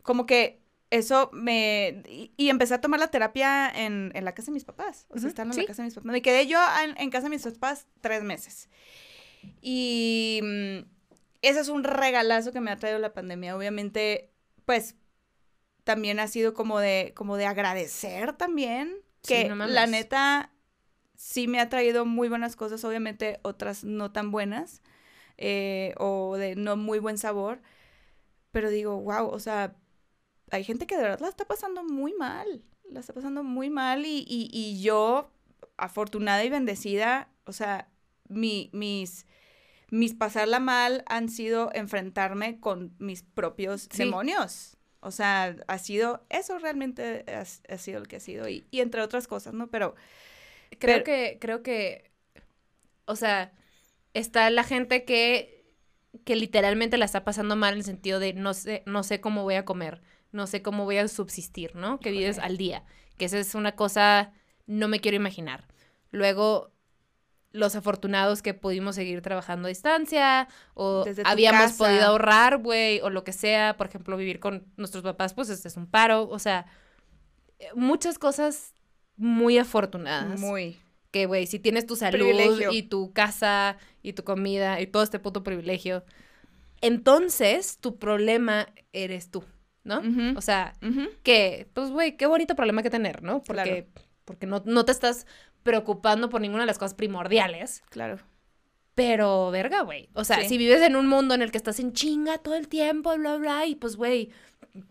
como 0.01 0.26
que 0.26 0.59
eso 0.92 1.30
me, 1.34 2.04
y, 2.08 2.34
y 2.38 2.50
empecé 2.50 2.74
a 2.76 2.82
tomar 2.82 3.00
la 3.00 3.10
terapia 3.10 3.70
en, 3.70 4.12
en 4.16 4.26
la 4.26 4.34
casa 4.34 4.48
de 4.48 4.54
mis 4.54 4.66
papás, 4.66 5.06
o 5.10 5.18
sea, 5.18 5.28
Ujú, 5.28 5.30
estando 5.30 5.54
en 5.54 5.56
sí. 5.56 5.62
la 5.62 5.66
casa 5.68 5.82
de 5.84 5.88
mis 5.88 5.96
papás. 5.96 6.12
Me 6.12 6.22
quedé 6.22 6.48
yo 6.48 6.60
en, 6.84 6.98
en 7.00 7.10
casa 7.10 7.26
de 7.26 7.30
mis 7.32 7.44
papás 7.44 7.88
tres 8.02 8.24
meses. 8.24 8.70
Y 9.62 10.40
mm, 10.44 10.80
ese 11.42 11.60
es 11.60 11.70
un 11.70 11.84
regalazo 11.84 12.52
que 12.52 12.62
me 12.62 12.72
ha 12.72 12.78
traído 12.78 13.00
la 13.00 13.14
pandemia. 13.14 13.56
Obviamente, 13.58 14.32
pues 14.66 14.96
también 15.84 16.20
ha 16.20 16.28
sido 16.28 16.54
como 16.54 16.80
de, 16.80 17.14
como 17.16 17.38
de 17.38 17.46
agradecer 17.46 18.34
también. 18.34 18.96
Sí, 19.22 19.44
Que 19.44 19.46
no 19.46 19.56
la 19.56 19.88
neta 19.88 20.52
sí 21.16 21.48
me 21.48 21.60
ha 21.60 21.70
traído 21.70 22.06
muy 22.06 22.30
buenas 22.30 22.56
cosas, 22.56 22.84
obviamente 22.86 23.40
otras 23.44 23.84
no 23.84 24.12
tan 24.12 24.32
buenas 24.32 24.82
eh, 25.38 25.94
o 25.98 26.38
de 26.38 26.56
no 26.56 26.78
muy 26.78 27.00
buen 27.00 27.18
sabor. 27.18 27.62
Pero 28.52 28.70
digo, 28.70 29.00
wow, 29.02 29.28
o 29.30 29.40
sea, 29.40 29.76
hay 30.52 30.64
gente 30.64 30.88
que 30.88 30.95
de 30.97 31.04
verdad 31.04 31.20
la 31.22 31.30
está 31.30 31.45
pasando 31.45 31.84
muy 31.84 32.14
mal. 32.14 32.64
La 32.89 33.00
está 33.00 33.14
pasando 33.14 33.43
muy 33.43 33.70
mal 33.70 34.06
y, 34.06 34.26
y, 34.28 34.50
y 34.52 34.82
yo, 34.82 35.32
afortunada 35.78 36.43
y 36.43 36.50
bendecida, 36.50 37.30
o 37.45 37.54
sea, 37.54 37.88
mi, 38.28 38.70
mis, 38.74 39.26
mis 39.91 40.14
pasarla 40.16 40.60
mal 40.60 41.04
han 41.08 41.30
sido 41.30 41.72
enfrentarme 41.74 42.60
con 42.60 42.95
mis 43.00 43.24
propios 43.24 43.88
Sí. 43.91 44.04
demonios. 44.06 44.76
O 45.02 45.12
sea, 45.12 45.56
ha 45.68 45.78
sido, 45.78 46.26
eso 46.30 46.58
realmente 46.60 47.24
ha, 47.34 47.41
ha 47.74 47.78
sido 47.78 48.00
lo 48.02 48.06
que 48.06 48.18
ha 48.18 48.20
sido 48.20 48.50
y, 48.50 48.66
y 48.72 48.82
entre 48.82 49.02
otras 49.02 49.28
cosas, 49.28 49.54
¿no? 49.54 49.68
Pero 49.68 49.95
Creo 50.78 50.97
Pero- 50.97 51.04
que, 51.04 51.38
creo 51.41 51.64
que, 51.64 52.12
o 53.06 53.16
sea, 53.16 53.52
está 54.14 54.50
la 54.52 54.64
gente 54.64 55.04
que, 55.06 55.66
que 56.26 56.36
literalmente 56.36 56.97
la 56.97 57.06
está 57.06 57.24
pasando 57.24 57.56
mal 57.56 57.74
en 57.74 57.80
el 57.80 57.86
sentido 57.86 58.20
de 58.20 58.34
no 58.34 58.54
sé, 58.54 58.84
no 58.86 59.04
sé 59.04 59.20
cómo 59.20 59.43
voy 59.43 59.56
a 59.56 59.66
comer, 59.66 60.02
no 60.32 60.47
sé 60.47 60.61
cómo 60.61 60.86
voy 60.86 60.97
a 60.97 61.07
subsistir, 61.07 61.75
¿no? 61.75 61.99
Que 61.99 62.11
vives 62.11 62.39
al 62.39 62.57
día, 62.57 62.84
que 63.17 63.25
esa 63.25 63.39
es 63.39 63.55
una 63.55 63.75
cosa, 63.75 64.32
no 64.67 64.88
me 64.88 64.99
quiero 64.99 65.15
imaginar. 65.15 65.67
Luego, 66.11 66.71
los 67.51 67.75
afortunados 67.75 68.41
que 68.41 68.53
pudimos 68.53 68.95
seguir 68.95 69.21
trabajando 69.21 69.67
a 69.67 69.69
distancia, 69.69 70.47
o 70.75 71.03
Desde 71.03 71.23
habíamos 71.25 71.73
podido 71.73 72.03
ahorrar, 72.03 72.57
güey, 72.59 72.99
o 73.01 73.09
lo 73.09 73.23
que 73.23 73.34
sea, 73.34 73.75
por 73.77 73.88
ejemplo, 73.88 74.17
vivir 74.17 74.39
con 74.39 74.65
nuestros 74.77 75.03
papás, 75.03 75.34
pues 75.34 75.49
este 75.49 75.67
es 75.67 75.77
un 75.77 75.88
paro, 75.88 76.30
o 76.30 76.39
sea, 76.39 76.67
muchas 77.75 78.19
cosas 78.19 78.73
muy 79.15 79.57
afortunadas 79.57 80.39
muy. 80.39 80.77
que, 81.11 81.25
güey, 81.25 81.45
si 81.47 81.59
tienes 81.59 81.86
tu 81.86 81.95
salud 81.95 82.19
Privilegio. 82.19 82.71
y 82.71 82.84
tu 82.84 83.11
casa 83.13 83.77
y 84.01 84.13
tu 84.13 84.23
comida 84.23 84.80
y 84.80 84.88
todo 84.88 85.03
este 85.03 85.19
puto 85.19 85.43
privilegio, 85.43 86.05
entonces 86.82 87.80
tu 87.80 87.97
problema 87.97 88.67
eres 88.93 89.30
tú, 89.30 89.43
¿no? 89.84 90.01
O 90.38 90.41
sea, 90.41 90.73
que, 91.23 91.67
pues, 91.73 91.91
güey, 91.91 92.17
qué 92.17 92.25
bonito 92.25 92.55
problema 92.55 92.84
que 92.84 92.89
tener, 92.89 93.23
¿no? 93.23 93.43
Porque, 93.43 93.88
porque 94.25 94.45
no, 94.45 94.61
no 94.65 94.86
te 94.86 94.91
estás 94.91 95.25
preocupando 95.63 96.30
por 96.30 96.41
ninguna 96.41 96.63
de 96.63 96.67
las 96.67 96.77
cosas 96.77 96.93
primordiales. 96.93 97.82
Claro. 97.89 98.17
Pero, 98.95 99.49
verga, 99.51 99.82
güey. 99.82 100.09
O 100.13 100.23
sea, 100.23 100.41
Sí. 100.41 100.49
si 100.49 100.57
vives 100.57 100.82
en 100.82 100.95
un 100.95 101.07
mundo 101.07 101.34
en 101.34 101.41
el 101.41 101.51
que 101.51 101.57
estás 101.57 101.80
en 101.80 101.93
chinga 101.93 102.38
todo 102.38 102.55
el 102.55 102.67
tiempo, 102.67 103.15
bla, 103.17 103.38
bla, 103.38 103.65
y 103.65 103.75
pues, 103.75 103.95
güey, 103.95 104.30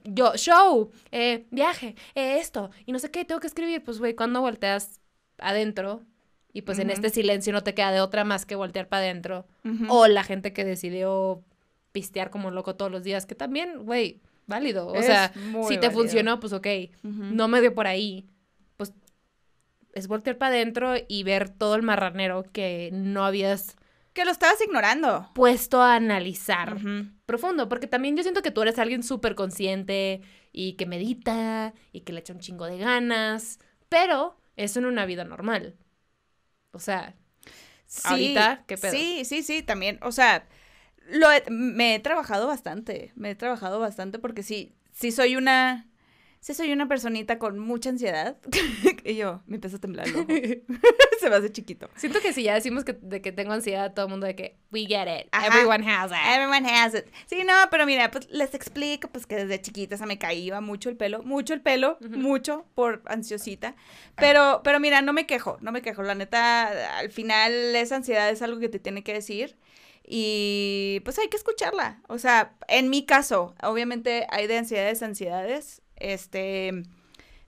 yo, 0.05 0.35
show, 0.37 0.91
eh, 1.13 1.47
viaje, 1.51 1.95
eh, 2.15 2.39
esto, 2.39 2.71
y 2.87 2.93
no 2.93 2.99
sé 2.99 3.11
qué, 3.11 3.25
tengo 3.25 3.41
que 3.41 3.47
escribir, 3.47 3.83
pues, 3.83 3.99
güey, 3.99 4.15
cuando 4.15 4.41
volteas 4.41 5.01
adentro, 5.39 6.03
y 6.53 6.63
pues 6.63 6.79
en 6.79 6.91
este 6.91 7.11
silencio 7.11 7.53
no 7.53 7.63
te 7.63 7.75
queda 7.75 7.93
de 7.93 8.01
otra 8.01 8.25
más 8.25 8.45
que 8.47 8.57
voltear 8.57 8.89
para 8.89 9.03
adentro, 9.03 9.47
o 9.89 10.07
la 10.09 10.25
gente 10.25 10.53
que 10.53 10.65
decidió 10.65 11.45
pistear 11.93 12.31
como 12.31 12.51
loco 12.51 12.75
todos 12.77 12.91
los 12.91 13.05
días, 13.05 13.27
que 13.27 13.35
también, 13.35 13.85
güey, 13.85 14.21
válido. 14.49 14.89
O 14.89 14.97
Es 14.97 15.07
sea, 15.07 15.33
si 15.63 15.79
te 15.79 15.87
válido. 15.89 15.93
funcionó, 15.95 16.41
pues 16.41 16.53
ok, 16.53 16.67
no 17.05 17.49
me 17.49 17.61
dio 17.61 17.75
por 17.75 17.87
ahí, 17.87 18.29
pues 18.77 18.93
es 19.95 20.07
voltear 20.09 20.39
para 20.39 20.55
adentro 20.55 20.95
y 21.09 21.23
ver 21.23 21.49
todo 21.49 21.75
el 21.75 21.83
marranero 21.83 22.45
que 22.53 22.91
no 22.93 23.25
habías 23.25 23.77
Que 24.15 24.25
lo 24.25 24.31
estabas 24.31 24.61
ignorando. 24.61 25.29
puesto 25.35 25.81
a 25.83 25.95
analizar 25.95 26.77
profundo, 27.27 27.69
porque 27.69 27.87
también 27.87 28.17
yo 28.17 28.23
siento 28.23 28.43
que 28.43 28.51
tú 28.51 28.63
eres 28.63 28.79
alguien 28.79 29.03
súper 29.03 29.35
consciente 29.35 30.23
y 30.53 30.73
que 30.75 30.87
medita 30.87 31.75
y 31.93 32.01
que 32.01 32.13
le 32.13 32.21
echa 32.21 32.33
un 32.33 32.41
chingo 32.41 32.67
de 32.67 32.79
ganas, 32.79 33.59
pero 33.89 34.37
eso 34.57 34.79
en 34.81 34.87
una 34.87 35.07
vida 35.07 35.25
normal. 35.25 35.77
O 36.73 36.79
sea, 36.81 37.15
Sí, 37.87 38.09
Ahorita, 38.09 38.65
¿qué 38.67 38.77
pedo? 38.77 38.93
Sí, 38.93 39.25
sí, 39.25 39.43
sí, 39.43 39.63
también. 39.63 39.99
O 40.03 40.13
sea, 40.13 40.47
lo 41.09 41.31
he- 41.33 41.45
me 41.51 41.95
he 41.95 41.99
trabajado 42.01 42.47
bastante. 42.47 43.13
Me 43.17 43.31
he 43.31 43.35
trabajado 43.35 43.79
bastante 43.81 44.19
porque 44.19 44.43
sí, 44.43 44.75
sí 44.93 45.11
soy 45.13 45.37
una. 45.37 45.85
Sí 46.41 46.55
soy 46.55 46.71
una 46.73 46.87
personita 46.87 47.41
con 47.41 47.59
mucha 47.59 47.91
ansiedad. 47.91 48.37
y 49.05 49.17
yo, 49.17 49.43
me 49.47 49.57
empiezo 49.57 49.79
a 49.79 49.81
temblar 49.81 50.07
el 50.07 50.15
ojo. 50.19 50.27
Se 51.21 51.29
me 51.29 51.35
hace 51.35 51.51
chiquito. 51.51 51.91
siento 51.97 52.21
que 52.21 52.33
si 52.33 52.45
ya 52.45 52.55
decimos 52.55 52.85
que, 52.85 52.93
de 52.93 53.21
que 53.21 53.33
tengo 53.33 53.53
ansiedad, 53.53 53.93
todo 53.93 54.07
el 54.07 54.11
mundo 54.11 54.25
de 54.29 54.37
que, 54.37 54.57
we 54.71 54.87
get 54.87 55.09
it, 55.09 55.27
Ajá. 55.33 55.49
everyone 55.49 55.85
has 55.85 56.13
it. 56.13 56.17
Everyone 56.33 56.65
has 56.65 56.95
it. 56.95 57.07
Sí, 57.27 57.43
no, 57.45 57.55
pero 57.73 57.87
mira, 57.87 58.13
pues 58.13 58.31
les 58.31 58.55
explico 58.55 59.09
pues 59.09 59.27
que 59.27 59.35
desde 59.35 59.61
chiquita 59.61 59.97
se 59.97 60.07
me 60.07 60.17
caía 60.21 60.61
mucho 60.61 60.89
el 60.91 60.97
pelo, 60.97 61.25
mucho 61.25 61.55
el 61.55 61.61
pelo, 61.61 61.99
mucho 62.09 62.67
por 62.77 63.03
ansiosita. 63.07 63.75
Pero, 64.15 64.61
pero 64.63 64.79
mira, 64.79 65.03
no 65.03 65.13
me 65.13 65.27
quejo, 65.27 65.59
no 65.61 65.73
me 65.73 65.83
quejo. 65.83 66.05
La 66.05 66.15
neta, 66.15 66.99
al 66.99 67.11
final 67.11 67.53
esa 67.75 67.97
ansiedad 67.97 68.31
es 68.31 68.43
algo 68.43 68.61
que 68.61 68.69
te 68.69 68.79
tiene 68.79 69.03
que 69.03 69.13
decir. 69.13 69.57
Y 70.11 71.01
pues 71.05 71.19
hay 71.19 71.29
que 71.29 71.37
escucharla. 71.37 72.01
O 72.09 72.19
sea, 72.19 72.57
en 72.67 72.89
mi 72.89 73.05
caso, 73.05 73.55
obviamente 73.63 74.27
hay 74.31 74.47
de 74.47 74.57
ansiedades, 74.57 75.03
ansiedades. 75.03 75.83
Este. 75.97 76.83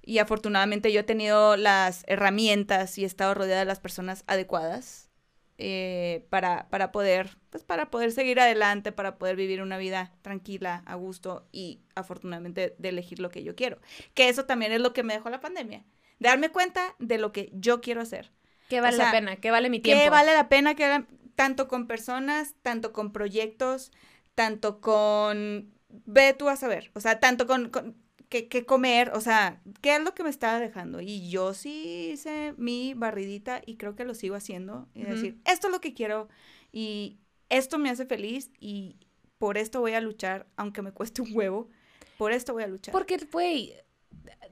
Y 0.02 0.18
afortunadamente 0.18 0.92
yo 0.92 1.00
he 1.00 1.04
tenido 1.04 1.56
las 1.56 2.04
herramientas 2.06 2.98
y 2.98 3.04
he 3.04 3.06
estado 3.06 3.32
rodeada 3.32 3.60
de 3.60 3.66
las 3.66 3.80
personas 3.80 4.24
adecuadas 4.26 5.10
eh, 5.56 6.26
para, 6.30 6.68
para 6.68 6.90
poder, 6.90 7.38
pues 7.48 7.64
para 7.64 7.90
poder 7.90 8.12
seguir 8.12 8.40
adelante, 8.40 8.92
para 8.92 9.16
poder 9.16 9.36
vivir 9.36 9.62
una 9.62 9.78
vida 9.78 10.12
tranquila, 10.20 10.82
a 10.84 10.94
gusto 10.96 11.48
y 11.52 11.82
afortunadamente 11.94 12.74
de 12.76 12.88
elegir 12.88 13.20
lo 13.20 13.30
que 13.30 13.42
yo 13.42 13.54
quiero. 13.54 13.78
Que 14.12 14.28
eso 14.28 14.44
también 14.44 14.72
es 14.72 14.80
lo 14.80 14.92
que 14.92 15.02
me 15.02 15.14
dejó 15.14 15.30
la 15.30 15.40
pandemia. 15.40 15.84
Darme 16.18 16.50
cuenta 16.50 16.94
de 16.98 17.16
lo 17.16 17.32
que 17.32 17.50
yo 17.54 17.80
quiero 17.80 18.02
hacer. 18.02 18.32
¿Qué 18.68 18.80
vale 18.80 18.94
O 18.94 18.96
sea, 18.96 19.06
la 19.06 19.12
pena? 19.12 19.36
¿Qué 19.36 19.50
vale 19.50 19.70
mi 19.70 19.80
tiempo? 19.80 20.02
Que 20.02 20.10
vale 20.10 20.34
la 20.34 20.48
pena 20.48 20.74
que 20.74 21.04
tanto 21.40 21.68
con 21.68 21.86
personas, 21.86 22.54
tanto 22.60 22.92
con 22.92 23.12
proyectos, 23.12 23.92
tanto 24.34 24.82
con... 24.82 25.72
Ve 25.88 26.34
tú 26.34 26.50
a 26.50 26.56
saber, 26.56 26.90
o 26.92 27.00
sea, 27.00 27.18
tanto 27.18 27.46
con... 27.46 27.70
con 27.70 27.96
qué, 28.28 28.46
qué 28.46 28.66
comer, 28.66 29.10
o 29.14 29.22
sea, 29.22 29.62
¿qué 29.80 29.96
es 29.96 30.02
lo 30.02 30.14
que 30.14 30.22
me 30.22 30.28
estaba 30.28 30.60
dejando? 30.60 31.00
Y 31.00 31.30
yo 31.30 31.54
sí 31.54 32.10
hice 32.12 32.52
mi 32.58 32.92
barridita 32.92 33.62
y 33.64 33.78
creo 33.78 33.96
que 33.96 34.04
lo 34.04 34.12
sigo 34.12 34.34
haciendo. 34.34 34.86
Y 34.94 35.04
decir, 35.04 35.40
esto 35.46 35.68
es 35.68 35.72
lo 35.72 35.80
que 35.80 35.94
quiero 35.94 36.28
y 36.72 37.18
esto 37.48 37.78
me 37.78 37.88
hace 37.88 38.04
feliz 38.04 38.50
y 38.60 38.98
por 39.38 39.56
esto 39.56 39.80
voy 39.80 39.94
a 39.94 40.02
luchar, 40.02 40.46
aunque 40.56 40.82
me 40.82 40.92
cueste 40.92 41.22
un 41.22 41.34
huevo, 41.34 41.70
por 42.18 42.32
esto 42.32 42.52
voy 42.52 42.64
a 42.64 42.68
luchar. 42.68 42.92
Porque, 42.92 43.16
güey, 43.32 43.72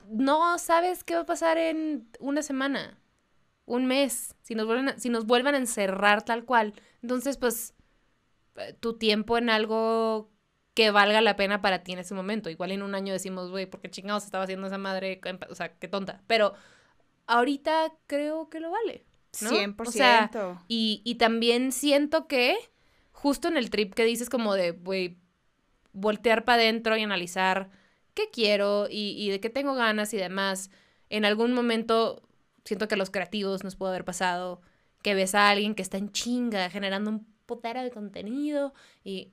no 0.08 0.56
sabes 0.56 1.04
qué 1.04 1.16
va 1.16 1.20
a 1.20 1.26
pasar 1.26 1.58
en 1.58 2.08
una 2.18 2.40
semana, 2.40 2.98
un 3.68 3.86
mes, 3.86 4.34
si 4.42 4.54
nos 4.54 4.66
vuelven 4.66 4.88
a, 4.88 4.98
si 4.98 5.10
nos 5.10 5.26
vuelvan 5.26 5.54
a 5.54 5.58
encerrar 5.58 6.24
tal 6.24 6.44
cual. 6.44 6.74
Entonces, 7.02 7.36
pues, 7.36 7.74
eh, 8.56 8.74
tu 8.80 8.98
tiempo 8.98 9.38
en 9.38 9.50
algo 9.50 10.30
que 10.74 10.90
valga 10.90 11.20
la 11.20 11.36
pena 11.36 11.60
para 11.60 11.82
ti 11.82 11.92
en 11.92 11.98
ese 11.98 12.14
momento. 12.14 12.50
Igual 12.50 12.72
en 12.72 12.82
un 12.82 12.94
año 12.94 13.12
decimos, 13.12 13.50
güey, 13.50 13.66
¿por 13.66 13.80
qué 13.80 13.90
chingados 13.90 14.24
estaba 14.24 14.44
haciendo 14.44 14.66
esa 14.66 14.78
madre? 14.78 15.20
O 15.50 15.54
sea, 15.54 15.76
qué 15.76 15.88
tonta. 15.88 16.22
Pero 16.26 16.54
ahorita 17.26 17.92
creo 18.06 18.48
que 18.48 18.60
lo 18.60 18.70
vale. 18.70 19.04
¿no? 19.42 19.50
100%. 19.50 19.74
O 19.86 19.92
sea, 19.92 20.30
y, 20.68 21.02
y 21.04 21.16
también 21.16 21.72
siento 21.72 22.26
que 22.26 22.56
justo 23.12 23.48
en 23.48 23.56
el 23.56 23.70
trip 23.70 23.92
que 23.94 24.04
dices 24.04 24.30
como 24.30 24.54
de, 24.54 24.70
güey, 24.70 25.18
voltear 25.92 26.44
para 26.44 26.62
adentro 26.62 26.96
y 26.96 27.02
analizar 27.02 27.70
qué 28.14 28.30
quiero 28.32 28.86
y, 28.88 29.14
y 29.18 29.30
de 29.30 29.40
qué 29.40 29.50
tengo 29.50 29.74
ganas 29.74 30.14
y 30.14 30.16
demás, 30.16 30.70
en 31.10 31.24
algún 31.24 31.52
momento 31.52 32.27
siento 32.68 32.86
que 32.88 32.94
a 32.94 32.98
los 32.98 33.10
creativos 33.10 33.64
nos 33.64 33.76
puede 33.76 33.90
haber 33.92 34.04
pasado 34.04 34.60
que 35.02 35.14
ves 35.14 35.34
a 35.34 35.48
alguien 35.50 35.74
que 35.74 35.82
está 35.82 35.96
en 35.98 36.10
chinga 36.12 36.70
generando 36.70 37.10
un 37.10 37.26
putero 37.46 37.82
de 37.82 37.90
contenido 37.90 38.74
y, 39.04 39.32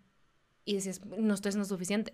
y 0.63 0.75
dices, 0.75 1.03
no 1.05 1.33
estoy 1.33 1.51
siendo 1.51 1.67
suficiente. 1.67 2.13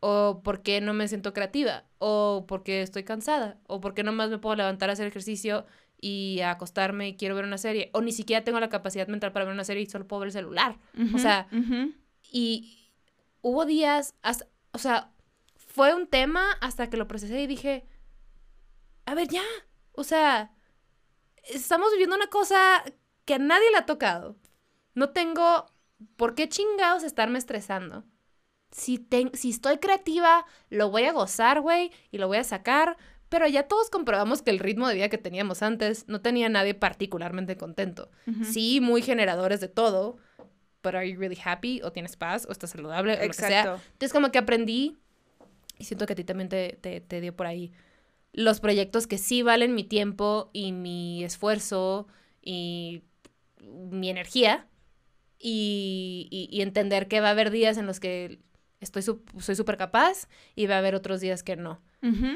O 0.00 0.40
porque 0.42 0.80
no 0.80 0.94
me 0.94 1.06
siento 1.06 1.32
creativa. 1.32 1.84
O 1.98 2.44
porque 2.48 2.82
estoy 2.82 3.04
cansada. 3.04 3.58
O 3.68 3.80
porque 3.80 4.02
nomás 4.02 4.30
me 4.30 4.38
puedo 4.38 4.56
levantar 4.56 4.90
a 4.90 4.94
hacer 4.94 5.06
ejercicio 5.06 5.64
y 6.00 6.40
a 6.40 6.50
acostarme 6.50 7.08
y 7.10 7.16
quiero 7.16 7.36
ver 7.36 7.44
una 7.44 7.58
serie. 7.58 7.90
O 7.92 8.00
ni 8.00 8.10
siquiera 8.10 8.42
tengo 8.42 8.58
la 8.58 8.68
capacidad 8.68 9.06
mental 9.06 9.30
para 9.32 9.44
ver 9.44 9.54
una 9.54 9.62
serie 9.64 9.84
y 9.84 9.86
solo 9.86 10.08
puedo 10.08 10.20
ver 10.20 10.28
el 10.28 10.32
celular. 10.32 10.78
O 11.14 11.18
sea, 11.18 11.46
y 12.32 12.90
hubo 13.42 13.64
días, 13.64 14.14
hasta- 14.22 14.48
o 14.72 14.78
sea, 14.78 15.12
fue 15.54 15.94
un 15.94 16.06
tema 16.08 16.44
hasta 16.60 16.90
que 16.90 16.96
lo 16.96 17.06
procesé 17.06 17.40
y 17.42 17.46
dije, 17.46 17.84
a 19.06 19.14
ver, 19.14 19.28
ya, 19.28 19.42
o 19.92 20.04
sea, 20.04 20.52
estamos 21.44 21.90
viviendo 21.92 22.16
una 22.16 22.28
cosa 22.28 22.82
que 23.24 23.34
a 23.34 23.38
nadie 23.38 23.70
le 23.70 23.78
ha 23.78 23.86
tocado. 23.86 24.36
No 24.94 25.10
tengo 25.10 25.66
por 26.16 26.34
qué 26.34 26.48
chingados 26.48 27.02
estarme 27.02 27.38
estresando. 27.38 28.04
Si, 28.70 29.06
si 29.34 29.50
estoy 29.50 29.78
creativa, 29.78 30.46
lo 30.70 30.90
voy 30.90 31.04
a 31.04 31.12
gozar, 31.12 31.60
güey, 31.60 31.92
y 32.10 32.18
lo 32.18 32.26
voy 32.26 32.38
a 32.38 32.44
sacar. 32.44 32.96
Pero 33.28 33.46
ya 33.46 33.62
todos 33.62 33.88
comprobamos 33.88 34.42
que 34.42 34.50
el 34.50 34.58
ritmo 34.58 34.88
de 34.88 34.94
vida 34.94 35.08
que 35.08 35.18
teníamos 35.18 35.62
antes 35.62 36.06
no 36.06 36.20
tenía 36.20 36.46
a 36.46 36.50
nadie 36.50 36.74
particularmente 36.74 37.56
contento. 37.56 38.10
Sí, 38.44 38.80
muy 38.80 39.00
generadores 39.00 39.60
de 39.60 39.68
todo, 39.68 40.18
but 40.82 40.94
are 40.94 41.10
you 41.10 41.18
really 41.18 41.38
happy? 41.42 41.80
¿O 41.82 41.92
tienes 41.92 42.16
paz? 42.16 42.46
¿O 42.46 42.52
estás 42.52 42.70
saludable? 42.70 43.14
O 43.14 43.22
lo 43.22 43.26
que 43.28 43.32
sea. 43.32 43.60
Exacto. 43.60 43.82
Entonces, 43.92 44.12
como 44.12 44.30
que 44.30 44.38
aprendí, 44.38 44.98
y 45.78 45.84
siento 45.84 46.04
que 46.04 46.12
a 46.12 46.16
ti 46.16 46.24
también 46.24 46.50
te, 46.50 46.78
te, 46.82 47.00
te 47.00 47.20
dio 47.22 47.34
por 47.34 47.46
ahí, 47.46 47.72
los 48.32 48.60
proyectos 48.60 49.06
que 49.06 49.18
sí 49.18 49.42
valen 49.42 49.74
mi 49.74 49.84
tiempo 49.84 50.50
y 50.52 50.72
mi 50.72 51.22
esfuerzo 51.24 52.06
y 52.40 53.02
mi 53.60 54.08
energía, 54.10 54.66
y, 55.38 56.28
y- 56.30 56.48
y 56.56 56.62
entender 56.62 57.08
que 57.08 57.20
va 57.20 57.28
a 57.28 57.32
haber 57.32 57.50
días 57.50 57.76
en 57.76 57.86
los 57.86 58.00
que 58.00 58.40
estoy 58.80 59.02
su- 59.02 59.22
soy 59.38 59.54
súper 59.56 59.76
capaz 59.76 60.28
y 60.54 60.66
va 60.66 60.76
a 60.76 60.78
haber 60.78 60.94
otros 60.94 61.20
días 61.20 61.42
que 61.42 61.56
no, 61.56 61.80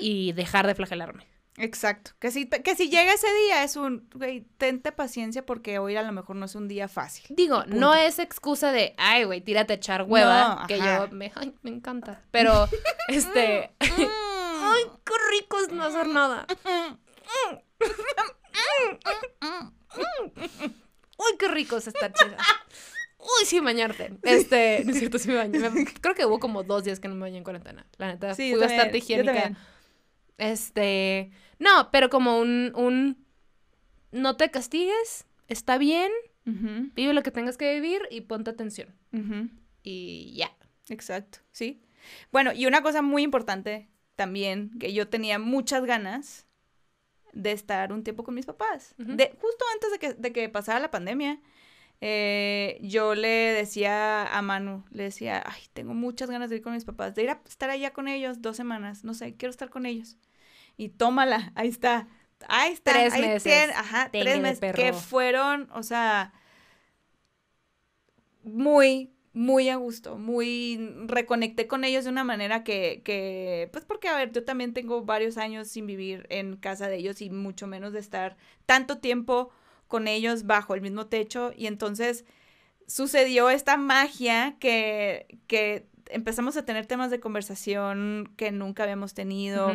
y 0.00 0.32
dejar 0.32 0.66
de 0.66 0.74
flagelarme. 0.74 1.26
Exacto. 1.58 2.10
Que 2.18 2.30
si, 2.30 2.46
que 2.48 2.76
si 2.76 2.90
llega 2.90 3.14
ese 3.14 3.26
día 3.46 3.64
es 3.64 3.76
un, 3.76 4.06
güey, 4.14 4.44
tente 4.58 4.92
paciencia 4.92 5.46
porque 5.46 5.78
hoy 5.78 5.96
a 5.96 6.02
lo 6.02 6.12
mejor 6.12 6.36
no 6.36 6.44
es 6.44 6.54
un 6.54 6.68
día 6.68 6.86
fácil. 6.86 7.24
Digo, 7.34 7.62
Punto. 7.62 7.76
no 7.78 7.94
es 7.94 8.18
excusa 8.18 8.72
de, 8.72 8.94
ay, 8.98 9.24
güey, 9.24 9.40
tírate 9.40 9.72
a 9.72 9.76
echar 9.76 10.02
hueva, 10.02 10.58
No, 10.60 10.66
que 10.66 10.78
yo 10.78 11.08
me, 11.12 11.32
ay, 11.34 11.54
me 11.62 11.70
encanta. 11.70 12.22
Pero, 12.30 12.68
este, 13.08 13.70
ay, 14.72 14.82
qué 15.04 15.12
rico 15.32 15.58
es 15.60 15.72
no 15.72 15.82
hacer 15.84 16.06
nada. 16.08 16.46
Uy, 21.18 21.36
qué 21.38 21.48
rico 21.48 21.76
es 21.78 21.86
estar 21.86 22.12
chida. 22.12 22.36
Uy, 23.18 23.46
sí, 23.46 23.58
bañarte. 23.60 24.12
Este, 24.22 24.82
no 24.84 24.92
es 24.92 24.98
cierto, 24.98 25.18
sí 25.18 25.28
me 25.28 25.36
bañé. 25.36 25.58
Me- 25.58 25.84
Creo 26.00 26.14
que 26.14 26.26
hubo 26.26 26.38
como 26.38 26.62
dos 26.62 26.84
días 26.84 27.00
que 27.00 27.08
no 27.08 27.14
me 27.14 27.22
bañé 27.22 27.38
en 27.38 27.44
cuarentena. 27.44 27.86
La 27.98 28.08
neta, 28.08 28.34
Sí, 28.34 28.50
fui 28.52 28.60
también, 28.60 28.78
bastante 28.78 28.98
higiénica. 28.98 29.56
Este, 30.38 31.30
no, 31.58 31.90
pero 31.90 32.10
como 32.10 32.38
un, 32.38 32.72
un, 32.76 33.24
no 34.12 34.36
te 34.36 34.50
castigues, 34.50 35.26
está 35.48 35.78
bien, 35.78 36.12
vive 36.44 37.12
lo 37.14 37.22
que 37.22 37.30
tengas 37.32 37.56
que 37.56 37.72
vivir 37.74 38.02
y 38.10 38.20
ponte 38.20 38.50
atención. 38.50 38.94
Y 39.82 40.34
ya. 40.36 40.52
Exacto, 40.88 41.38
sí. 41.50 41.82
Bueno, 42.30 42.52
y 42.52 42.66
una 42.66 42.82
cosa 42.82 43.02
muy 43.02 43.22
importante 43.24 43.88
también, 44.16 44.70
que 44.78 44.92
yo 44.92 45.08
tenía 45.08 45.38
muchas 45.38 45.84
ganas 45.84 46.46
de 47.32 47.52
estar 47.52 47.92
un 47.92 48.02
tiempo 48.02 48.24
con 48.24 48.34
mis 48.34 48.46
papás. 48.46 48.94
De, 48.96 49.36
justo 49.40 49.64
antes 49.74 49.90
de 49.92 49.98
que, 49.98 50.14
de 50.14 50.32
que 50.32 50.48
pasara 50.48 50.80
la 50.80 50.90
pandemia, 50.90 51.40
eh, 52.00 52.78
yo 52.82 53.14
le 53.14 53.28
decía 53.28 54.26
a 54.26 54.42
Manu, 54.42 54.84
le 54.90 55.04
decía, 55.04 55.42
ay, 55.46 55.62
tengo 55.72 55.94
muchas 55.94 56.30
ganas 56.30 56.50
de 56.50 56.56
ir 56.56 56.62
con 56.62 56.72
mis 56.72 56.84
papás, 56.84 57.14
de 57.14 57.22
ir 57.24 57.30
a 57.30 57.42
estar 57.46 57.70
allá 57.70 57.92
con 57.92 58.08
ellos 58.08 58.42
dos 58.42 58.56
semanas, 58.56 59.04
no 59.04 59.14
sé, 59.14 59.36
quiero 59.36 59.50
estar 59.50 59.70
con 59.70 59.86
ellos. 59.86 60.16
Y 60.76 60.88
tómala, 60.90 61.52
ahí 61.54 61.68
está. 61.68 62.08
Ahí 62.48 62.72
está. 62.72 62.92
Tres 62.92 63.12
ahí 63.14 63.22
meses. 63.22 63.42
tiene- 63.44 63.72
ajá, 63.72 64.10
tres 64.10 64.40
meses. 64.40 64.74
Que 64.74 64.92
fueron, 64.92 65.68
o 65.72 65.82
sea, 65.82 66.32
muy, 68.42 69.15
muy 69.36 69.68
a 69.68 69.76
gusto, 69.76 70.16
muy 70.16 70.94
reconecté 71.04 71.66
con 71.66 71.84
ellos 71.84 72.04
de 72.04 72.10
una 72.10 72.24
manera 72.24 72.64
que, 72.64 73.02
que, 73.04 73.68
pues 73.70 73.84
porque, 73.84 74.08
a 74.08 74.16
ver, 74.16 74.32
yo 74.32 74.44
también 74.44 74.72
tengo 74.72 75.04
varios 75.04 75.36
años 75.36 75.68
sin 75.68 75.86
vivir 75.86 76.26
en 76.30 76.56
casa 76.56 76.88
de 76.88 76.96
ellos 76.96 77.20
y 77.20 77.28
mucho 77.28 77.66
menos 77.66 77.92
de 77.92 77.98
estar 77.98 78.38
tanto 78.64 78.96
tiempo 78.96 79.50
con 79.88 80.08
ellos 80.08 80.46
bajo 80.46 80.74
el 80.74 80.80
mismo 80.80 81.08
techo. 81.08 81.52
Y 81.54 81.66
entonces 81.66 82.24
sucedió 82.86 83.50
esta 83.50 83.76
magia 83.76 84.56
que, 84.58 85.26
que 85.48 85.86
empezamos 86.08 86.56
a 86.56 86.64
tener 86.64 86.86
temas 86.86 87.10
de 87.10 87.20
conversación 87.20 88.32
que 88.38 88.52
nunca 88.52 88.84
habíamos 88.84 89.12
tenido. 89.12 89.70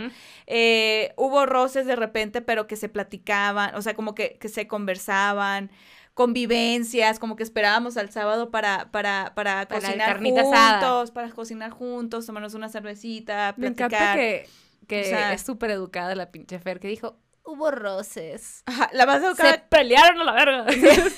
Eh, 0.47 1.13
hubo 1.17 1.45
roces 1.45 1.85
de 1.85 1.95
repente, 1.95 2.41
pero 2.41 2.65
que 2.65 2.77
se 2.77 2.89
platicaban, 2.89 3.75
o 3.75 3.83
sea, 3.83 3.93
como 3.93 4.15
que, 4.15 4.39
que 4.39 4.49
se 4.49 4.67
conversaban, 4.67 5.69
convivencias, 6.13 7.19
como 7.19 7.35
que 7.35 7.43
esperábamos 7.43 7.97
al 7.97 8.11
sábado 8.11 8.51
para, 8.51 8.91
para, 8.91 9.33
para, 9.35 9.67
Para 9.67 9.81
cocinar 9.81 10.19
juntos, 10.19 10.45
asada. 10.53 11.05
para 11.13 11.29
cocinar 11.29 11.71
juntos, 11.71 12.25
tomarnos 12.25 12.53
una 12.53 12.69
cervecita, 12.69 13.53
Me 13.57 13.71
platicar. 13.71 13.91
encanta 13.93 14.15
que, 14.15 14.49
que 14.87 15.01
O 15.01 15.05
sea- 15.05 15.33
es 15.33 15.41
súper 15.41 15.71
educada 15.71 16.13
la 16.15 16.31
pinche 16.31 16.59
Fer, 16.59 16.79
que 16.79 16.87
dijo, 16.89 17.17
hubo 17.43 17.71
roces. 17.71 18.63
Ajá, 18.65 18.89
la 18.93 19.05
más 19.05 19.21
Se 19.21 19.27
educada. 19.27 19.65
pelearon 19.69 20.21
a 20.21 20.23
la 20.25 20.31
verga. 20.33 20.65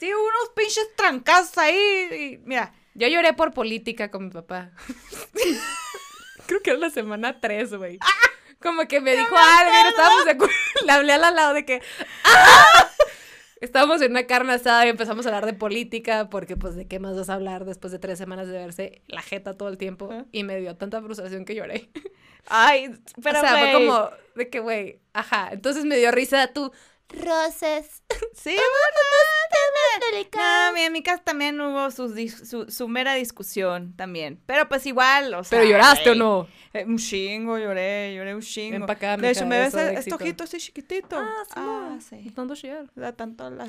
Sí, 0.00 0.12
hubo 0.12 0.22
unos 0.22 0.50
pinches 0.56 0.88
trancazos 0.96 1.56
ahí. 1.58 1.78
Y, 2.10 2.38
mira, 2.46 2.72
Yo 2.94 3.06
lloré 3.06 3.32
por 3.34 3.52
política 3.52 4.10
con 4.10 4.24
mi 4.24 4.30
papá. 4.30 4.72
Creo 6.46 6.62
que 6.62 6.70
era 6.70 6.78
la 6.78 6.90
semana 6.90 7.40
3, 7.40 7.74
güey. 7.74 7.98
Como 8.60 8.88
que 8.88 9.00
me 9.00 9.14
dijo 9.14 9.36
algo 9.36 9.70
y 9.72 9.82
no 9.82 9.88
estábamos 9.90 10.24
de 10.24 10.30
acuerdo. 10.32 10.54
Le 10.86 10.92
hablé 10.92 11.12
al 11.12 11.20
lado 11.36 11.54
de 11.54 11.64
que. 11.64 11.80
¡Ah! 12.24 12.90
Estábamos 13.60 14.00
en 14.02 14.12
una 14.12 14.26
carne 14.26 14.52
asada 14.52 14.86
y 14.86 14.90
empezamos 14.90 15.26
a 15.26 15.30
hablar 15.30 15.46
de 15.46 15.54
política, 15.54 16.28
porque 16.30 16.56
pues 16.56 16.76
de 16.76 16.86
qué 16.86 16.98
más 16.98 17.16
vas 17.16 17.28
a 17.28 17.34
hablar 17.34 17.64
después 17.64 17.92
de 17.92 17.98
tres 17.98 18.18
semanas 18.18 18.46
de 18.46 18.52
verse 18.52 19.02
la 19.08 19.22
jeta 19.22 19.56
todo 19.56 19.68
el 19.68 19.78
tiempo. 19.78 20.10
Y 20.32 20.44
me 20.44 20.60
dio 20.60 20.76
tanta 20.76 21.02
frustración 21.02 21.44
que 21.44 21.54
lloré. 21.54 21.90
ay, 22.48 22.94
pero 23.22 23.38
o 23.38 23.42
sea, 23.42 23.56
fue 23.58 23.72
como 23.72 24.10
de 24.36 24.48
que, 24.48 24.60
güey, 24.60 25.00
ajá. 25.12 25.48
Entonces 25.52 25.84
me 25.84 25.96
dio 25.96 26.10
risa 26.12 26.52
tú. 26.52 26.72
Roces. 27.08 28.02
Sí, 28.34 28.56
No, 30.36 30.76
en 30.76 30.92
mi 30.92 31.02
casa 31.02 31.22
también 31.22 31.60
hubo 31.60 31.90
su, 31.90 32.66
su 32.68 32.88
mera 32.88 33.14
discusión 33.14 33.94
también. 33.96 34.40
Pero 34.46 34.68
pues 34.68 34.86
igual, 34.86 35.34
o 35.34 35.44
sea. 35.44 35.58
Pero 35.58 35.70
lloraste 35.70 36.10
o 36.10 36.14
no. 36.14 36.46
eh, 36.72 36.84
un 36.86 36.98
chingo, 36.98 37.58
lloré, 37.58 38.14
lloré 38.14 38.34
un 38.34 38.40
chingo. 38.42 38.84
Acá, 38.90 39.16
de 39.16 39.30
hecho, 39.30 39.46
me 39.46 39.58
ves 39.58 39.74
este 39.74 40.14
ojito 40.14 40.44
así 40.44 40.58
chiquitito. 40.58 41.16
Ah, 41.18 41.44
sí. 41.46 41.52
Ah, 41.56 41.98
sí. 42.08 42.30
Tanto 42.30 42.54
chillar. 42.54 42.86
Da 42.94 43.12
tanto, 43.12 43.50
de- 43.50 43.64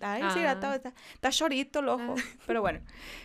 Ay, 0.00 0.22
Ah. 0.22 0.52
está, 0.52 0.92
está 1.14 1.30
chorito 1.30 1.80
el 1.80 1.88
ojo. 1.88 2.14
Pero 2.46 2.60
bueno. 2.60 2.80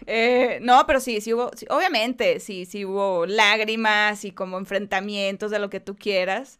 Eh, 0.05 0.59
no, 0.61 0.85
pero 0.85 0.99
sí, 0.99 1.21
sí 1.21 1.33
hubo, 1.33 1.51
sí, 1.55 1.65
obviamente, 1.69 2.39
sí, 2.39 2.65
sí 2.65 2.85
hubo 2.85 3.25
lágrimas 3.25 4.23
y 4.25 4.31
como 4.31 4.57
enfrentamientos 4.57 5.51
de 5.51 5.59
lo 5.59 5.69
que 5.69 5.79
tú 5.79 5.95
quieras. 5.95 6.59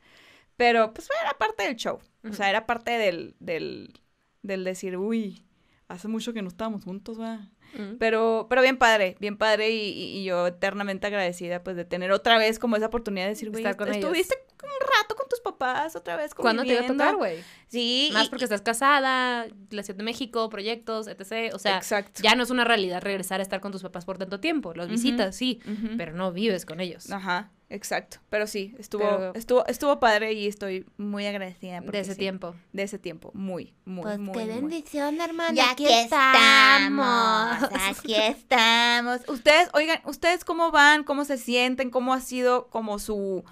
Pero 0.57 0.93
pues 0.93 1.07
era 1.22 1.34
parte 1.38 1.63
del 1.63 1.76
show. 1.76 1.99
O 2.28 2.34
sea, 2.34 2.49
era 2.49 2.66
parte 2.66 2.91
del, 2.91 3.36
del, 3.39 3.99
del 4.45 4.63
decir, 4.63 4.97
uy, 4.97 5.43
hace 5.87 6.07
mucho 6.07 6.33
que 6.33 6.41
no 6.41 6.47
estábamos 6.47 6.83
juntos, 6.83 7.19
va. 7.19 7.51
Mm. 7.77 7.97
Pero, 7.99 8.47
pero 8.49 8.61
bien 8.61 8.77
padre, 8.77 9.15
bien 9.19 9.37
padre 9.37 9.71
y, 9.71 9.89
y- 9.91 10.23
yo 10.23 10.47
eternamente 10.47 11.07
agradecida 11.07 11.63
pues 11.63 11.75
de 11.75 11.83
tener 11.85 12.11
otra 12.11 12.37
vez 12.37 12.57
como 12.59 12.75
esa 12.77 12.87
oportunidad 12.87 13.25
de 13.25 13.29
decir, 13.31 13.49
güey, 13.51 13.63
ellos. 14.07 14.17
Un 14.63 14.87
rato 15.01 15.15
con 15.15 15.27
tus 15.29 15.39
papás 15.41 15.95
otra 15.95 16.15
vez 16.15 16.33
¿Cuándo 16.33 16.63
te 16.63 16.69
iba 16.69 16.79
a 16.79 16.87
conviviendo". 16.87 17.03
tocar, 17.03 17.17
güey? 17.17 17.43
Sí. 17.67 18.09
Más 18.13 18.27
y- 18.27 18.29
porque 18.29 18.45
estás 18.45 18.61
casada, 18.61 19.47
la 19.69 19.83
Ciudad 19.83 19.97
de 19.97 20.03
México, 20.03 20.49
proyectos, 20.49 21.07
etc. 21.07 21.53
O 21.53 21.59
sea, 21.59 21.77
Exacto. 21.77 22.21
ya 22.23 22.35
no 22.35 22.43
es 22.43 22.49
una 22.49 22.63
realidad 22.63 23.01
regresar 23.01 23.39
a 23.39 23.43
estar 23.43 23.59
con 23.61 23.71
tus 23.71 23.81
papás 23.83 24.05
por 24.05 24.17
tanto 24.17 24.39
tiempo. 24.39 24.73
Los 24.73 24.87
visitas, 24.89 25.35
sí, 25.35 25.59
pero 25.97 26.13
no 26.13 26.31
vives 26.31 26.65
con 26.65 26.79
ellos. 26.79 27.11
Ajá, 27.11 27.51
exacto. 27.69 28.17
Pero 28.29 28.47
sí, 28.47 28.75
estuvo, 28.79 29.03
Pero- 29.03 29.33
estuvo, 29.35 29.65
estuvo 29.67 29.99
padre 29.99 30.33
y 30.33 30.47
estoy 30.47 30.85
muy 30.97 31.25
agradecida. 31.25 31.81
de 31.81 31.99
ese 31.99 32.13
sí, 32.13 32.19
tiempo. 32.19 32.55
De 32.73 32.83
ese 32.83 32.97
tiempo, 32.99 33.31
muy, 33.33 33.73
muy, 33.85 34.03
Pues 34.03 34.19
muy, 34.19 34.33
qué 34.37 34.45
bendición, 34.45 35.19
hermana. 35.19 35.53
Ya 35.53 35.71
aquí 35.71 35.85
aquí 35.85 35.93
estamos. 35.93 37.69
Aquí 37.89 38.15
estamos. 38.15 39.21
Ustedes, 39.27 39.69
oigan, 39.73 39.99
¿ustedes 40.05 40.43
cómo 40.45 40.71
van? 40.71 41.03
¿Cómo 41.03 41.25
se 41.25 41.37
sienten? 41.37 41.89
¿Cómo 41.89 42.13
ha 42.13 42.21
sido 42.21 42.67
como 42.67 42.99
su, 42.99 43.43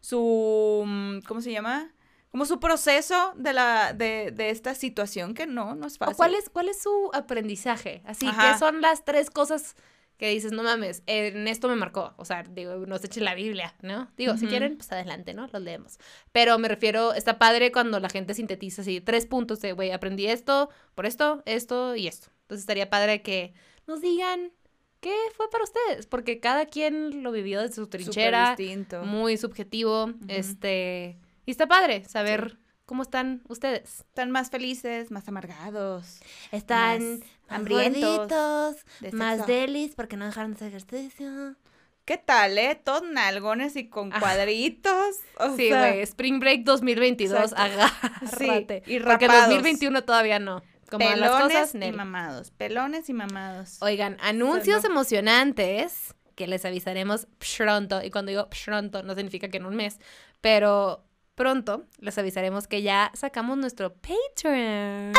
su, 0.00 0.84
mm, 0.86 1.20
¿cómo 1.26 1.40
se 1.40 1.52
llama? 1.52 1.92
como 2.30 2.46
su 2.46 2.60
proceso 2.60 3.32
de 3.36 3.52
la 3.52 3.92
de, 3.92 4.30
de 4.30 4.50
esta 4.50 4.74
situación 4.74 5.34
que 5.34 5.46
no, 5.46 5.74
no 5.74 5.86
es 5.86 5.98
fácil. 5.98 6.14
¿O 6.14 6.16
cuál 6.16 6.34
es, 6.34 6.48
cuál 6.48 6.68
es 6.68 6.80
su 6.82 7.10
aprendizaje? 7.12 8.02
Así. 8.04 8.26
¿qué 8.26 8.58
son 8.58 8.80
las 8.80 9.04
tres 9.04 9.30
cosas 9.30 9.74
que 10.16 10.28
dices, 10.28 10.52
no 10.52 10.62
mames, 10.62 11.02
en 11.06 11.48
esto 11.48 11.68
me 11.68 11.76
marcó? 11.76 12.14
O 12.18 12.24
sea, 12.24 12.42
digo, 12.42 12.86
nos 12.86 13.02
echen 13.02 13.24
la 13.24 13.34
Biblia, 13.34 13.74
¿no? 13.80 14.08
Digo, 14.16 14.36
si 14.36 14.46
quieren, 14.46 14.76
pues 14.76 14.92
adelante, 14.92 15.34
¿no? 15.34 15.48
Los 15.50 15.62
leemos. 15.62 15.98
Pero 16.30 16.58
me 16.58 16.68
refiero, 16.68 17.14
está 17.14 17.38
padre 17.38 17.72
cuando 17.72 17.98
la 17.98 18.10
gente 18.10 18.34
sintetiza 18.34 18.82
así, 18.82 19.00
tres 19.00 19.26
puntos 19.26 19.60
de, 19.60 19.72
güey, 19.72 19.90
aprendí 19.90 20.26
esto, 20.26 20.68
por 20.94 21.06
esto, 21.06 21.42
esto 21.46 21.96
y 21.96 22.06
esto. 22.06 22.28
Entonces 22.42 22.62
estaría 22.62 22.90
padre 22.90 23.22
que 23.22 23.54
nos 23.86 24.02
digan 24.02 24.52
qué 25.00 25.14
fue 25.36 25.48
para 25.50 25.64
ustedes, 25.64 26.06
porque 26.06 26.40
cada 26.40 26.66
quien 26.66 27.22
lo 27.22 27.32
vivió 27.32 27.60
desde 27.62 27.76
su 27.76 27.86
trinchera, 27.86 28.54
distinto. 28.56 29.02
muy 29.04 29.36
subjetivo, 29.36 30.12
este, 30.28 31.18
y 31.46 31.50
está 31.50 31.66
padre 31.66 32.04
saber 32.04 32.58
cómo 32.86 33.02
están 33.02 33.42
ustedes. 33.48 34.00
Están 34.00 34.30
más 34.30 34.50
felices, 34.50 35.10
más 35.10 35.26
amargados. 35.28 36.20
Están 36.52 37.18
Más 37.18 37.18
más 37.20 37.28
hambrientos 37.48 38.76
de 39.00 39.12
más 39.12 39.46
delis 39.46 39.94
porque 39.94 40.16
no 40.16 40.26
dejaron 40.26 40.52
de 40.52 40.56
hacer 40.56 40.68
ejercicio. 40.68 41.56
¿Qué 42.04 42.16
tal, 42.18 42.58
eh? 42.58 42.80
Todos 42.82 43.04
nalgones 43.04 43.76
y 43.76 43.88
con 43.88 44.10
cuadritos. 44.10 45.16
o 45.38 45.54
Sí, 45.56 45.68
güey, 45.68 46.00
Spring 46.00 46.40
Break 46.40 46.64
2022, 46.64 47.52
Exacto. 47.52 47.56
agárrate. 47.62 48.82
y 48.86 48.98
Porque 48.98 49.28
rapados. 49.28 49.48
2021 49.50 50.02
todavía 50.02 50.38
no. 50.40 50.62
Como 50.90 51.08
a 51.08 51.16
las 51.16 51.30
pelones 51.30 51.56
cosas, 51.56 51.74
y 51.74 51.92
mamados. 51.92 52.50
Pelones 52.50 53.08
y 53.08 53.12
mamados. 53.12 53.78
Oigan, 53.80 54.16
anuncios 54.20 54.82
no. 54.82 54.90
emocionantes 54.90 56.14
que 56.34 56.46
les 56.46 56.64
avisaremos 56.64 57.26
pronto. 57.56 58.02
Y 58.02 58.10
cuando 58.10 58.30
digo 58.30 58.48
pronto, 58.64 59.02
no 59.02 59.14
significa 59.14 59.48
que 59.48 59.58
en 59.58 59.66
un 59.66 59.76
mes, 59.76 59.98
pero 60.40 61.04
pronto 61.34 61.86
les 61.98 62.16
avisaremos 62.18 62.66
que 62.66 62.82
ya 62.82 63.10
sacamos 63.14 63.58
nuestro 63.58 63.94
Patreon. 63.94 65.12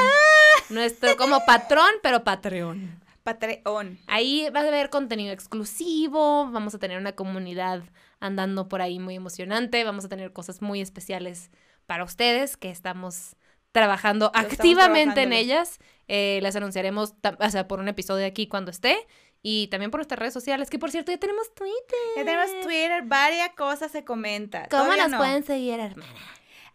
Nuestro 0.69 1.17
como 1.17 1.43
patrón, 1.45 1.89
pero 2.01 2.23
Patreon. 2.23 3.01
Patreon. 3.23 3.99
Ahí 4.07 4.47
va 4.49 4.61
a 4.61 4.67
haber 4.67 4.89
contenido 4.89 5.31
exclusivo, 5.31 6.49
vamos 6.49 6.73
a 6.73 6.79
tener 6.79 6.97
una 6.97 7.13
comunidad 7.13 7.83
andando 8.19 8.67
por 8.67 8.81
ahí 8.81 8.99
muy 8.99 9.15
emocionante, 9.15 9.83
vamos 9.83 10.05
a 10.05 10.09
tener 10.09 10.33
cosas 10.33 10.61
muy 10.61 10.81
especiales 10.81 11.51
para 11.85 12.03
ustedes 12.03 12.57
que 12.57 12.69
estamos 12.69 13.35
trabajando 13.71 14.31
activamente 14.33 15.23
en 15.23 15.33
ellas. 15.33 15.79
Eh, 16.07 16.39
les 16.41 16.55
anunciaremos, 16.55 17.13
o 17.39 17.49
sea, 17.49 17.67
por 17.67 17.79
un 17.79 17.87
episodio 17.87 18.25
aquí 18.25 18.47
cuando 18.47 18.69
esté 18.71 19.07
y 19.43 19.67
también 19.67 19.91
por 19.91 19.99
nuestras 19.99 20.19
redes 20.19 20.33
sociales, 20.33 20.69
que 20.69 20.77
por 20.77 20.91
cierto 20.91 21.11
ya 21.11 21.17
tenemos 21.17 21.53
Twitter. 21.55 21.99
Ya 22.17 22.25
tenemos 22.25 22.49
Twitter, 22.61 23.03
varias 23.05 23.49
cosas 23.55 23.91
se 23.91 24.03
comenta. 24.03 24.67
¿Cómo 24.69 24.83
Todavía 24.83 25.03
nos 25.03 25.11
no. 25.11 25.17
pueden 25.19 25.43
seguir, 25.43 25.79
hermana? 25.79 26.11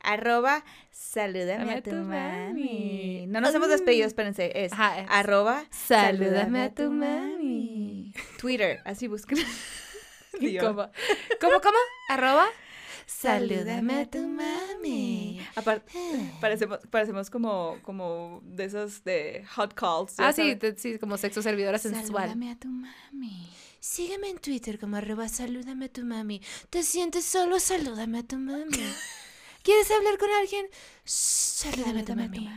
Arroba, 0.01 0.65
salúdame 0.91 1.59
Dame 1.59 1.73
a 1.75 1.83
tu 1.83 1.91
mami. 1.91 2.07
mami. 2.09 3.25
No 3.29 3.41
nos 3.41 3.55
hemos 3.55 3.69
despedido, 3.69 4.07
espérense. 4.07 4.53
Es 4.65 4.73
Ajá, 4.73 5.01
es- 5.01 5.07
arroba, 5.11 5.65
Salúdame 5.71 6.63
a 6.63 6.75
tu 6.75 6.91
mami. 6.91 8.13
Twitter, 8.39 8.81
así 8.85 9.07
busquen. 9.09 9.39
¿Cómo? 10.61 10.89
¿Cómo, 11.41 11.61
cómo? 11.61 11.79
Arroba. 12.09 12.47
Salúdame 13.07 14.01
a 14.01 14.11
tu 14.11 14.27
mami. 14.27 15.41
Aparte, 15.55 15.93
parecemos, 16.41 16.81
parecemos 16.91 17.31
como, 17.31 17.79
como 17.83 18.41
de 18.45 18.65
esos 18.65 19.05
de 19.05 19.45
hot 19.55 19.75
calls. 19.75 20.15
Ah, 20.19 20.33
sí, 20.33 20.59
sí, 20.77 20.99
como 20.99 21.17
sexo 21.17 21.41
servidora 21.41 21.79
sensual. 21.79 22.29
Salúdame 22.29 22.51
a 22.51 22.57
tu 22.59 22.69
mami. 22.69 23.49
Sígueme 23.79 24.29
en 24.31 24.39
Twitter 24.39 24.81
como 24.81 24.97
arroba 24.97 25.29
salúdame 25.29 25.85
a 25.85 25.89
tu 25.89 26.05
mami. 26.05 26.43
¿Te 26.69 26.83
sientes 26.83 27.25
solo? 27.25 27.61
Salúdame 27.61 28.19
a 28.19 28.23
tu 28.25 28.37
mami. 28.37 28.77
¿Quieres 29.63 29.89
hablar 29.93 30.19
con 30.19 30.29
alguien? 30.31 30.67
Salúdame 31.05 32.01
a 32.01 32.05
tu 32.05 32.17
mami. 32.17 32.51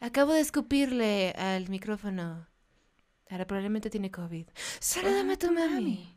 Acabo 0.00 0.32
de 0.32 0.40
escupirle 0.40 1.32
al 1.32 1.68
micrófono. 1.68 2.46
Ahora 3.28 3.46
probablemente 3.46 3.90
tiene 3.90 4.10
COVID. 4.10 4.46
Salúdame 4.78 5.34
a 5.34 5.36
tu 5.36 5.52
mami. 5.52 6.16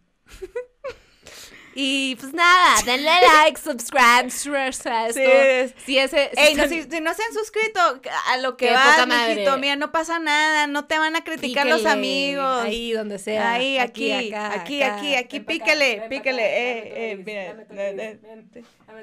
Y 1.76 2.16
pues 2.18 2.34
nada, 2.34 2.82
denle 2.86 3.10
like, 3.46 3.60
subscribe, 3.60 4.30
share, 4.30 4.74
Sí, 4.74 4.90
esto. 4.90 5.20
es- 5.22 5.74
Si 5.86 5.98
ese, 5.98 6.30
si 6.34 6.40
Ey, 6.42 6.56
no, 6.56 6.68
si, 6.68 6.84
si 6.84 7.02
no 7.02 7.14
se 7.14 7.24
han 7.24 7.34
suscrito 7.34 7.80
a 8.28 8.38
lo 8.38 8.56
que 8.58 8.72
va, 8.72 9.06
mijito, 9.06 9.58
mira, 9.58 9.76
no 9.76 9.92
pasa 9.92 10.20
nada, 10.20 10.68
no 10.68 10.86
te 10.86 10.98
van 11.00 11.16
a 11.16 11.24
criticar 11.24 11.66
los 11.66 11.78
píquele, 11.82 11.94
amigos. 11.94 12.64
Ahí 12.64 12.92
donde 12.94 13.18
sea. 13.20 13.54
Ahí, 13.54 13.78
aquí, 13.78 14.12
acá, 14.12 14.54
aquí, 14.62 14.82
acá. 14.84 14.98
aquí, 14.98 15.16
aquí, 15.16 15.40
pa' 15.40 15.54
acá, 15.54 15.66
píquele, 15.66 16.02
píquele, 16.10 16.44
eh, 16.44 17.12
eh, 17.12 17.18
mira, 17.18 17.42
eh, 17.72 18.20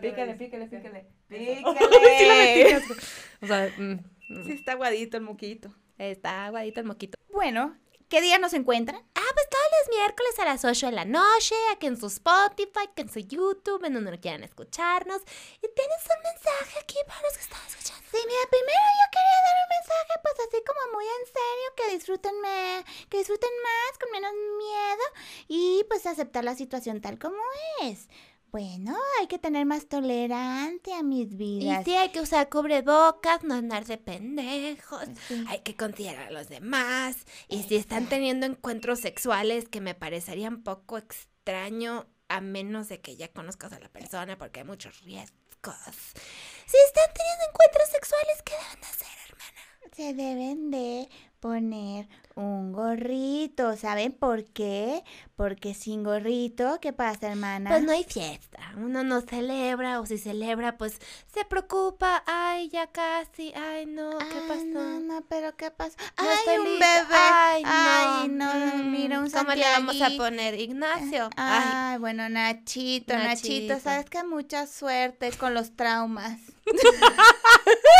Píquele, 0.00 0.34
píquele, 0.34 0.66
píquele. 0.66 1.06
Píquele. 1.28 2.80
O 3.42 3.46
sea, 3.46 3.70
mm, 3.78 3.92
mm, 4.28 4.44
Sí, 4.46 4.52
está 4.52 4.72
aguadito 4.72 5.16
el 5.16 5.22
moquito. 5.22 5.74
está 5.98 6.46
aguadito 6.46 6.80
el 6.80 6.86
moquito. 6.86 7.16
Bueno, 7.32 7.76
¿qué 8.10 8.20
día 8.20 8.38
nos 8.38 8.52
encuentran? 8.52 9.00
Ah, 9.14 9.30
pues 9.34 9.48
todos 9.48 9.64
los 9.78 9.96
miércoles 9.96 10.38
a 10.38 10.44
las 10.44 10.64
8 10.64 10.86
de 10.86 10.92
la 10.92 11.04
noche, 11.04 11.54
aquí 11.72 11.86
en 11.86 11.96
su 11.98 12.06
Spotify, 12.08 12.90
que 12.94 13.02
en 13.02 13.08
su 13.08 13.20
YouTube, 13.20 13.84
en 13.84 13.94
donde 13.94 14.18
quieran 14.20 14.44
escucharnos. 14.44 15.22
Y 15.62 15.68
tienes 15.74 16.02
un 16.04 16.22
mensaje 16.22 16.78
aquí 16.80 16.96
para 17.06 17.22
los 17.22 17.34
que 17.34 17.42
están 17.44 17.60
escuchando. 17.66 18.02
Sí, 18.10 18.18
mira, 18.26 18.40
primero 18.50 18.86
yo 19.00 19.06
quería 19.12 19.38
dar 19.46 19.56
un 19.62 19.68
mensaje, 19.78 20.14
pues 20.22 20.34
así 20.48 20.64
como 20.66 20.92
muy 20.94 21.04
en 21.06 21.26
serio, 21.26 21.68
que 21.76 21.94
disfruten, 21.94 22.40
me- 22.40 22.84
que 23.08 23.18
disfruten 23.18 23.50
más, 23.62 23.98
con 23.98 24.10
menos 24.10 24.32
miedo 24.58 25.04
y 25.46 25.84
pues 25.88 26.04
aceptar 26.06 26.42
la 26.44 26.56
situación 26.56 27.00
tal 27.00 27.18
como 27.20 27.40
es. 27.82 28.08
Bueno, 28.50 28.96
hay 29.20 29.26
que 29.28 29.38
tener 29.38 29.64
más 29.64 29.86
tolerancia 29.86 30.98
a 30.98 31.02
mis 31.02 31.32
Y 31.32 31.36
vidas. 31.36 31.84
sí, 31.84 31.94
hay 31.94 32.10
que 32.10 32.20
usar 32.20 32.48
cubrebocas, 32.48 33.44
no 33.44 33.54
andar 33.54 33.84
de 33.86 33.96
pendejos. 33.96 35.04
Sí. 35.28 35.44
Hay 35.48 35.60
que 35.60 35.76
considerar 35.76 36.28
a 36.28 36.30
los 36.32 36.48
demás. 36.48 37.16
Y 37.48 37.62
si 37.62 37.76
están 37.76 38.08
teniendo 38.08 38.46
encuentros 38.46 39.00
sexuales 39.00 39.68
que 39.68 39.80
me 39.80 39.94
parecería 39.94 40.48
un 40.48 40.62
poco 40.64 40.98
extraño, 40.98 42.06
a 42.28 42.40
menos 42.40 42.88
de 42.88 43.00
que 43.00 43.16
ya 43.16 43.28
conozcas 43.28 43.72
a 43.72 43.78
la 43.80 43.88
persona, 43.88 44.36
porque 44.36 44.60
hay 44.60 44.66
muchos 44.66 45.00
riesgos. 45.02 45.34
Si 45.62 46.76
están 46.86 47.10
teniendo 47.14 47.44
encuentros 47.50 47.88
sexuales, 47.92 48.42
¿qué 48.44 48.54
deben 48.54 48.80
de 48.80 48.86
hacer, 48.86 49.08
hermana? 49.28 49.94
Se 49.96 50.14
deben 50.14 50.70
de 50.70 51.08
poner 51.40 52.08
un 52.36 52.72
gorrito, 52.72 53.76
¿saben 53.76 54.12
por 54.12 54.44
qué? 54.44 55.02
Porque 55.36 55.74
sin 55.74 56.04
gorrito, 56.04 56.78
¿qué 56.80 56.92
pasa, 56.92 57.28
hermana? 57.32 57.70
Pues 57.70 57.82
no 57.82 57.92
hay 57.92 58.04
fiesta. 58.04 58.58
Uno 58.76 59.02
no 59.04 59.20
celebra, 59.22 60.00
o 60.00 60.06
si 60.06 60.16
celebra, 60.18 60.78
pues 60.78 60.98
se 61.34 61.44
preocupa. 61.44 62.22
Ay, 62.26 62.68
ya 62.70 62.86
casi. 62.86 63.52
Ay, 63.54 63.86
no, 63.86 64.16
¿qué 64.18 64.24
Ay, 64.42 64.48
pasó? 64.48 64.64
No, 64.64 65.00
no, 65.00 65.22
pero 65.28 65.56
¿qué 65.56 65.70
pasó? 65.70 65.96
No 66.18 66.28
Ay, 66.28 66.58
un 66.58 66.64
lista. 66.70 66.86
bebé. 67.04 67.16
Ay, 67.18 67.62
no. 67.64 67.70
Ay, 67.72 68.28
no, 68.28 68.50
Mm, 68.84 68.90
mira 68.92 69.20
un 69.20 69.30
¿Cómo 69.30 69.52
le 69.54 69.62
vamos 69.62 70.00
a 70.00 70.10
poner? 70.16 70.58
Ignacio. 70.60 71.30
Ay. 71.36 71.62
Ay, 71.94 71.98
bueno, 71.98 72.28
Nachito, 72.28 73.14
Nachito, 73.14 73.74
Nachito. 73.74 73.80
sabes 73.80 74.08
que 74.08 74.22
mucha 74.24 74.66
suerte 74.66 75.32
con 75.32 75.54
los 75.54 75.74
traumas. 75.76 76.38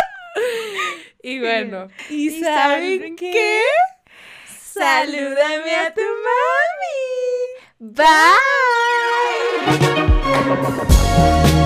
Y 1.23 1.39
bueno. 1.41 1.89
¿Y 2.11 2.41
saben 2.43 3.17
qué? 3.17 3.63
Salúdame 4.47 5.77
a 5.77 5.93
tu 5.93 6.01
mami. 6.01 7.97
Bye. 11.45 11.60